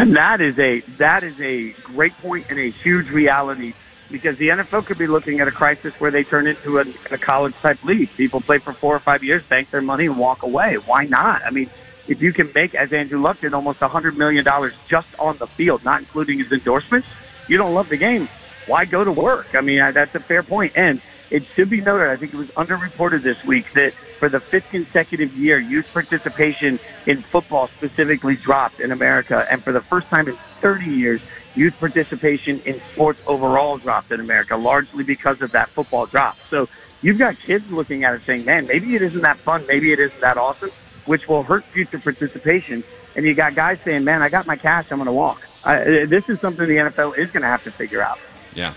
And 0.00 0.16
that 0.16 0.40
is 0.40 0.58
a 0.58 0.80
that 0.96 1.24
is 1.24 1.38
a 1.42 1.72
great 1.82 2.16
point 2.22 2.46
and 2.48 2.58
a 2.58 2.70
huge 2.70 3.10
reality 3.10 3.74
because 4.10 4.38
the 4.38 4.48
NFL 4.48 4.86
could 4.86 4.96
be 4.96 5.06
looking 5.06 5.40
at 5.40 5.48
a 5.48 5.50
crisis 5.50 5.92
where 6.00 6.10
they 6.10 6.24
turn 6.24 6.46
into 6.46 6.78
a, 6.78 6.84
a 7.10 7.18
college 7.18 7.54
type 7.56 7.84
league. 7.84 8.08
People 8.16 8.40
play 8.40 8.56
for 8.56 8.72
four 8.72 8.96
or 8.96 9.00
five 9.00 9.22
years, 9.22 9.42
bank 9.42 9.70
their 9.70 9.82
money, 9.82 10.06
and 10.06 10.16
walk 10.16 10.42
away. 10.42 10.76
Why 10.86 11.04
not? 11.04 11.42
I 11.44 11.50
mean, 11.50 11.68
if 12.08 12.22
you 12.22 12.32
can 12.32 12.50
make, 12.54 12.74
as 12.74 12.90
Andrew 12.94 13.20
Luck 13.20 13.42
did, 13.42 13.52
almost 13.52 13.82
a 13.82 13.88
hundred 13.88 14.16
million 14.16 14.42
dollars 14.42 14.72
just 14.88 15.08
on 15.18 15.36
the 15.36 15.46
field, 15.48 15.84
not 15.84 15.98
including 15.98 16.38
his 16.38 16.50
endorsements, 16.50 17.06
you 17.46 17.58
don't 17.58 17.74
love 17.74 17.90
the 17.90 17.98
game. 17.98 18.26
Why 18.64 18.86
go 18.86 19.04
to 19.04 19.12
work? 19.12 19.54
I 19.54 19.60
mean, 19.60 19.80
that's 19.92 20.14
a 20.14 20.20
fair 20.20 20.42
point. 20.42 20.72
And 20.76 21.02
it 21.30 21.44
should 21.54 21.70
be 21.70 21.80
noted, 21.80 22.08
I 22.08 22.16
think 22.16 22.34
it 22.34 22.36
was 22.36 22.48
underreported 22.48 23.22
this 23.22 23.42
week, 23.44 23.72
that 23.74 23.92
for 24.18 24.28
the 24.28 24.40
fifth 24.40 24.68
consecutive 24.70 25.32
year, 25.34 25.58
youth 25.58 25.86
participation 25.92 26.78
in 27.06 27.22
football 27.22 27.68
specifically 27.68 28.36
dropped 28.36 28.80
in 28.80 28.92
America. 28.92 29.46
And 29.50 29.62
for 29.62 29.72
the 29.72 29.80
first 29.82 30.08
time 30.08 30.28
in 30.28 30.36
30 30.60 30.86
years, 30.86 31.20
youth 31.54 31.74
participation 31.78 32.60
in 32.66 32.80
sports 32.92 33.20
overall 33.26 33.78
dropped 33.78 34.12
in 34.12 34.20
America, 34.20 34.56
largely 34.56 35.04
because 35.04 35.40
of 35.40 35.52
that 35.52 35.68
football 35.70 36.06
drop. 36.06 36.36
So 36.50 36.68
you've 37.00 37.18
got 37.18 37.38
kids 37.38 37.70
looking 37.70 38.04
at 38.04 38.14
it 38.14 38.22
saying, 38.26 38.44
man, 38.44 38.66
maybe 38.66 38.94
it 38.94 39.02
isn't 39.02 39.22
that 39.22 39.38
fun, 39.38 39.64
maybe 39.66 39.92
it 39.92 40.00
isn't 40.00 40.20
that 40.20 40.36
awesome, 40.36 40.70
which 41.06 41.26
will 41.28 41.42
hurt 41.42 41.64
future 41.64 41.98
participation. 41.98 42.84
And 43.16 43.24
you 43.24 43.34
got 43.34 43.54
guys 43.54 43.78
saying, 43.84 44.04
man, 44.04 44.22
I 44.22 44.28
got 44.28 44.46
my 44.46 44.56
cash, 44.56 44.86
I'm 44.90 44.98
going 44.98 45.06
to 45.06 45.12
walk. 45.12 45.42
This 45.64 46.28
is 46.28 46.40
something 46.40 46.66
the 46.66 46.76
NFL 46.76 47.18
is 47.18 47.30
going 47.30 47.42
to 47.42 47.48
have 47.48 47.64
to 47.64 47.72
figure 47.72 48.02
out. 48.02 48.18
Yeah. 48.54 48.74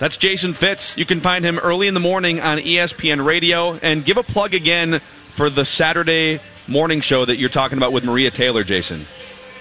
That's 0.00 0.16
Jason 0.16 0.54
Fitz. 0.54 0.96
You 0.96 1.04
can 1.04 1.20
find 1.20 1.44
him 1.44 1.58
early 1.58 1.86
in 1.86 1.92
the 1.92 2.00
morning 2.00 2.40
on 2.40 2.56
ESPN 2.56 3.22
Radio. 3.22 3.74
And 3.82 4.02
give 4.02 4.16
a 4.16 4.22
plug 4.22 4.54
again 4.54 5.02
for 5.28 5.50
the 5.50 5.66
Saturday 5.66 6.40
morning 6.66 7.02
show 7.02 7.26
that 7.26 7.36
you're 7.36 7.50
talking 7.50 7.76
about 7.76 7.92
with 7.92 8.02
Maria 8.02 8.30
Taylor, 8.30 8.64
Jason. 8.64 9.04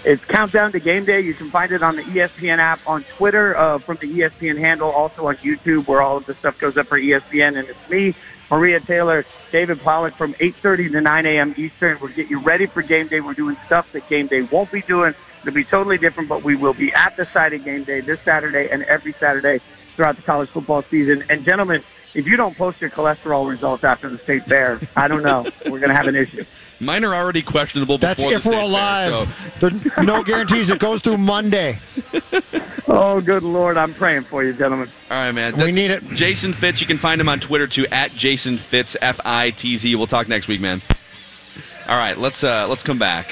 It's 0.05 0.23
Countdown 0.23 0.71
to 0.71 0.79
Game 0.79 1.03
Day. 1.03 1.19
You 1.19 1.33
can 1.33 1.51
find 1.51 1.73
it 1.73 1.83
on 1.83 1.97
the 1.97 2.03
ESPN 2.03 2.59
app, 2.59 2.79
on 2.87 3.03
Twitter, 3.03 3.57
uh, 3.57 3.79
from 3.79 3.97
the 3.97 4.07
ESPN 4.07 4.57
handle, 4.57 4.89
also 4.89 5.27
on 5.27 5.35
YouTube, 5.37 5.87
where 5.87 6.01
all 6.01 6.15
of 6.15 6.25
the 6.25 6.35
stuff 6.35 6.57
goes 6.57 6.77
up 6.77 6.87
for 6.87 6.97
ESPN. 6.97 7.59
And 7.59 7.67
it's 7.67 7.89
me, 7.89 8.15
Maria 8.49 8.79
Taylor, 8.79 9.25
David 9.51 9.81
Pollack 9.81 10.15
from 10.15 10.35
8.30 10.35 10.93
to 10.93 11.01
9 11.01 11.25
a.m. 11.25 11.53
Eastern. 11.57 11.97
We'll 11.99 12.13
get 12.13 12.29
you 12.29 12.39
ready 12.39 12.65
for 12.65 12.81
Game 12.81 13.09
Day. 13.09 13.19
We're 13.19 13.33
doing 13.33 13.57
stuff 13.65 13.91
that 13.91 14.07
Game 14.07 14.27
Day 14.27 14.43
won't 14.43 14.71
be 14.71 14.83
doing. 14.83 15.13
It'll 15.41 15.53
be 15.53 15.65
totally 15.65 15.97
different, 15.97 16.29
but 16.29 16.43
we 16.45 16.55
will 16.55 16.73
be 16.73 16.93
at 16.93 17.17
the 17.17 17.25
site 17.25 17.51
of 17.51 17.65
Game 17.65 17.83
Day 17.83 17.99
this 17.99 18.21
Saturday 18.21 18.69
and 18.69 18.83
every 18.83 19.11
Saturday 19.11 19.59
throughout 19.99 20.15
the 20.15 20.21
college 20.21 20.49
football 20.49 20.81
season. 20.83 21.25
And 21.29 21.43
gentlemen, 21.43 21.83
if 22.13 22.25
you 22.25 22.37
don't 22.37 22.55
post 22.55 22.79
your 22.79 22.89
cholesterol 22.89 23.49
results 23.49 23.83
after 23.83 24.07
the 24.07 24.17
state 24.19 24.45
fair, 24.45 24.79
I 24.95 25.09
don't 25.09 25.23
know. 25.23 25.45
We're 25.65 25.79
going 25.79 25.89
to 25.89 25.95
have 25.95 26.07
an 26.07 26.15
issue. 26.15 26.45
Mine 26.79 27.03
are 27.03 27.13
already 27.13 27.41
questionable 27.41 27.97
That's 27.97 28.23
if 28.23 28.43
the 28.43 28.49
we're 28.51 28.61
alive. 28.61 29.27
Fair, 29.27 29.69
There's 29.69 30.07
no 30.07 30.23
guarantees 30.23 30.69
it 30.69 30.79
goes 30.79 31.01
through 31.01 31.17
Monday. 31.17 31.79
Oh, 32.91 33.21
good 33.21 33.43
Lord. 33.43 33.77
I'm 33.77 33.93
praying 33.93 34.23
for 34.23 34.43
you, 34.43 34.51
gentlemen. 34.51 34.89
All 35.11 35.17
right, 35.17 35.31
man. 35.31 35.55
We 35.55 35.71
need 35.71 35.91
it. 35.91 36.03
Jason 36.15 36.53
Fitz. 36.53 36.81
You 36.81 36.87
can 36.87 36.97
find 36.97 37.21
him 37.21 37.29
on 37.29 37.39
Twitter 37.39 37.67
too 37.67 37.85
at 37.91 38.15
Jason 38.15 38.57
Fitz 38.57 38.97
F 38.99 39.19
I 39.23 39.51
T 39.51 39.77
Z. 39.77 39.93
We'll 39.95 40.07
talk 40.07 40.27
next 40.27 40.47
week, 40.47 40.59
man. 40.59 40.81
All 41.87 41.97
right, 41.97 42.17
let's 42.17 42.43
uh, 42.43 42.67
let's 42.67 42.81
come 42.81 42.97
back. 42.97 43.31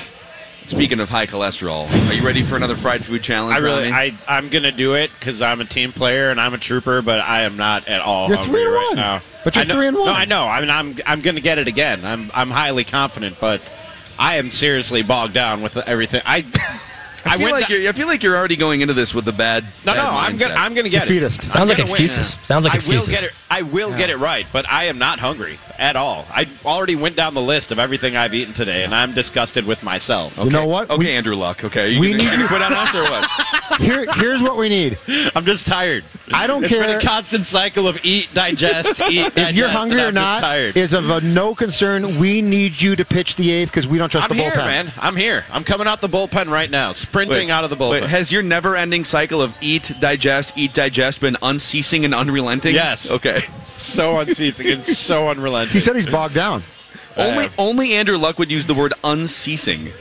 Speaking 0.67 0.99
of 0.99 1.09
high 1.09 1.25
cholesterol, 1.25 1.89
are 2.09 2.13
you 2.13 2.25
ready 2.25 2.43
for 2.43 2.57
another 2.57 2.75
fried 2.75 3.03
food 3.05 3.23
challenge? 3.23 3.55
I 3.57 3.59
really, 3.59 3.89
Rami? 3.89 3.93
I, 3.93 4.17
I'm 4.27 4.49
gonna 4.49 4.71
do 4.71 4.95
it 4.95 5.11
because 5.17 5.41
I'm 5.41 5.61
a 5.61 5.65
team 5.65 5.93
player 5.93 6.29
and 6.29 6.41
I'm 6.41 6.53
a 6.53 6.57
trooper, 6.57 7.01
but 7.01 7.21
I 7.21 7.43
am 7.43 7.55
not 7.55 7.87
at 7.87 8.01
all 8.01 8.27
You're 8.27 8.35
hungry 8.37 8.53
three 8.61 8.65
and 8.65 8.73
right 8.73 8.87
one. 8.89 8.95
now. 8.97 9.21
But 9.45 9.55
you're 9.55 9.63
I 9.63 9.67
know- 9.67 9.73
three 9.75 9.87
and 9.87 9.95
one. 9.97 10.05
No, 10.07 10.13
I 10.13 10.25
know. 10.25 10.45
I 10.47 10.59
mean, 10.59 10.69
I'm, 10.69 10.97
I'm 11.05 11.21
gonna 11.21 11.39
get 11.39 11.57
it 11.57 11.69
again. 11.69 12.03
I'm, 12.03 12.29
I'm 12.33 12.49
highly 12.51 12.83
confident, 12.83 13.37
but 13.39 13.61
I 14.19 14.35
am 14.37 14.51
seriously 14.51 15.03
bogged 15.03 15.33
down 15.33 15.61
with 15.61 15.77
everything. 15.77 16.21
I, 16.25 16.43
I 17.29 17.37
feel 17.37 17.51
like 17.51 17.67
down- 17.67 17.81
you're, 17.81 17.89
I 17.89 17.93
feel 17.93 18.07
like 18.07 18.23
you're 18.23 18.35
already 18.35 18.55
going 18.55 18.81
into 18.81 18.93
this 18.93 19.13
with 19.13 19.25
the 19.25 19.31
bad. 19.31 19.63
No, 19.85 19.93
bad 19.93 20.03
no, 20.03 20.11
I'm 20.17 20.37
gonna. 20.37 20.53
I'm 20.55 20.73
gonna 20.73 20.89
get 20.89 21.03
Defeatist. 21.07 21.39
it. 21.39 21.45
I'm 21.45 21.51
Sounds 21.51 21.69
like 21.69 21.77
gonna 21.77 21.87
win. 21.91 22.03
excuses. 22.03 22.27
Sounds 22.45 22.65
like 22.65 22.73
I 22.73 22.77
excuses. 22.77 23.07
will 23.09 23.13
get 23.15 23.23
it. 23.25 23.31
I 23.49 23.61
will 23.61 23.91
get 23.97 24.09
it 24.09 24.17
right, 24.17 24.45
but 24.51 24.69
I 24.69 24.85
am 24.85 24.97
not 24.97 25.19
hungry 25.19 25.59
at 25.77 25.95
all. 25.95 26.25
I 26.31 26.47
already 26.65 26.95
went 26.95 27.15
down 27.15 27.33
the 27.33 27.41
list 27.41 27.71
of 27.71 27.79
everything 27.79 28.15
I've 28.15 28.33
eaten 28.33 28.53
today, 28.53 28.83
and 28.83 28.93
I'm 28.95 29.13
disgusted 29.13 29.65
with 29.65 29.83
myself. 29.83 30.37
You 30.37 30.49
know 30.49 30.65
what? 30.65 30.89
Okay, 30.89 30.97
We- 30.97 31.11
Andrew 31.11 31.35
Luck. 31.35 31.63
Okay, 31.63 31.91
you 31.91 31.99
we 31.99 32.11
gonna, 32.11 32.23
need 32.23 32.31
you 32.33 32.39
you- 32.39 32.47
quit 32.47 32.61
on 32.61 32.73
us 32.73 32.93
or 32.95 33.03
what? 33.03 33.29
Here, 33.81 34.05
here's 34.15 34.41
what 34.41 34.57
we 34.57 34.69
need. 34.69 34.97
I'm 35.35 35.45
just 35.45 35.67
tired. 35.67 36.03
I 36.33 36.47
don't 36.47 36.61
care. 36.61 36.65
It's 36.65 36.73
been 36.73 36.89
care 36.89 36.97
a 36.99 37.01
constant 37.01 37.45
cycle 37.45 37.87
of 37.87 37.99
eat, 38.03 38.27
digest, 38.33 38.99
eat, 39.09 39.33
digest. 39.33 39.37
if 39.37 39.55
you're 39.55 39.69
hungry 39.69 40.01
or 40.01 40.11
not. 40.11 40.41
tired. 40.41 40.75
Is 40.75 40.93
of 40.93 41.09
a 41.09 41.21
no 41.21 41.55
concern. 41.55 42.19
We 42.19 42.41
need 42.41 42.81
you 42.81 42.95
to 42.95 43.05
pitch 43.05 43.35
the 43.35 43.51
eighth 43.51 43.69
because 43.69 43.87
we 43.87 43.97
don't 43.97 44.09
trust 44.09 44.29
the 44.29 44.35
ball. 44.35 44.45
I'm 44.45 44.51
here, 44.51 44.61
bullpen. 44.61 44.65
man. 44.65 44.93
I'm 44.99 45.15
here. 45.15 45.45
I'm 45.51 45.63
coming 45.63 45.87
out 45.87 46.01
the 46.01 46.09
bullpen 46.09 46.49
right 46.49 46.69
now, 46.69 46.91
sprinting 46.93 47.49
out 47.51 47.63
of 47.63 47.69
the 47.69 47.75
bullpen. 47.77 48.01
Wait, 48.01 48.03
has 48.03 48.31
your 48.31 48.43
never-ending 48.43 49.05
cycle 49.05 49.41
of 49.41 49.55
eat, 49.61 49.91
digest, 49.99 50.53
eat, 50.57 50.73
digest 50.73 51.21
been 51.21 51.37
unceasing 51.41 52.03
and 52.05 52.13
unrelenting? 52.13 52.73
Yes. 52.75 53.09
Okay. 53.09 53.43
so 53.63 54.19
unceasing 54.19 54.67
and 54.71 54.83
so 54.83 55.29
unrelenting. 55.29 55.73
He 55.73 55.79
said 55.79 55.95
he's 55.95 56.07
bogged 56.07 56.35
down. 56.35 56.63
only 57.15 57.49
only 57.57 57.93
Andrew 57.93 58.17
Luck 58.17 58.37
would 58.37 58.51
use 58.51 58.65
the 58.65 58.73
word 58.75 58.93
unceasing. 59.03 59.91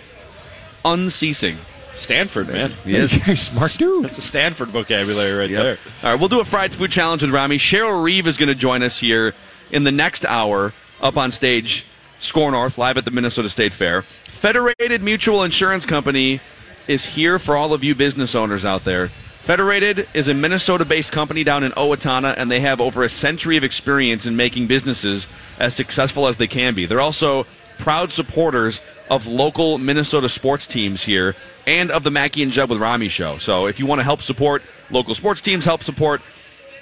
Unceasing. 0.84 1.56
Stanford, 1.96 2.48
man. 2.48 2.70
He's 2.84 3.40
smart 3.40 3.72
dude. 3.72 4.04
That's 4.04 4.18
a 4.18 4.22
Stanford 4.22 4.68
vocabulary 4.68 5.32
right 5.32 5.50
Yep. 5.50 5.62
there. 5.62 5.78
All 6.02 6.10
right, 6.10 6.20
we'll 6.20 6.28
do 6.28 6.40
a 6.40 6.44
fried 6.44 6.72
food 6.72 6.90
challenge 6.90 7.22
with 7.22 7.30
Rami. 7.30 7.58
Cheryl 7.58 8.02
Reeve 8.02 8.26
is 8.26 8.36
going 8.36 8.48
to 8.48 8.54
join 8.54 8.82
us 8.82 8.98
here 9.00 9.34
in 9.72 9.84
the 9.84 9.92
next 9.92 10.24
hour 10.24 10.72
up 11.00 11.16
on 11.16 11.30
stage, 11.30 11.84
SKOR 12.18 12.50
North, 12.52 12.78
live 12.78 12.96
at 12.96 13.04
the 13.04 13.10
Minnesota 13.10 13.48
State 13.50 13.72
Fair. 13.72 14.02
Federated 14.28 15.02
Mutual 15.02 15.42
Insurance 15.42 15.86
Company 15.86 16.40
is 16.86 17.04
here 17.04 17.38
for 17.38 17.56
all 17.56 17.72
of 17.72 17.82
you 17.82 17.94
business 17.94 18.34
owners 18.34 18.64
out 18.64 18.84
there. 18.84 19.10
Federated 19.38 20.08
is 20.12 20.28
a 20.28 20.34
Minnesota 20.34 20.84
based 20.84 21.12
company 21.12 21.44
down 21.44 21.62
in 21.64 21.72
Owatonna, 21.72 22.34
and 22.36 22.50
they 22.50 22.60
have 22.60 22.80
over 22.80 23.02
a 23.04 23.08
century 23.08 23.56
of 23.56 23.64
experience 23.64 24.26
in 24.26 24.36
making 24.36 24.66
businesses 24.66 25.26
as 25.58 25.74
successful 25.74 26.26
as 26.26 26.36
they 26.36 26.46
can 26.48 26.74
be. 26.74 26.84
They're 26.84 27.00
also 27.00 27.46
proud 27.78 28.10
supporters 28.12 28.80
of 29.10 29.26
local 29.26 29.78
Minnesota 29.78 30.28
sports 30.28 30.66
teams 30.66 31.04
here 31.04 31.34
and 31.66 31.90
of 31.90 32.02
the 32.02 32.10
Mackey 32.10 32.42
and 32.42 32.52
Judd 32.52 32.70
with 32.70 32.80
Rami 32.80 33.08
show. 33.08 33.38
So 33.38 33.66
if 33.66 33.78
you 33.78 33.86
want 33.86 34.00
to 34.00 34.04
help 34.04 34.22
support 34.22 34.62
local 34.90 35.14
sports 35.14 35.40
teams, 35.40 35.64
help 35.64 35.82
support 35.82 36.20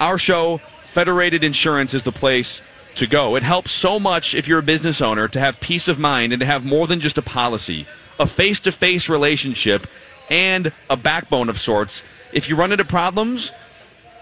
our 0.01 0.19
show, 0.19 0.59
Federated 0.83 1.45
Insurance 1.45 1.95
is 1.95 2.03
the 2.03 2.13
place 2.13 2.63
to 2.97 3.07
go. 3.07 3.37
It 3.37 3.43
helps 3.43 3.73
so 3.73 3.99
much 3.99 4.35
if 4.35 4.47
you're 4.47 4.61
a 4.61 4.63
business 4.63 5.01
owner 5.01 5.29
to 5.29 5.41
have 5.41 5.61
peace 5.61 5.89
of 5.89 5.99
mind 5.99 6.33
and 6.33 6.41
to 6.41 6.47
have 6.47 6.65
more 6.65 6.87
than 6.87 7.01
just 7.01 7.19
a 7.19 7.23
policy, 7.23 7.87
a 8.19 8.27
face 8.27 8.61
to 8.61 8.73
face 8.73 9.09
relationship, 9.09 9.87
and 10.31 10.73
a 10.89 10.97
backbone 10.97 11.49
of 11.49 11.59
sorts. 11.59 12.03
If 12.33 12.49
you 12.49 12.57
run 12.57 12.73
into 12.73 12.85
problems, 12.85 13.53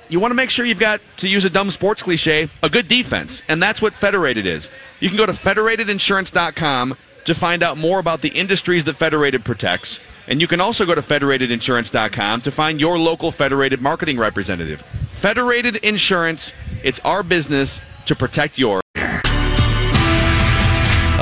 you 0.08 0.20
want 0.20 0.30
to 0.30 0.36
make 0.36 0.50
sure 0.50 0.64
you've 0.64 0.78
got, 0.78 1.00
to 1.18 1.28
use 1.28 1.44
a 1.44 1.50
dumb 1.50 1.70
sports 1.70 2.02
cliche, 2.02 2.48
a 2.62 2.68
good 2.68 2.88
defense. 2.88 3.42
And 3.48 3.62
that's 3.62 3.80
what 3.80 3.94
Federated 3.94 4.46
is. 4.46 4.68
You 5.00 5.08
can 5.08 5.18
go 5.18 5.26
to 5.26 5.32
federatedinsurance.com 5.32 6.96
to 7.24 7.34
find 7.34 7.62
out 7.62 7.76
more 7.76 7.98
about 7.98 8.20
the 8.20 8.28
industries 8.30 8.84
that 8.84 8.94
Federated 8.94 9.44
protects. 9.44 10.00
And 10.26 10.40
you 10.40 10.46
can 10.46 10.60
also 10.60 10.86
go 10.86 10.94
to 10.94 11.02
federatedinsurance.com 11.02 12.40
to 12.42 12.50
find 12.50 12.80
your 12.80 12.98
local 12.98 13.32
Federated 13.32 13.80
marketing 13.80 14.18
representative. 14.18 14.82
Federated 15.08 15.76
Insurance, 15.76 16.52
it's 16.82 17.00
our 17.00 17.22
business 17.22 17.80
to 18.06 18.14
protect 18.14 18.58
yours. 18.58 18.82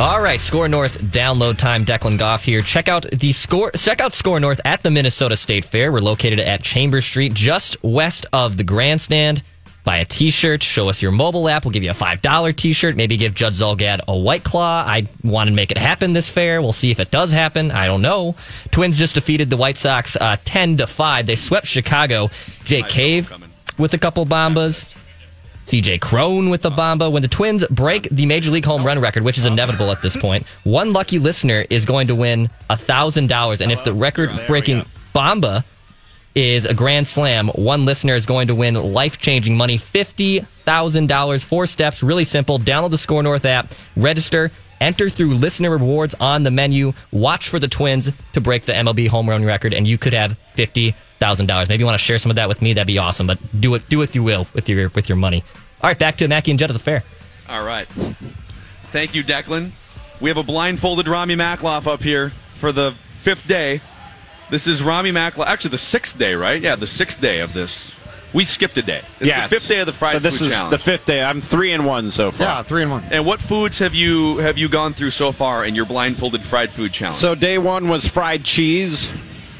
All 0.01 0.23
right, 0.23 0.41
SKOR 0.41 0.67
North 0.67 0.99
download 1.13 1.59
time. 1.59 1.85
Declan 1.85 2.17
Goff 2.17 2.43
here. 2.43 2.63
Check 2.63 2.89
out 2.89 3.05
the 3.11 3.33
score. 3.33 3.71
Check 3.73 4.01
out 4.01 4.15
SKOR 4.15 4.41
North 4.41 4.61
at 4.65 4.83
the 4.83 4.91
Minnesota 4.91 5.37
State 5.37 5.65
Fair. 5.65 5.93
We're 5.93 5.99
located 5.99 6.41
at 6.41 6.63
Chambers 6.63 7.05
Street, 7.05 7.35
just 7.35 7.77
west 7.83 8.25
of 8.33 8.57
the 8.57 8.65
grandstand. 8.65 9.43
Buy 9.85 9.99
a 9.99 10.05
T-shirt. 10.05 10.63
Show 10.63 10.89
us 10.89 11.03
your 11.03 11.13
mobile 11.13 11.49
app. 11.49 11.65
We'll 11.65 11.73
give 11.73 11.83
you 11.83 11.91
a 11.91 11.95
five 11.95 12.23
dollar 12.23 12.53
T-shirt. 12.53 12.97
Maybe 12.97 13.17
give 13.17 13.35
Judd 13.35 13.55
Zulgad 13.55 14.01
a 14.09 14.17
White 14.17 14.45
Claw. 14.45 14.85
I 14.87 15.07
want 15.25 15.49
to 15.49 15.55
make 15.55 15.71
it 15.71 15.79
happen 15.79 16.13
this 16.13 16.29
fair. 16.29 16.61
We'll 16.61 16.73
see 16.73 16.91
if 16.91 17.01
it 17.01 17.11
does 17.11 17.33
happen. 17.33 17.71
I 17.71 17.87
don't 17.87 18.03
know. 18.03 18.35
Twins 18.71 18.99
just 18.99 19.15
defeated 19.15 19.51
the 19.51 19.57
White 19.57 19.79
Sox 19.79 20.17
uh, 20.17 20.37
ten 20.45 20.77
to 20.77 20.87
five. 20.87 21.27
They 21.27 21.37
swept 21.37 21.67
Chicago. 21.67 22.29
Jake 22.65 22.89
Cave 22.89 23.33
with 23.79 23.95
a 23.95 23.99
couple 23.99 24.25
bombas. 24.27 24.95
CJ 25.67 26.01
Cron 26.01 26.51
with 26.51 26.63
the 26.63 26.71
bomba. 26.71 27.09
When 27.09 27.23
the 27.23 27.29
Twins 27.29 27.65
break 27.69 28.09
the 28.11 28.27
Major 28.27 28.51
League 28.51 28.65
home 28.65 28.85
run 28.85 28.99
record, 28.99 29.23
which 29.23 29.39
is 29.39 29.47
inevitable 29.47 29.93
at 29.93 30.03
this 30.03 30.17
point, 30.17 30.47
one 30.65 30.93
lucky 30.93 31.21
listener 31.21 31.65
is 31.71 31.85
going 31.85 32.09
to 32.09 32.15
win 32.15 32.51
$1,000. 32.71 33.61
And 33.61 33.71
if 33.71 33.85
the 33.85 33.95
record 33.95 34.31
breaking 34.49 34.85
bomba 35.13 35.65
is 36.35 36.65
a 36.65 36.75
grand 36.75 37.07
slam, 37.07 37.49
one 37.49 37.85
listener 37.85 38.15
is 38.15 38.27
going 38.27 38.49
to 38.49 38.55
win 38.55 38.75
life 38.75 39.19
changing 39.19 39.57
money 39.57 39.77
$50,000. 39.79 41.45
Four 41.45 41.67
steps, 41.67 42.03
really 42.03 42.25
simple. 42.25 42.59
Download 42.59 42.91
the 42.91 42.99
SKOR 42.99 43.23
North 43.23 43.45
app, 43.45 43.73
register, 43.97 44.51
enter 44.81 45.11
through 45.11 45.35
listener 45.35 45.71
rewards 45.71 46.15
on 46.15 46.43
the 46.43 46.51
menu, 46.51 46.93
watch 47.13 47.49
for 47.49 47.59
the 47.59 47.69
Twins 47.69 48.13
to 48.33 48.41
break 48.41 48.65
the 48.65 48.73
MLB 48.73 49.09
home 49.09 49.29
run 49.29 49.45
record, 49.45 49.75
and 49.75 49.87
you 49.87 49.99
could 49.99 50.13
have 50.13 50.39
50 50.55 50.95
thousand 51.21 51.47
dollars. 51.47 51.69
Maybe 51.69 51.83
you 51.83 51.87
want 51.87 51.99
to 51.99 52.05
share 52.05 52.19
some 52.19 52.31
of 52.31 52.37
that 52.37 52.49
with 52.49 52.63
me. 52.63 52.73
That'd 52.73 52.89
be 52.89 52.99
awesome. 52.99 53.27
But 53.29 53.39
do 53.61 53.75
it, 53.75 53.89
do 53.89 54.01
it 54.01 54.05
if 54.05 54.15
you 54.17 54.25
will 54.25 54.49
with 54.55 54.69
your 54.69 54.89
with 54.89 55.09
your 55.09 55.17
money. 55.17 55.45
All 55.83 55.89
right, 55.89 55.99
back 55.99 56.17
to 56.17 56.27
Mackey 56.29 56.51
and 56.51 56.59
Judd 56.59 56.71
at 56.71 56.73
the 56.73 56.79
fair. 56.79 57.05
All 57.49 57.65
right. 57.65 57.87
Thank 58.91 59.15
you, 59.15 59.23
Declan. 59.23 59.71
We 60.21 60.31
have 60.31 60.37
a 60.37 60.43
blindfolded 60.43 61.07
Rami 61.07 61.37
Makloff 61.37 61.87
up 61.87 62.03
here 62.03 62.31
for 62.55 62.73
the 62.73 62.95
fifth 63.17 63.47
day. 63.47 63.81
This 64.51 64.67
is 64.67 64.83
Rami 64.83 65.13
Makloff. 65.13 65.47
Actually, 65.47 65.71
the 65.71 65.79
sixth 65.79 66.19
day, 66.19 66.35
right? 66.35 66.61
Yeah, 66.61 66.75
the 66.77 66.87
sixth 66.87 67.21
day 67.21 67.41
of 67.41 67.53
this. 67.55 67.95
We 68.33 68.45
skipped 68.45 68.77
a 68.79 68.83
day. 68.83 69.03
It's 69.19 69.27
Yes. 69.29 69.51
the 69.51 69.57
fifth 69.57 69.69
day 69.69 69.81
of 69.81 69.87
the 69.87 69.93
fried 69.93 70.13
So 70.13 70.19
this 70.21 70.39
food 70.39 70.47
is 70.49 70.53
challenge. 70.55 70.71
the 70.71 70.79
fifth 70.79 71.05
day. 71.05 71.23
I'm 71.23 71.41
three 71.41 71.73
and 71.73 71.85
one 71.85 72.11
so 72.13 72.31
far. 72.31 72.47
Yeah, 72.47 72.63
three 72.63 72.83
and 72.83 72.91
one. 72.91 73.03
and 73.11 73.27
what 73.27 73.41
foods 73.41 73.81
have 73.81 73.93
you 73.95 74.37
have 74.39 74.57
you 74.57 74.69
gone 74.69 74.93
through 74.93 75.11
so 75.11 75.33
far 75.33 75.65
in 75.65 75.75
your 75.75 75.85
blindfolded 75.85 76.45
fried 76.45 76.71
food 76.71 76.93
challenge? 76.93 77.17
So 77.17 77.35
day 77.35 77.59
one 77.59 77.89
was 77.89 78.07
fried 78.07 78.45
cheese. 78.45 79.11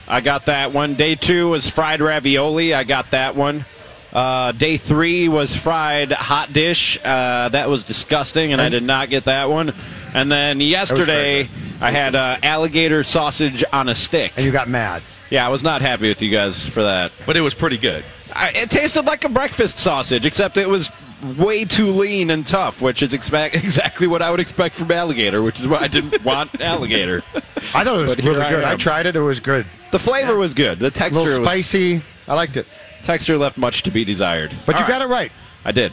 I 0.07 0.21
got 0.21 0.47
that 0.47 0.73
one. 0.73 0.95
Day 0.95 1.15
two 1.17 1.49
was 1.49 1.69
fried 1.69 2.01
ravioli. 2.01 2.73
I 2.75 2.85
got 2.85 3.11
that 3.11 3.35
one. 3.35 3.65
Uh, 4.13 4.51
day 4.53 4.77
three 4.77 5.29
was 5.29 5.55
fried 5.55 6.11
hot 6.13 6.53
dish. 6.53 6.99
Uh, 7.05 7.49
that 7.49 7.69
was 7.69 7.83
disgusting, 7.85 8.53
and 8.53 8.61
I 8.61 8.69
did 8.69 8.83
not 8.85 9.09
get 9.11 9.25
that 9.25 9.49
one. 9.51 9.73
And 10.15 10.31
then 10.31 10.61
yesterday, 10.61 11.49
I 11.81 11.91
had 11.91 12.15
uh, 12.15 12.37
alligator 12.43 13.03
sausage 13.05 13.65
on 13.73 13.89
a 13.89 13.95
stick. 13.95 14.33
And 14.37 14.45
you 14.45 14.53
got 14.53 14.69
mad. 14.69 15.03
Yeah, 15.31 15.47
I 15.47 15.49
was 15.49 15.63
not 15.63 15.81
happy 15.81 16.09
with 16.09 16.21
you 16.23 16.31
guys 16.31 16.67
for 16.69 16.83
that. 16.83 17.13
But 17.25 17.37
it 17.37 17.41
was 17.41 17.55
pretty 17.55 17.79
good. 17.79 18.05
I, 18.33 18.51
it 18.55 18.71
tasted 18.71 19.07
like 19.07 19.25
a 19.25 19.29
breakfast 19.29 19.79
sausage, 19.79 20.27
except 20.27 20.57
it 20.57 20.69
was 20.69 20.91
way 21.39 21.65
too 21.65 21.91
lean 21.91 22.31
and 22.31 22.47
tough, 22.47 22.81
which 22.83 23.03
is 23.03 23.13
expect, 23.13 23.55
exactly 23.65 24.07
what 24.07 24.23
I 24.23 24.31
would 24.31 24.41
expect 24.41 24.75
from 24.75 24.91
alligator, 24.91 25.43
which 25.43 25.61
is 25.61 25.69
why 25.69 25.79
I 25.79 25.89
didn't 25.89 26.23
want 26.25 26.61
alligator. 26.61 27.23
I 27.35 27.41
thought 27.85 27.87
it 27.87 27.93
was 27.93 28.17
But 28.17 28.25
really 28.25 28.41
I 28.43 28.51
good. 28.51 28.65
I, 28.65 28.73
am. 28.73 28.79
tried 28.79 29.07
it. 29.07 29.17
It 29.17 29.21
was 29.21 29.41
good. 29.41 29.67
The 29.93 29.99
flavor 29.99 30.37
was 30.37 30.55
good. 30.55 30.79
The 30.79 30.91
texture 30.91 31.21
A 31.21 31.25
texture 31.25 31.25
little 31.31 31.41
was 31.41 31.49
spicy. 31.49 32.03
I 32.29 32.35
liked 32.35 32.57
it. 32.57 32.67
texture 33.03 33.37
left 33.39 33.57
much 33.59 33.83
to 33.85 33.91
be 33.91 34.05
desired. 34.05 34.55
But 34.67 34.77
you 34.77 34.83
All 34.83 34.89
got 34.89 35.03
it 35.03 35.07
right. 35.09 35.33
I 35.65 35.73
did. 35.73 35.93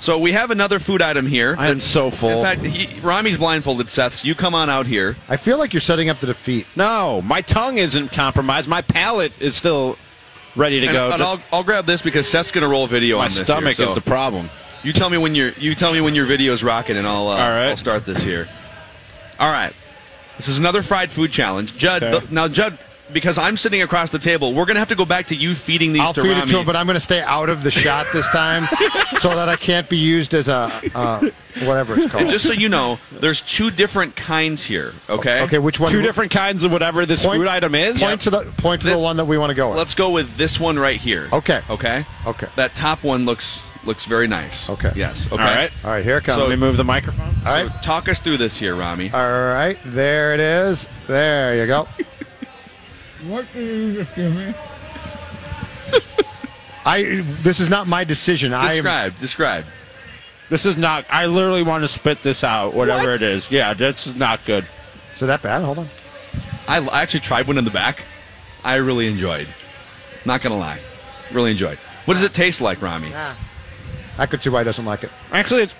So 0.00 0.18
we 0.18 0.32
have 0.32 0.50
another 0.50 0.78
food 0.78 1.00
item 1.02 1.26
here. 1.26 1.56
I 1.58 1.68
am 1.68 1.80
so 1.80 2.10
full. 2.10 2.30
In 2.30 2.42
fact, 2.44 2.60
he, 2.62 3.00
Rami's 3.00 3.38
blindfolded, 3.38 3.88
Seth. 3.90 4.14
So 4.14 4.28
you 4.28 4.34
come 4.34 4.54
on 4.54 4.68
out 4.70 4.86
here. 4.86 5.16
I 5.28 5.36
feel 5.36 5.58
like 5.58 5.72
you're 5.72 5.80
setting 5.80 6.08
up 6.10 6.18
the 6.18 6.26
defeat. 6.26 6.66
No, 6.76 7.22
my 7.22 7.40
tongue 7.40 7.78
isn't 7.78 8.12
compromised. 8.12 8.68
My 8.68 8.82
palate 8.82 9.32
is 9.40 9.56
still 9.56 9.96
ready 10.54 10.80
to 10.80 10.86
And, 10.86 10.94
go. 10.94 11.10
and 11.10 11.18
Just- 11.18 11.34
I'll, 11.34 11.42
I'll 11.58 11.64
grab 11.64 11.86
this 11.86 12.02
because 12.02 12.28
Seth's 12.28 12.50
going 12.50 12.62
to 12.62 12.68
roll 12.68 12.86
video 12.86 13.16
my 13.18 13.24
on 13.24 13.28
this. 13.28 13.42
stomach 13.42 13.76
here, 13.76 13.84
is 13.84 13.90
so 13.90 13.94
the 13.94 14.00
problem. 14.02 14.48
You 14.82 14.92
tell 14.92 15.10
me 15.10 15.18
when 15.18 15.34
your 15.34 15.48
you 15.58 15.74
tell 15.74 15.92
me 15.92 16.00
when 16.00 16.14
your 16.14 16.26
video's 16.26 16.62
rocking, 16.62 16.96
and 16.96 17.06
I'll 17.08 17.26
uh, 17.28 17.32
All 17.32 17.38
right. 17.50 17.68
I'll 17.70 17.76
start 17.76 18.04
this 18.06 18.22
here. 18.22 18.48
All 19.40 19.50
right, 19.50 19.72
this 20.36 20.46
is 20.48 20.58
another 20.58 20.80
fried 20.82 21.10
food 21.10 21.32
challenge, 21.32 21.76
Judd. 21.76 22.02
Okay. 22.04 22.24
the- 22.26 22.32
now, 22.34 22.46
Judd, 22.46 22.78
because 23.12 23.38
I'm 23.38 23.56
sitting 23.56 23.82
across 23.82 24.10
the 24.10 24.18
table, 24.18 24.52
we're 24.52 24.64
gonna 24.64 24.78
have 24.78 24.88
to 24.88 24.94
go 24.94 25.04
back 25.04 25.26
to 25.28 25.34
you 25.34 25.54
feeding 25.54 25.92
these 25.92 26.02
I'll 26.02 26.12
to 26.14 26.22
feed 26.22 26.36
it 26.36 26.48
to 26.48 26.58
him, 26.58 26.66
but 26.66 26.76
I'm 26.76 26.86
going 26.86 26.94
to 26.94 27.00
stay 27.00 27.20
out 27.22 27.48
of 27.48 27.62
the 27.62 27.70
shot 27.70 28.06
this 28.12 28.28
time 28.28 28.66
so 29.20 29.30
that 29.34 29.48
I 29.48 29.56
can't 29.56 29.88
be 29.88 29.96
used 29.96 30.34
as 30.34 30.48
a 30.48 30.70
uh, 30.94 31.20
whatever 31.64 31.94
it's 31.98 32.10
called. 32.10 32.22
and 32.22 32.30
just 32.30 32.46
so 32.46 32.52
you 32.52 32.68
know, 32.68 32.98
there's 33.12 33.40
two 33.40 33.70
different 33.70 34.16
kinds 34.16 34.64
here. 34.64 34.92
Okay. 35.08 35.42
okay, 35.42 35.58
which 35.58 35.78
one? 35.80 35.90
Two 35.90 36.02
different 36.02 36.30
kinds 36.30 36.64
of 36.64 36.72
whatever 36.72 37.06
this 37.06 37.24
Point- 37.24 37.38
food 37.38 37.48
item 37.48 37.74
is. 37.74 38.02
Point 38.02 38.20
to 38.22 38.30
the 38.30 38.44
point 38.58 38.82
to 38.82 38.88
the 38.88 38.98
one 38.98 39.16
that 39.16 39.24
we 39.26 39.38
want 39.38 39.50
to 39.50 39.54
go 39.54 39.68
with. 39.68 39.78
Let's 39.78 39.94
go 39.94 40.10
with 40.10 40.36
this 40.36 40.58
one 40.60 40.78
right 40.78 41.00
here. 41.00 41.28
Okay. 41.32 41.62
Okay. 41.70 42.04
Okay. 42.26 42.48
That 42.56 42.74
top 42.74 43.02
one 43.02 43.24
looks 43.24 43.62
looks 43.84 44.04
very 44.04 44.26
nice. 44.26 44.68
Okay. 44.68 44.90
Yes. 44.96 45.26
Okay. 45.32 45.42
All 45.42 45.48
right. 45.48 45.70
All 45.84 45.90
right, 45.90 46.04
here 46.04 46.18
it 46.18 46.24
comes. 46.24 46.38
Let 46.38 46.50
me 46.50 46.56
move 46.56 46.76
the 46.76 46.84
microphone. 46.84 47.28
All 47.46 47.52
So 47.54 47.66
right. 47.66 47.82
talk 47.82 48.08
us 48.08 48.18
through 48.18 48.38
this 48.38 48.56
here, 48.58 48.74
Rami. 48.74 49.12
All 49.12 49.20
right, 49.20 49.78
there 49.84 50.34
it 50.34 50.40
is. 50.40 50.86
There 51.06 51.54
you 51.56 51.66
go. 51.66 51.86
What 53.28 53.46
did 53.52 53.64
you 53.64 53.94
just 53.94 54.14
give 54.14 54.34
me? 54.34 54.54
I. 56.84 57.22
This 57.42 57.60
is 57.60 57.68
not 57.68 57.86
my 57.86 58.04
decision. 58.04 58.52
I 58.52 58.64
am. 58.64 58.70
Describe. 58.84 59.18
Describe. 59.18 59.64
This 60.48 60.64
is 60.66 60.76
not. 60.76 61.04
I 61.10 61.26
literally 61.26 61.62
want 61.62 61.82
to 61.82 61.88
spit 61.88 62.22
this 62.22 62.44
out, 62.44 62.72
whatever 62.74 63.10
What? 63.10 63.14
it 63.16 63.22
is. 63.22 63.50
Yeah, 63.50 63.74
this 63.74 64.06
is 64.06 64.14
not 64.14 64.44
good. 64.44 64.66
Is 65.16 65.22
it 65.22 65.26
that 65.26 65.42
bad? 65.42 65.62
Hold 65.64 65.78
on. 65.80 65.88
I 66.68 66.78
I 66.78 67.02
actually 67.02 67.20
tried 67.20 67.46
one 67.48 67.58
in 67.58 67.64
the 67.64 67.70
back. 67.70 68.02
I 68.64 68.76
really 68.76 69.08
enjoyed. 69.08 69.48
Not 70.24 70.42
gonna 70.42 70.58
lie, 70.58 70.78
really 71.32 71.50
enjoyed. 71.52 71.78
What 72.04 72.14
does 72.14 72.22
it 72.22 72.34
taste 72.34 72.60
like, 72.60 72.82
Rami? 72.82 73.12
I 74.18 74.26
could 74.26 74.42
see 74.42 74.50
why 74.50 74.60
he 74.60 74.64
doesn't 74.64 74.84
like 74.84 75.04
it. 75.04 75.10
Actually, 75.32 75.62
it's 75.62 75.74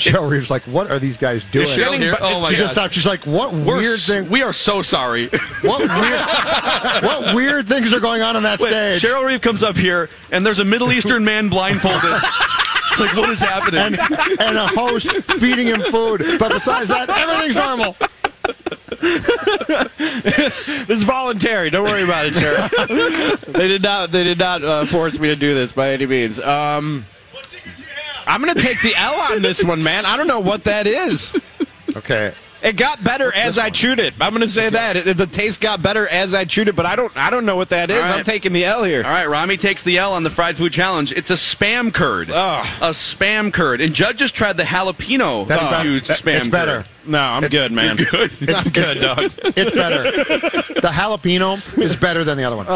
Cheryl 0.00 0.28
Reeves 0.30 0.50
like, 0.50 0.62
what 0.62 0.90
are 0.90 0.98
these 0.98 1.16
guys 1.16 1.44
doing? 1.44 1.66
Is 1.66 1.74
here? 1.74 2.16
Oh 2.20 2.40
my 2.40 2.50
she 2.50 2.56
just 2.56 2.72
stopped. 2.72 2.94
She's 2.94 3.06
like, 3.06 3.24
what 3.26 3.52
We're 3.52 3.76
weird 3.78 3.94
s- 3.98 4.06
thing? 4.06 4.28
we 4.28 4.42
are 4.42 4.52
so 4.52 4.82
sorry. 4.82 5.28
What 5.62 5.80
weird? 5.80 7.02
what 7.04 7.34
weird 7.34 7.68
things 7.68 7.92
are 7.92 8.00
going 8.00 8.22
on 8.22 8.34
on 8.36 8.42
that 8.44 8.60
Wait, 8.60 8.70
stage? 8.70 9.02
Cheryl 9.02 9.24
Reeve 9.26 9.40
comes 9.42 9.62
up 9.62 9.76
here, 9.76 10.08
and 10.32 10.44
there's 10.44 10.58
a 10.58 10.64
Middle 10.64 10.90
Eastern 10.90 11.22
man 11.24 11.48
blindfolded. 11.50 12.00
It's 12.02 12.98
like, 13.00 13.14
what 13.14 13.28
is 13.30 13.40
happening? 13.40 13.80
and, 13.98 14.40
and 14.40 14.56
a 14.56 14.66
host 14.68 15.10
feeding 15.38 15.66
him 15.68 15.82
food. 15.82 16.24
But 16.38 16.52
besides 16.52 16.88
that, 16.88 17.08
everything's 17.10 17.56
normal. 17.56 17.94
this 19.00 20.88
is 20.88 21.02
voluntary. 21.04 21.70
Don't 21.70 21.84
worry 21.84 22.02
about 22.02 22.26
it, 22.26 22.34
Cheryl. 22.34 23.40
they 23.52 23.68
did 23.68 23.82
not. 23.82 24.10
They 24.12 24.24
did 24.24 24.38
not 24.38 24.62
uh, 24.64 24.84
force 24.86 25.18
me 25.18 25.28
to 25.28 25.36
do 25.36 25.54
this 25.54 25.72
by 25.72 25.90
any 25.92 26.06
means. 26.06 26.40
Um, 26.40 27.04
I'm 28.26 28.40
gonna 28.40 28.54
take 28.60 28.80
the 28.82 28.94
L 28.96 29.14
on 29.32 29.42
this 29.42 29.62
one, 29.64 29.82
man. 29.82 30.04
I 30.06 30.16
don't 30.16 30.26
know 30.26 30.40
what 30.40 30.64
that 30.64 30.86
is. 30.86 31.32
Okay. 31.96 32.32
It 32.62 32.76
got 32.76 33.02
better 33.02 33.34
as 33.34 33.58
I 33.58 33.70
chewed 33.70 33.98
it. 33.98 34.12
I'm 34.20 34.34
gonna 34.34 34.46
say 34.46 34.68
that 34.68 34.94
It- 34.94 35.16
the 35.16 35.26
taste 35.26 35.62
got 35.62 35.80
better 35.80 36.06
as 36.06 36.34
I 36.34 36.44
chewed 36.44 36.68
it, 36.68 36.76
but 36.76 36.84
I 36.84 36.94
don't. 36.94 37.10
I 37.16 37.30
don't 37.30 37.46
know 37.46 37.56
what 37.56 37.70
that 37.70 37.90
is. 37.90 37.96
All 37.96 38.10
right. 38.10 38.18
I'm 38.18 38.24
taking 38.24 38.52
the 38.52 38.66
L 38.66 38.84
here. 38.84 39.02
All 39.02 39.10
right, 39.10 39.26
Rami 39.26 39.56
takes 39.56 39.80
the 39.82 39.96
L 39.96 40.12
on 40.12 40.24
the 40.24 40.30
fried 40.30 40.58
food 40.58 40.70
challenge. 40.70 41.10
It's 41.12 41.30
a 41.30 41.34
spam 41.34 41.90
curd. 41.92 42.30
Ugh. 42.30 42.66
A 42.82 42.90
spam 42.90 43.50
curd. 43.50 43.80
And 43.80 43.94
Judd 43.94 44.18
just 44.18 44.34
tried 44.34 44.58
the 44.58 44.64
jalapeno 44.64 45.48
That's 45.48 45.62
better. 45.62 45.76
infused 45.76 46.06
That- 46.08 46.18
spam 46.18 46.36
it's 46.40 46.48
better. 46.48 46.76
curd. 46.82 46.86
No, 47.06 47.18
I'm 47.18 47.48
good, 47.48 47.72
man. 47.72 47.96
Good. 47.96 48.30
I'm 48.54 48.68
good, 48.68 49.00
dog. 49.00 49.32
It's 49.56 49.70
better. 49.70 50.02
The 50.12 50.90
jalapeno 50.92 51.78
is 51.78 51.96
better 51.96 52.24
than 52.24 52.36
the 52.36 52.44
other 52.44 52.56
one. 52.56 52.66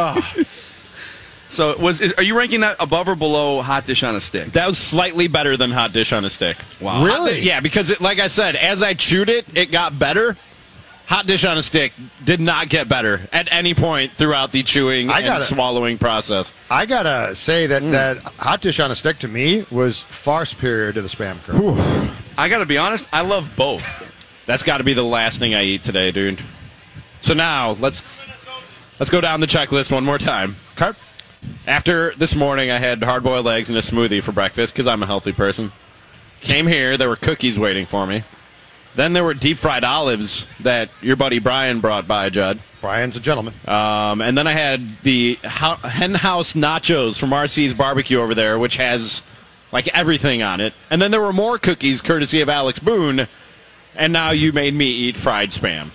So, 1.54 1.76
was 1.78 2.00
is, 2.00 2.12
are 2.14 2.22
you 2.22 2.36
ranking 2.36 2.60
that 2.60 2.76
above 2.80 3.08
or 3.08 3.14
below 3.14 3.62
hot 3.62 3.86
dish 3.86 4.02
on 4.02 4.16
a 4.16 4.20
stick? 4.20 4.46
That 4.52 4.66
was 4.66 4.78
slightly 4.78 5.28
better 5.28 5.56
than 5.56 5.70
hot 5.70 5.92
dish 5.92 6.12
on 6.12 6.24
a 6.24 6.30
stick. 6.30 6.56
Wow. 6.80 7.04
Really? 7.04 7.34
Hot 7.34 7.42
yeah, 7.42 7.60
because 7.60 7.90
it, 7.90 8.00
like 8.00 8.18
I 8.18 8.26
said, 8.26 8.56
as 8.56 8.82
I 8.82 8.94
chewed 8.94 9.28
it, 9.28 9.46
it 9.54 9.70
got 9.70 9.98
better. 9.98 10.36
Hot 11.06 11.26
dish 11.26 11.44
on 11.44 11.58
a 11.58 11.62
stick 11.62 11.92
did 12.24 12.40
not 12.40 12.70
get 12.70 12.88
better 12.88 13.28
at 13.30 13.52
any 13.52 13.74
point 13.74 14.12
throughout 14.12 14.52
the 14.52 14.62
chewing 14.62 15.10
I 15.10 15.18
and 15.18 15.26
gotta- 15.26 15.44
swallowing 15.44 15.98
process. 15.98 16.52
I 16.70 16.86
gotta 16.86 17.34
say 17.36 17.66
that 17.66 17.82
hmm. 17.82 17.90
that 17.90 18.18
hot 18.18 18.62
dish 18.62 18.80
on 18.80 18.90
a 18.90 18.94
stick 18.94 19.18
to 19.18 19.28
me 19.28 19.66
was 19.70 20.02
far 20.02 20.46
superior 20.46 20.92
to 20.92 21.02
the 21.02 21.08
spam 21.08 21.42
curd. 21.44 22.10
I 22.36 22.48
got 22.48 22.58
to 22.58 22.66
be 22.66 22.78
honest. 22.78 23.06
I 23.12 23.20
love 23.20 23.50
both. 23.54 24.12
That's 24.46 24.62
got 24.62 24.78
to 24.78 24.84
be 24.84 24.94
the 24.94 25.04
last 25.04 25.38
thing 25.38 25.54
I 25.54 25.62
eat 25.62 25.82
today, 25.82 26.10
dude. 26.10 26.40
So 27.20 27.32
now 27.34 27.72
let's 27.72 28.02
let's 28.98 29.10
go 29.10 29.20
down 29.20 29.40
the 29.40 29.46
checklist 29.46 29.92
one 29.92 30.04
more 30.04 30.18
time. 30.18 30.56
Okay. 30.80 30.98
After 31.66 32.14
this 32.16 32.34
morning, 32.36 32.70
I 32.70 32.78
had 32.78 33.02
hard 33.02 33.22
boiled 33.22 33.48
eggs 33.48 33.68
and 33.68 33.78
a 33.78 33.80
smoothie 33.80 34.22
for 34.22 34.32
breakfast 34.32 34.74
because 34.74 34.86
I'm 34.86 35.02
a 35.02 35.06
healthy 35.06 35.32
person. 35.32 35.72
Came 36.40 36.66
here, 36.66 36.96
there 36.96 37.08
were 37.08 37.16
cookies 37.16 37.58
waiting 37.58 37.86
for 37.86 38.06
me. 38.06 38.22
Then 38.96 39.12
there 39.12 39.24
were 39.24 39.34
deep 39.34 39.56
fried 39.58 39.82
olives 39.82 40.46
that 40.60 40.90
your 41.00 41.16
buddy 41.16 41.38
Brian 41.38 41.80
brought 41.80 42.06
by, 42.06 42.30
Judd. 42.30 42.60
Brian's 42.80 43.16
a 43.16 43.20
gentleman. 43.20 43.54
Um, 43.66 44.20
and 44.20 44.36
then 44.36 44.46
I 44.46 44.52
had 44.52 45.02
the 45.02 45.38
ho- 45.42 45.78
hen 45.82 46.14
nachos 46.14 47.18
from 47.18 47.30
RC's 47.30 47.74
barbecue 47.74 48.20
over 48.20 48.34
there, 48.34 48.58
which 48.58 48.76
has 48.76 49.22
like 49.72 49.88
everything 49.88 50.42
on 50.42 50.60
it. 50.60 50.74
And 50.90 51.02
then 51.02 51.10
there 51.10 51.20
were 51.20 51.32
more 51.32 51.58
cookies 51.58 52.00
courtesy 52.00 52.40
of 52.40 52.48
Alex 52.48 52.78
Boone. 52.78 53.26
And 53.96 54.12
now 54.12 54.30
you 54.30 54.52
made 54.52 54.74
me 54.74 54.86
eat 54.86 55.16
fried 55.16 55.50
spam. 55.50 55.90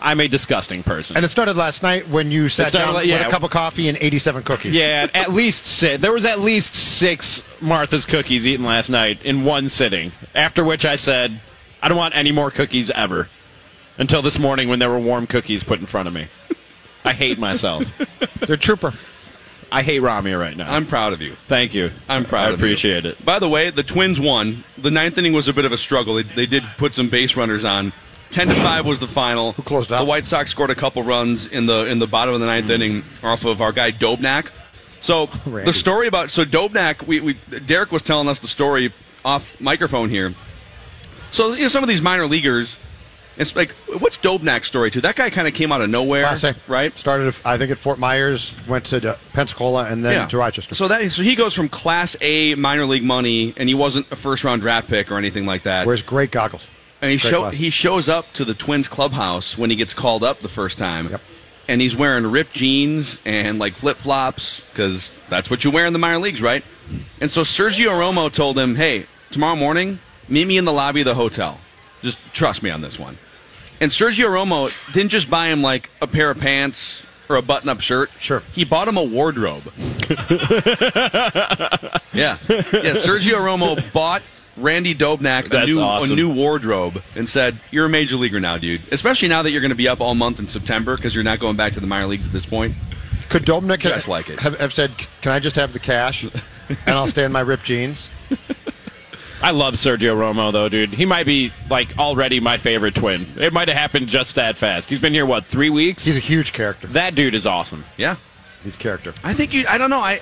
I'm 0.00 0.20
a 0.20 0.28
disgusting 0.28 0.82
person. 0.82 1.16
And 1.16 1.24
it 1.24 1.30
started 1.30 1.56
last 1.56 1.82
night 1.82 2.08
when 2.08 2.30
you 2.30 2.48
sat 2.48 2.68
started 2.68 2.92
down 2.92 3.08
yeah. 3.08 3.18
with 3.18 3.28
a 3.28 3.30
cup 3.30 3.42
of 3.42 3.50
coffee 3.50 3.88
and 3.88 3.96
87 4.00 4.42
cookies. 4.42 4.74
Yeah, 4.74 5.08
at 5.14 5.32
least 5.32 5.64
six. 5.64 6.00
There 6.00 6.12
was 6.12 6.24
at 6.26 6.40
least 6.40 6.74
six 6.74 7.46
Martha's 7.60 8.04
cookies 8.04 8.46
eaten 8.46 8.64
last 8.64 8.90
night 8.90 9.22
in 9.24 9.44
one 9.44 9.68
sitting. 9.68 10.12
After 10.34 10.64
which 10.64 10.84
I 10.84 10.96
said, 10.96 11.40
I 11.82 11.88
don't 11.88 11.98
want 11.98 12.14
any 12.14 12.32
more 12.32 12.50
cookies 12.50 12.90
ever. 12.90 13.28
Until 13.98 14.20
this 14.20 14.38
morning 14.38 14.68
when 14.68 14.78
there 14.78 14.90
were 14.90 14.98
warm 14.98 15.26
cookies 15.26 15.64
put 15.64 15.80
in 15.80 15.86
front 15.86 16.08
of 16.08 16.12
me. 16.14 16.26
I 17.04 17.12
hate 17.12 17.38
myself. 17.38 17.90
They're 18.46 18.56
trooper. 18.56 18.92
I 19.70 19.82
hate 19.82 20.00
Rami 20.00 20.32
right 20.32 20.56
now. 20.56 20.72
I'm 20.72 20.86
proud 20.86 21.12
of 21.12 21.20
you. 21.20 21.34
Thank 21.48 21.74
you. 21.74 21.90
I'm 22.08 22.24
proud 22.24 22.42
I 22.42 22.44
of 22.44 22.50
you. 22.50 22.66
appreciate 22.66 23.04
it. 23.04 23.24
By 23.24 23.38
the 23.38 23.48
way, 23.48 23.70
the 23.70 23.82
Twins 23.82 24.20
won. 24.20 24.64
The 24.78 24.90
ninth 24.90 25.18
inning 25.18 25.32
was 25.32 25.48
a 25.48 25.52
bit 25.52 25.64
of 25.64 25.72
a 25.72 25.78
struggle. 25.78 26.14
They, 26.14 26.22
they 26.22 26.46
did 26.46 26.64
put 26.76 26.94
some 26.94 27.08
base 27.08 27.36
runners 27.36 27.64
on. 27.64 27.92
Ten 28.30 28.48
to 28.48 28.54
five 28.54 28.84
was 28.84 28.98
the 28.98 29.06
final. 29.06 29.52
Who 29.52 29.62
closed 29.62 29.92
out? 29.92 30.00
The 30.00 30.04
White 30.04 30.26
Sox 30.26 30.50
scored 30.50 30.70
a 30.70 30.74
couple 30.74 31.02
runs 31.02 31.46
in 31.46 31.66
the 31.66 31.86
in 31.86 31.98
the 31.98 32.06
bottom 32.06 32.34
of 32.34 32.40
the 32.40 32.46
ninth 32.46 32.68
inning 32.70 33.04
off 33.22 33.44
of 33.44 33.60
our 33.60 33.72
guy 33.72 33.92
Dobnak. 33.92 34.50
So 35.00 35.28
Randy. 35.46 35.70
the 35.70 35.72
story 35.72 36.08
about 36.08 36.30
so 36.30 36.44
Dobnak, 36.44 37.06
we, 37.06 37.20
we 37.20 37.34
Derek 37.66 37.92
was 37.92 38.02
telling 38.02 38.28
us 38.28 38.38
the 38.38 38.48
story 38.48 38.92
off 39.24 39.58
microphone 39.60 40.10
here. 40.10 40.34
So 41.30 41.54
you 41.54 41.62
know 41.62 41.68
some 41.68 41.82
of 41.82 41.88
these 41.88 42.02
minor 42.02 42.26
leaguers, 42.26 42.76
it's 43.36 43.54
like 43.54 43.70
what's 43.98 44.18
Dobnak's 44.18 44.66
story 44.66 44.90
too? 44.90 45.00
That 45.00 45.16
guy 45.16 45.30
kind 45.30 45.46
of 45.46 45.54
came 45.54 45.70
out 45.72 45.80
of 45.80 45.90
nowhere, 45.90 46.22
Class 46.22 46.44
A. 46.44 46.56
right? 46.66 46.96
Started, 46.98 47.34
I 47.44 47.58
think, 47.58 47.70
at 47.70 47.78
Fort 47.78 47.98
Myers, 47.98 48.54
went 48.66 48.86
to 48.86 49.18
Pensacola, 49.32 49.84
and 49.86 50.04
then 50.04 50.28
to 50.28 50.38
Rochester. 50.38 50.74
So 50.74 50.88
that 50.88 51.10
so 51.12 51.22
he 51.22 51.36
goes 51.36 51.54
from 51.54 51.68
Class 51.68 52.16
A 52.20 52.54
minor 52.54 52.86
league 52.86 53.04
money, 53.04 53.54
and 53.56 53.68
he 53.68 53.74
wasn't 53.74 54.10
a 54.10 54.16
first 54.16 54.44
round 54.44 54.62
draft 54.62 54.88
pick 54.88 55.10
or 55.10 55.16
anything 55.16 55.46
like 55.46 55.62
that. 55.64 55.86
Wears 55.86 56.02
great 56.02 56.30
goggles. 56.30 56.68
And 57.06 57.12
he 57.12 57.18
show, 57.18 57.50
he 57.50 57.70
shows 57.70 58.08
up 58.08 58.32
to 58.34 58.44
the 58.44 58.54
Twins 58.54 58.88
clubhouse 58.88 59.56
when 59.58 59.70
he 59.70 59.76
gets 59.76 59.94
called 59.94 60.22
up 60.24 60.40
the 60.40 60.48
first 60.48 60.78
time, 60.78 61.08
Yep. 61.10 61.20
and 61.68 61.80
he's 61.80 61.96
wearing 61.96 62.26
ripped 62.26 62.52
jeans 62.52 63.20
and 63.24 63.58
like 63.58 63.74
flip 63.74 63.96
flops 63.96 64.60
because 64.70 65.10
that's 65.28 65.50
what 65.50 65.64
you 65.64 65.70
wear 65.70 65.86
in 65.86 65.92
the 65.92 65.98
minor 65.98 66.18
leagues, 66.18 66.40
right? 66.42 66.62
And 67.20 67.30
so 67.30 67.42
Sergio 67.42 67.90
Romo 67.90 68.32
told 68.32 68.58
him, 68.58 68.76
"Hey, 68.76 69.06
tomorrow 69.30 69.56
morning, 69.56 69.98
meet 70.28 70.46
me 70.46 70.56
in 70.58 70.64
the 70.64 70.72
lobby 70.72 71.00
of 71.00 71.06
the 71.06 71.14
hotel. 71.14 71.58
Just 72.02 72.18
trust 72.32 72.62
me 72.62 72.70
on 72.70 72.80
this 72.80 72.98
one." 72.98 73.18
And 73.80 73.90
Sergio 73.90 74.26
Romo 74.28 74.70
didn't 74.92 75.10
just 75.10 75.28
buy 75.28 75.48
him 75.48 75.62
like 75.62 75.90
a 76.00 76.06
pair 76.06 76.30
of 76.30 76.38
pants 76.38 77.02
or 77.28 77.36
a 77.36 77.42
button-up 77.42 77.80
shirt. 77.80 78.10
Sure. 78.20 78.42
He 78.52 78.64
bought 78.64 78.86
him 78.88 78.96
a 78.96 79.02
wardrobe. 79.02 79.64
yeah, 82.12 82.38
yeah. 82.48 82.94
Sergio 82.94 83.34
Romo 83.38 83.92
bought 83.92 84.22
Randy 84.56 84.94
Dobnak 84.94 85.52
a 85.52 85.66
new 85.66 85.80
awesome. 85.80 86.12
a 86.12 86.14
new 86.14 86.32
wardrobe 86.32 87.02
and 87.14 87.28
said, 87.28 87.58
"You're 87.70 87.86
a 87.86 87.88
major 87.88 88.16
leaguer 88.16 88.40
now, 88.40 88.56
dude." 88.58 88.80
Especially 88.92 89.28
now 89.28 89.42
that 89.42 89.50
you're 89.50 89.60
going 89.60 89.70
to 89.70 89.74
be 89.76 89.88
up 89.88 90.00
all 90.00 90.14
month 90.14 90.38
in 90.38 90.46
September 90.46 90.96
because 90.96 91.14
you're 91.14 91.24
not 91.24 91.38
going 91.38 91.56
back 91.56 91.72
to 91.74 91.80
the 91.80 91.86
minor 91.86 92.06
leagues 92.06 92.26
at 92.26 92.32
this 92.32 92.46
point. 92.46 92.74
Could 93.28 93.44
Dobnak 93.44 93.80
Just 93.80 94.08
like 94.08 94.28
it. 94.28 94.38
Have, 94.40 94.58
have 94.60 94.72
said, 94.72 94.92
"Can 95.20 95.32
I 95.32 95.40
just 95.40 95.56
have 95.56 95.72
the 95.72 95.78
cash, 95.78 96.24
and 96.24 96.32
I'll 96.86 97.08
stay 97.08 97.24
in 97.24 97.32
my 97.32 97.40
ripped 97.40 97.64
jeans"? 97.64 98.10
I 99.42 99.50
love 99.50 99.74
Sergio 99.74 100.16
Romo 100.16 100.50
though, 100.50 100.68
dude. 100.68 100.94
He 100.94 101.04
might 101.04 101.26
be 101.26 101.52
like 101.68 101.98
already 101.98 102.40
my 102.40 102.56
favorite 102.56 102.94
twin. 102.94 103.26
It 103.36 103.52
might 103.52 103.68
have 103.68 103.76
happened 103.76 104.08
just 104.08 104.36
that 104.36 104.56
fast. 104.56 104.88
He's 104.88 105.00
been 105.00 105.12
here 105.12 105.26
what 105.26 105.44
three 105.44 105.70
weeks? 105.70 106.04
He's 106.04 106.16
a 106.16 106.20
huge 106.20 106.52
character. 106.52 106.86
that 106.88 107.14
dude 107.14 107.34
is 107.34 107.44
awesome. 107.46 107.84
Yeah, 107.98 108.16
He's 108.62 108.74
a 108.74 108.78
character. 108.78 109.12
I 109.22 109.34
think 109.34 109.52
you. 109.52 109.66
I 109.68 109.76
don't 109.76 109.90
know. 109.90 110.00
I, 110.00 110.20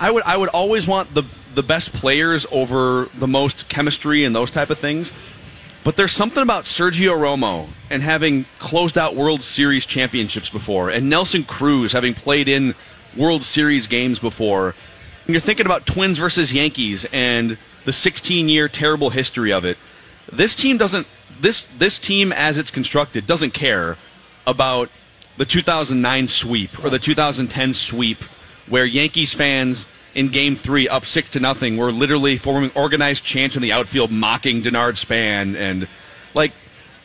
I 0.00 0.10
would. 0.10 0.24
I 0.24 0.36
would 0.36 0.48
always 0.48 0.86
want 0.86 1.14
the 1.14 1.22
the 1.54 1.62
best 1.62 1.92
players 1.92 2.46
over 2.50 3.08
the 3.14 3.26
most 3.26 3.68
chemistry 3.68 4.24
and 4.24 4.34
those 4.34 4.50
type 4.50 4.70
of 4.70 4.78
things. 4.78 5.12
But 5.82 5.96
there's 5.96 6.12
something 6.12 6.42
about 6.42 6.64
Sergio 6.64 7.16
Romo 7.16 7.68
and 7.88 8.02
having 8.02 8.44
closed 8.58 8.98
out 8.98 9.16
World 9.16 9.42
Series 9.42 9.86
championships 9.86 10.50
before, 10.50 10.90
and 10.90 11.08
Nelson 11.08 11.42
Cruz 11.42 11.92
having 11.92 12.12
played 12.12 12.48
in 12.48 12.74
World 13.16 13.42
Series 13.42 13.86
games 13.86 14.18
before. 14.18 14.74
And 15.24 15.34
you're 15.34 15.40
thinking 15.40 15.66
about 15.66 15.86
Twins 15.86 16.18
versus 16.18 16.52
Yankees 16.52 17.06
and 17.12 17.56
the 17.84 17.92
16 17.92 18.48
year 18.48 18.68
terrible 18.68 19.10
history 19.10 19.52
of 19.52 19.64
it. 19.64 19.78
This 20.30 20.54
team 20.54 20.76
doesn't. 20.76 21.06
This 21.40 21.62
this 21.78 21.98
team, 21.98 22.32
as 22.32 22.58
it's 22.58 22.70
constructed, 22.70 23.26
doesn't 23.26 23.52
care 23.52 23.96
about 24.46 24.90
the 25.38 25.46
2009 25.46 26.28
sweep 26.28 26.84
or 26.84 26.90
the 26.90 26.98
2010 26.98 27.72
sweep, 27.72 28.22
where 28.68 28.84
Yankees 28.84 29.32
fans 29.32 29.86
in 30.14 30.28
Game 30.28 30.56
Three, 30.56 30.88
up 30.88 31.04
six 31.04 31.30
to 31.30 31.40
nothing, 31.40 31.76
were 31.76 31.92
literally 31.92 32.36
forming 32.36 32.70
organized 32.74 33.24
chants 33.24 33.56
in 33.56 33.62
the 33.62 33.72
outfield, 33.72 34.10
mocking 34.10 34.62
Denard 34.62 34.96
Span, 34.96 35.56
and 35.56 35.88
like 36.34 36.52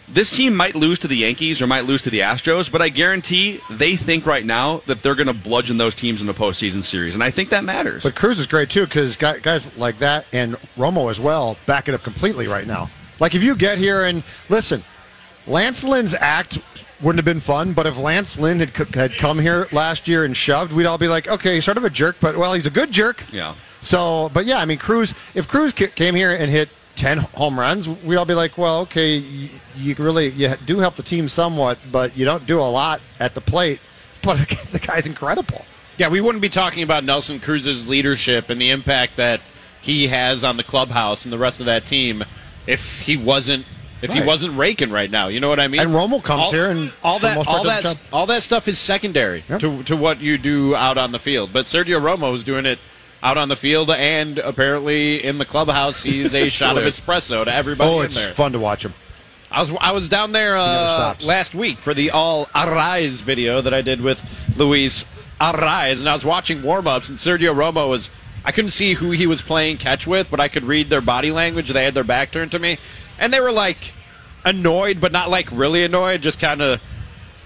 this 0.07 0.29
team 0.29 0.55
might 0.55 0.75
lose 0.75 0.99
to 0.99 1.07
the 1.07 1.17
Yankees 1.17 1.61
or 1.61 1.67
might 1.67 1.85
lose 1.85 2.01
to 2.03 2.09
the 2.09 2.19
Astros, 2.19 2.71
but 2.71 2.81
I 2.81 2.89
guarantee 2.89 3.59
they 3.71 3.95
think 3.95 4.25
right 4.25 4.45
now 4.45 4.83
that 4.85 5.01
they're 5.01 5.15
going 5.15 5.27
to 5.27 5.33
bludgeon 5.33 5.77
those 5.77 5.95
teams 5.95 6.21
in 6.21 6.27
the 6.27 6.33
postseason 6.33 6.83
series, 6.83 7.15
and 7.15 7.23
I 7.23 7.31
think 7.31 7.49
that 7.49 7.63
matters. 7.63 8.03
But 8.03 8.15
Cruz 8.15 8.39
is 8.39 8.45
great 8.47 8.69
too 8.69 8.85
because 8.85 9.15
guys 9.15 9.75
like 9.77 9.97
that 9.99 10.25
and 10.33 10.55
Romo 10.77 11.09
as 11.09 11.19
well 11.19 11.57
back 11.65 11.87
it 11.87 11.95
up 11.95 12.03
completely 12.03 12.47
right 12.47 12.67
now. 12.67 12.89
Like 13.19 13.33
if 13.33 13.41
you 13.41 13.55
get 13.55 13.77
here 13.77 14.03
and 14.03 14.23
listen, 14.49 14.83
Lance 15.47 15.83
Lynn's 15.83 16.13
act 16.13 16.59
wouldn't 17.05 17.19
have 17.19 17.25
been 17.25 17.39
fun, 17.39 17.71
but 17.73 17.85
if 17.85 17.97
Lance 17.97 18.37
Lynn 18.39 18.59
had, 18.59 18.75
c- 18.75 18.83
had 18.93 19.13
come 19.15 19.39
here 19.39 19.67
last 19.71 20.07
year 20.07 20.25
and 20.25 20.35
shoved, 20.35 20.73
we'd 20.73 20.85
all 20.87 20.97
be 20.97 21.07
like, 21.07 21.27
okay, 21.27 21.55
he's 21.55 21.65
sort 21.65 21.77
of 21.77 21.85
a 21.85 21.89
jerk, 21.89 22.17
but 22.19 22.35
well, 22.35 22.53
he's 22.53 22.65
a 22.65 22.69
good 22.71 22.91
jerk. 22.91 23.23
yeah. 23.31 23.55
So, 23.81 24.29
but 24.33 24.45
yeah, 24.47 24.57
I 24.57 24.65
mean, 24.65 24.79
Cruz. 24.79 25.13
If 25.35 25.47
Cruz 25.47 25.71
ca- 25.71 25.87
came 25.89 26.15
here 26.15 26.31
and 26.35 26.49
hit 26.51 26.69
ten 26.95 27.19
home 27.19 27.59
runs, 27.59 27.87
we'd 27.87 28.15
all 28.15 28.25
be 28.25 28.33
like, 28.33 28.57
well, 28.57 28.79
okay, 28.81 29.17
you, 29.17 29.49
you 29.77 29.93
really 29.99 30.29
you 30.29 30.55
do 30.65 30.79
help 30.79 30.95
the 30.95 31.03
team 31.03 31.29
somewhat, 31.29 31.77
but 31.91 32.17
you 32.17 32.25
don't 32.25 32.47
do 32.47 32.59
a 32.59 32.63
lot 32.69 32.99
at 33.19 33.35
the 33.35 33.41
plate. 33.41 33.79
But 34.23 34.39
the 34.71 34.79
guy's 34.79 35.05
incredible. 35.05 35.63
Yeah, 35.97 36.07
we 36.09 36.19
wouldn't 36.19 36.41
be 36.41 36.49
talking 36.49 36.81
about 36.81 37.03
Nelson 37.03 37.39
Cruz's 37.39 37.87
leadership 37.87 38.49
and 38.49 38.59
the 38.59 38.71
impact 38.71 39.17
that 39.17 39.39
he 39.81 40.07
has 40.07 40.43
on 40.43 40.57
the 40.57 40.63
clubhouse 40.63 41.25
and 41.25 41.31
the 41.31 41.37
rest 41.37 41.59
of 41.59 41.67
that 41.67 41.85
team 41.85 42.23
if 42.65 43.01
he 43.01 43.17
wasn't 43.17 43.67
if 44.01 44.11
he 44.13 44.21
wasn't 44.21 44.57
raking 44.57 44.91
right 44.91 45.09
now. 45.09 45.27
You 45.27 45.39
know 45.39 45.49
what 45.49 45.59
I 45.59 45.67
mean? 45.67 45.81
And 45.81 45.91
Romo 45.91 46.21
comes 46.23 46.43
all, 46.43 46.51
here 46.51 46.69
and 46.69 46.91
all 47.03 47.19
that 47.19 47.47
all 47.47 47.63
that 47.63 47.83
the 47.83 47.97
all 48.13 48.25
that 48.27 48.43
stuff 48.43 48.67
is 48.67 48.77
secondary 48.77 49.43
Yep. 49.49 49.59
to 49.61 49.83
to 49.83 49.95
what 49.95 50.21
you 50.21 50.37
do 50.37 50.75
out 50.75 50.97
on 50.97 51.11
the 51.11 51.19
field. 51.19 51.51
But 51.53 51.65
Sergio 51.65 51.99
Romo 52.01 52.35
is 52.35 52.43
doing 52.43 52.65
it 52.65 52.79
out 53.23 53.37
on 53.37 53.49
the 53.49 53.55
field 53.55 53.89
and 53.89 54.37
apparently 54.39 55.23
in 55.23 55.37
the 55.39 55.45
clubhouse 55.45 56.03
he's 56.03 56.33
a 56.35 56.49
shot 56.59 56.77
of 56.77 56.83
espresso 56.83 57.43
to 57.45 57.53
everybody 57.53 57.89
Oh, 57.89 58.01
it's 58.01 58.23
fun 58.23 58.51
to 58.51 58.59
watch 58.59 58.85
him. 58.85 58.93
I 59.51 59.59
was 59.61 59.71
I 59.79 59.91
was 59.91 60.09
down 60.09 60.31
there 60.33 60.57
uh, 60.57 61.15
last 61.23 61.55
week 61.55 61.77
for 61.79 61.93
the 61.93 62.11
All 62.11 62.49
Arise 62.53 63.21
video 63.21 63.61
that 63.61 63.73
I 63.73 63.81
did 63.81 64.01
with 64.01 64.21
Luis 64.57 65.05
Arraez, 65.39 65.99
and 65.99 66.09
I 66.09 66.13
was 66.13 66.25
watching 66.25 66.61
warm 66.61 66.87
ups, 66.87 67.09
and 67.09 67.17
Sergio 67.17 67.53
Romo 67.55 67.89
was. 67.89 68.09
I 68.47 68.51
couldn't 68.51 68.71
see 68.71 68.93
who 68.93 69.09
he 69.09 69.25
was 69.25 69.41
playing 69.41 69.77
catch 69.77 70.05
with, 70.05 70.29
but 70.29 70.39
I 70.39 70.49
could 70.49 70.63
read 70.65 70.89
their 70.91 71.01
body 71.01 71.31
language. 71.31 71.69
They 71.69 71.83
had 71.83 71.95
their 71.95 72.03
back 72.03 72.31
turned 72.31 72.51
to 72.51 72.59
me, 72.59 72.77
and 73.19 73.33
they 73.33 73.39
were 73.39 73.51
like 73.51 73.93
annoyed, 74.43 75.01
but 75.01 75.11
not 75.11 75.29
like 75.29 75.47
really 75.51 75.83
annoyed, 75.83 76.21
just 76.21 76.39
kind 76.39 76.61
of 76.61 76.81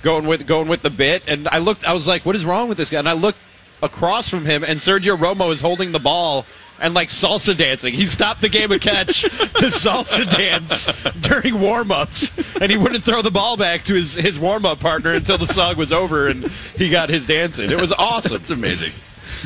going 0.02 0.28
with 0.28 0.46
going 0.46 0.68
with 0.68 0.82
the 0.82 0.90
bit. 0.90 1.24
And 1.28 1.48
I 1.52 1.60
looked, 1.60 1.88
I 1.88 1.94
was 1.94 2.08
like, 2.08 2.26
"What 2.26 2.36
is 2.36 2.46
wrong 2.46 2.70
with 2.70 2.78
this 2.78 2.90
guy?" 2.90 3.00
And 3.00 3.10
I 3.10 3.14
looked 3.14 3.40
across 3.82 4.30
from 4.30 4.46
him, 4.46 4.64
and 4.64 4.80
Sergio 4.80 5.18
Romo 5.18 5.52
is 5.52 5.62
holding 5.62 5.92
the 5.92 6.00
ball 6.00 6.46
and 6.82 6.94
like 6.94 7.10
salsa 7.10 7.56
dancing. 7.56 7.94
He 7.94 8.06
stopped 8.06 8.42
the 8.42 8.50
game 8.50 8.72
of 8.72 8.82
catch 8.82 9.22
to 9.22 9.28
salsa 9.28 10.30
dance 10.30 10.88
during 11.22 11.60
warm-ups, 11.60 12.56
and 12.58 12.72
he 12.72 12.78
wouldn't 12.78 13.04
throw 13.04 13.22
the 13.22 13.32
ball 13.32 13.58
back 13.58 13.84
to 13.86 13.94
his 13.94 14.14
his 14.14 14.40
warm-up 14.40 14.80
partner 14.80 15.14
until 15.14 15.38
the 15.38 15.48
song 15.48 15.78
was 15.78 15.92
over 15.92 16.28
and 16.28 16.48
he 16.78 16.90
got 16.90 17.10
his 17.10 17.26
dancing. 17.26 17.72
It 17.72 17.80
was 17.80 17.92
awesome. 17.94 18.38
It's 18.38 18.50
amazing. 18.50 18.94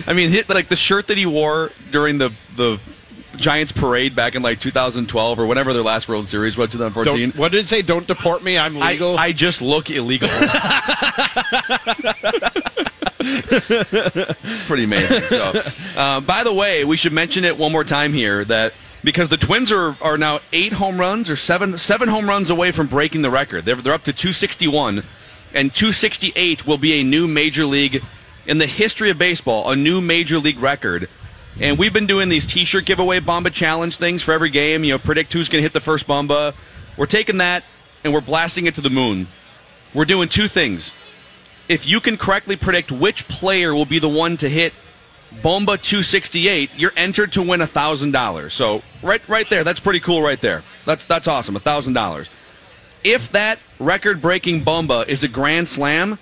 I 0.08 0.14
mean, 0.14 0.30
hit 0.32 0.50
like 0.50 0.70
the 0.70 0.76
shirt 0.76 1.08
that 1.08 1.18
he 1.18 1.26
wore 1.26 1.72
during 1.92 2.18
the 2.18 2.32
the 2.56 2.80
Giants 3.36 3.72
parade 3.72 4.16
back 4.16 4.36
in 4.36 4.42
like 4.42 4.60
2012 4.60 5.40
or 5.40 5.46
whenever 5.46 5.74
their 5.74 5.84
last 5.84 6.08
World 6.08 6.28
Series 6.28 6.58
was, 6.58 6.72
2014. 6.72 7.30
Don't, 7.32 7.40
what 7.40 7.52
did 7.52 7.60
it 7.60 7.68
say? 7.68 7.82
Don't 7.82 8.08
deport 8.08 8.44
me. 8.44 8.58
I'm 8.58 8.82
I, 8.82 8.92
legal. 8.92 9.18
I 9.18 9.32
just 9.32 9.62
look 9.62 9.90
illegal. 9.90 10.30
it's 13.20 14.64
pretty 14.66 14.84
amazing. 14.84 15.24
So, 15.24 15.62
uh, 15.96 16.22
by 16.22 16.44
the 16.44 16.54
way, 16.54 16.86
we 16.86 16.98
should 16.98 17.14
mention 17.14 17.44
it 17.44 17.58
one 17.58 17.72
more 17.72 17.84
time 17.84 18.14
here 18.14 18.44
that 18.46 18.74
because 19.04 19.30
the 19.30 19.38
Twins 19.38 19.72
are, 19.72 19.98
are 20.02 20.18
now 20.18 20.40
eight 20.52 20.74
home 20.74 21.00
runs 21.00 21.30
or 21.30 21.36
seven 21.36 21.78
seven 21.78 22.10
home 22.10 22.28
runs 22.28 22.50
away 22.50 22.72
from 22.72 22.88
breaking 22.88 23.22
the 23.22 23.32
record. 23.32 23.66
They're, 23.66 23.76
they're 23.76 23.94
up 23.94 24.04
to 24.04 24.14
261, 24.14 25.04
and 25.54 25.74
268 25.74 26.66
will 26.66 26.78
be 26.78 27.00
a 27.00 27.04
new 27.04 27.28
major 27.28 27.66
league 27.66 28.04
in 28.46 28.58
the 28.58 28.68
history 28.68 29.10
of 29.10 29.18
baseball, 29.18 29.70
a 29.70 29.76
new 29.76 30.02
major 30.02 30.38
league 30.38 30.60
record. 30.60 31.10
And 31.60 31.78
we've 31.78 31.94
been 31.94 32.08
doing 32.08 32.30
these 32.30 32.46
T-shirt 32.46 32.86
giveaway 32.86 33.20
Bomba 33.20 33.52
challenge 33.52 33.98
things 33.98 34.24
for 34.24 34.32
every 34.32 34.50
game. 34.50 34.84
You 34.84 34.94
know, 34.94 35.00
predict 35.00 35.34
who's 35.34 35.50
going 35.50 35.60
to 35.60 35.64
hit 35.64 35.74
the 35.74 35.80
first 35.80 36.08
Bomba. 36.08 36.54
We're 36.98 37.06
taking 37.06 37.38
that 37.38 37.64
and 38.04 38.14
we're 38.14 38.22
blasting 38.22 38.66
it 38.66 38.76
to 38.76 38.82
the 38.82 38.90
moon. 38.90 39.28
We're 39.94 40.06
doing 40.06 40.30
two 40.30 40.48
things. 40.48 40.94
If 41.70 41.88
you 41.88 42.00
can 42.00 42.18
correctly 42.18 42.56
predict 42.56 42.92
which 42.92 43.28
player 43.28 43.74
will 43.74 43.86
be 43.86 44.00
the 44.00 44.10
one 44.10 44.38
to 44.38 44.50
hit 44.50 44.74
Bomba 45.42 45.78
268, 45.78 46.72
you're 46.76 46.92
entered 46.98 47.32
to 47.34 47.42
win 47.42 47.62
$1,000. 47.62 48.52
So, 48.52 48.82
right 49.02 49.22
right 49.28 49.50
there, 49.50 49.64
that's 49.64 49.80
pretty 49.80 50.00
cool 50.00 50.22
right 50.22 50.40
there. 50.42 50.64
That's 50.86 51.06
that's 51.06 51.28
awesome, 51.28 51.56
$1,000. 51.56 52.30
If 53.04 53.32
that 53.32 53.60
record-breaking 53.80 54.64
Bomba 54.64 55.06
is 55.08 55.24
a 55.24 55.28
grand 55.28 55.68
slam, 55.68 56.20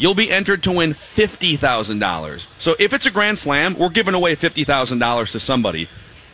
you'll 0.00 0.14
be 0.14 0.30
entered 0.30 0.62
to 0.62 0.72
win 0.72 0.92
$50,000. 0.92 2.46
So, 2.58 2.74
if 2.78 2.94
it's 2.94 3.06
a 3.06 3.10
grand 3.10 3.38
slam, 3.38 3.76
we're 3.78 3.90
giving 3.90 4.14
away 4.14 4.34
$50,000 4.34 5.32
to 5.32 5.38
somebody. 5.38 5.88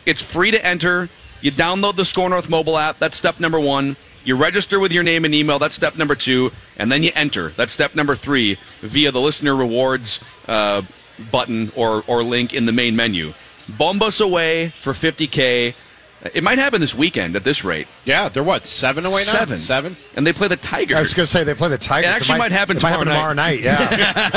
It's 0.05 0.21
free 0.21 0.51
to 0.51 0.65
enter. 0.65 1.09
You 1.41 1.51
download 1.51 1.97
the 1.97 2.05
SKOR 2.05 2.29
North 2.29 2.49
mobile 2.49 2.77
app. 2.77 2.97
That's 2.97 3.17
step 3.17 3.39
number 3.39 3.59
one. 3.59 3.97
You 4.23 4.37
register 4.37 4.79
with 4.79 4.91
your 4.91 5.03
name 5.03 5.25
and 5.25 5.35
email. 5.35 5.59
That's 5.59 5.75
step 5.75 5.97
number 5.97 6.15
two. 6.15 6.51
And 6.77 6.91
then 6.91 7.03
you 7.03 7.11
enter. 7.13 7.49
That's 7.49 7.73
step 7.73 7.93
number 7.93 8.15
three 8.15 8.57
via 8.81 9.11
the 9.11 9.21
listener 9.21 9.55
rewards 9.55 10.23
uh, 10.47 10.81
button 11.29 11.71
or, 11.75 12.03
or 12.07 12.23
link 12.23 12.53
in 12.53 12.65
the 12.65 12.71
main 12.71 12.95
menu. 12.95 13.33
Bomb 13.67 14.01
us 14.01 14.21
away 14.21 14.69
for 14.79 14.93
50K. 14.93 15.75
It 16.33 16.43
might 16.43 16.59
happen 16.59 16.81
this 16.81 16.95
weekend 16.95 17.35
at 17.35 17.43
this 17.43 17.63
rate. 17.63 17.87
yeah, 18.05 18.29
they're 18.29 18.43
what 18.43 18.65
seven 18.65 19.05
away 19.05 19.23
now? 19.25 19.31
Seven. 19.31 19.57
Seven. 19.57 19.97
And 20.15 20.25
they 20.25 20.33
play 20.33 20.47
the 20.47 20.57
Tigers. 20.57 20.97
I 20.97 21.01
was 21.01 21.13
going 21.13 21.25
to 21.25 21.31
say 21.31 21.43
they 21.43 21.53
play 21.53 21.69
the 21.69 21.77
Tigers. 21.77 22.09
It 22.09 22.13
actually 22.15 22.39
might 22.39 22.51
happen 22.51 22.77
it 22.77 22.83
might 22.83 22.91
tomorrow 22.91 23.05
happen 23.05 23.13
tomorrow 23.13 23.33
night. 23.33 23.61
Yeah. 23.61 24.31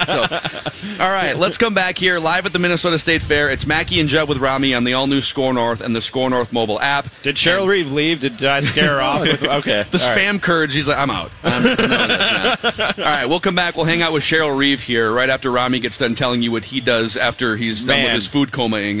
so, 0.06 1.02
all 1.02 1.10
right, 1.10 1.36
let's 1.36 1.58
come 1.58 1.74
back 1.74 1.98
here 1.98 2.18
live 2.18 2.46
at 2.46 2.52
the 2.52 2.58
Minnesota 2.58 2.98
State 2.98 3.22
Fair. 3.22 3.50
It's 3.50 3.66
Mackey 3.66 4.00
and 4.00 4.08
Judd 4.08 4.28
with 4.28 4.38
Rami 4.38 4.74
on 4.74 4.84
the 4.84 4.94
all 4.94 5.06
new 5.06 5.20
SKOR 5.20 5.52
North 5.52 5.80
and 5.80 5.94
the 5.94 6.00
SKOR 6.00 6.30
North 6.30 6.52
mobile 6.52 6.80
app. 6.80 7.08
Did 7.22 7.36
Cheryl 7.36 7.66
Reeve 7.66 7.92
leave? 7.92 8.20
Did, 8.20 8.36
did 8.36 8.48
I 8.48 8.60
scare 8.60 8.94
her 8.94 9.00
off? 9.00 9.22
With, 9.22 9.42
okay. 9.42 9.86
The 9.90 10.02
All 10.02 10.08
right. 10.08 10.18
spam 10.18 10.40
courage, 10.40 10.72
he's 10.72 10.86
like, 10.88 10.98
I'm 10.98 11.10
out. 11.10 11.30
I'm, 11.42 11.62
no. 11.64 12.54
All 12.80 13.04
right, 13.04 13.26
we'll 13.26 13.40
come 13.40 13.54
back. 13.54 13.76
We'll 13.76 13.86
hang 13.86 14.02
out 14.02 14.12
with 14.12 14.22
Cheryl 14.22 14.56
Reeve 14.56 14.82
here 14.82 15.12
right 15.12 15.28
after 15.28 15.50
Rami 15.50 15.80
gets 15.80 15.96
done 15.96 16.14
telling 16.14 16.42
you 16.42 16.52
what 16.52 16.64
he 16.64 16.80
does 16.80 17.16
after 17.16 17.56
he's 17.56 17.84
done 17.84 18.04
with 18.04 18.12
his 18.12 18.26
food 18.26 18.50
comaing. 18.50 19.00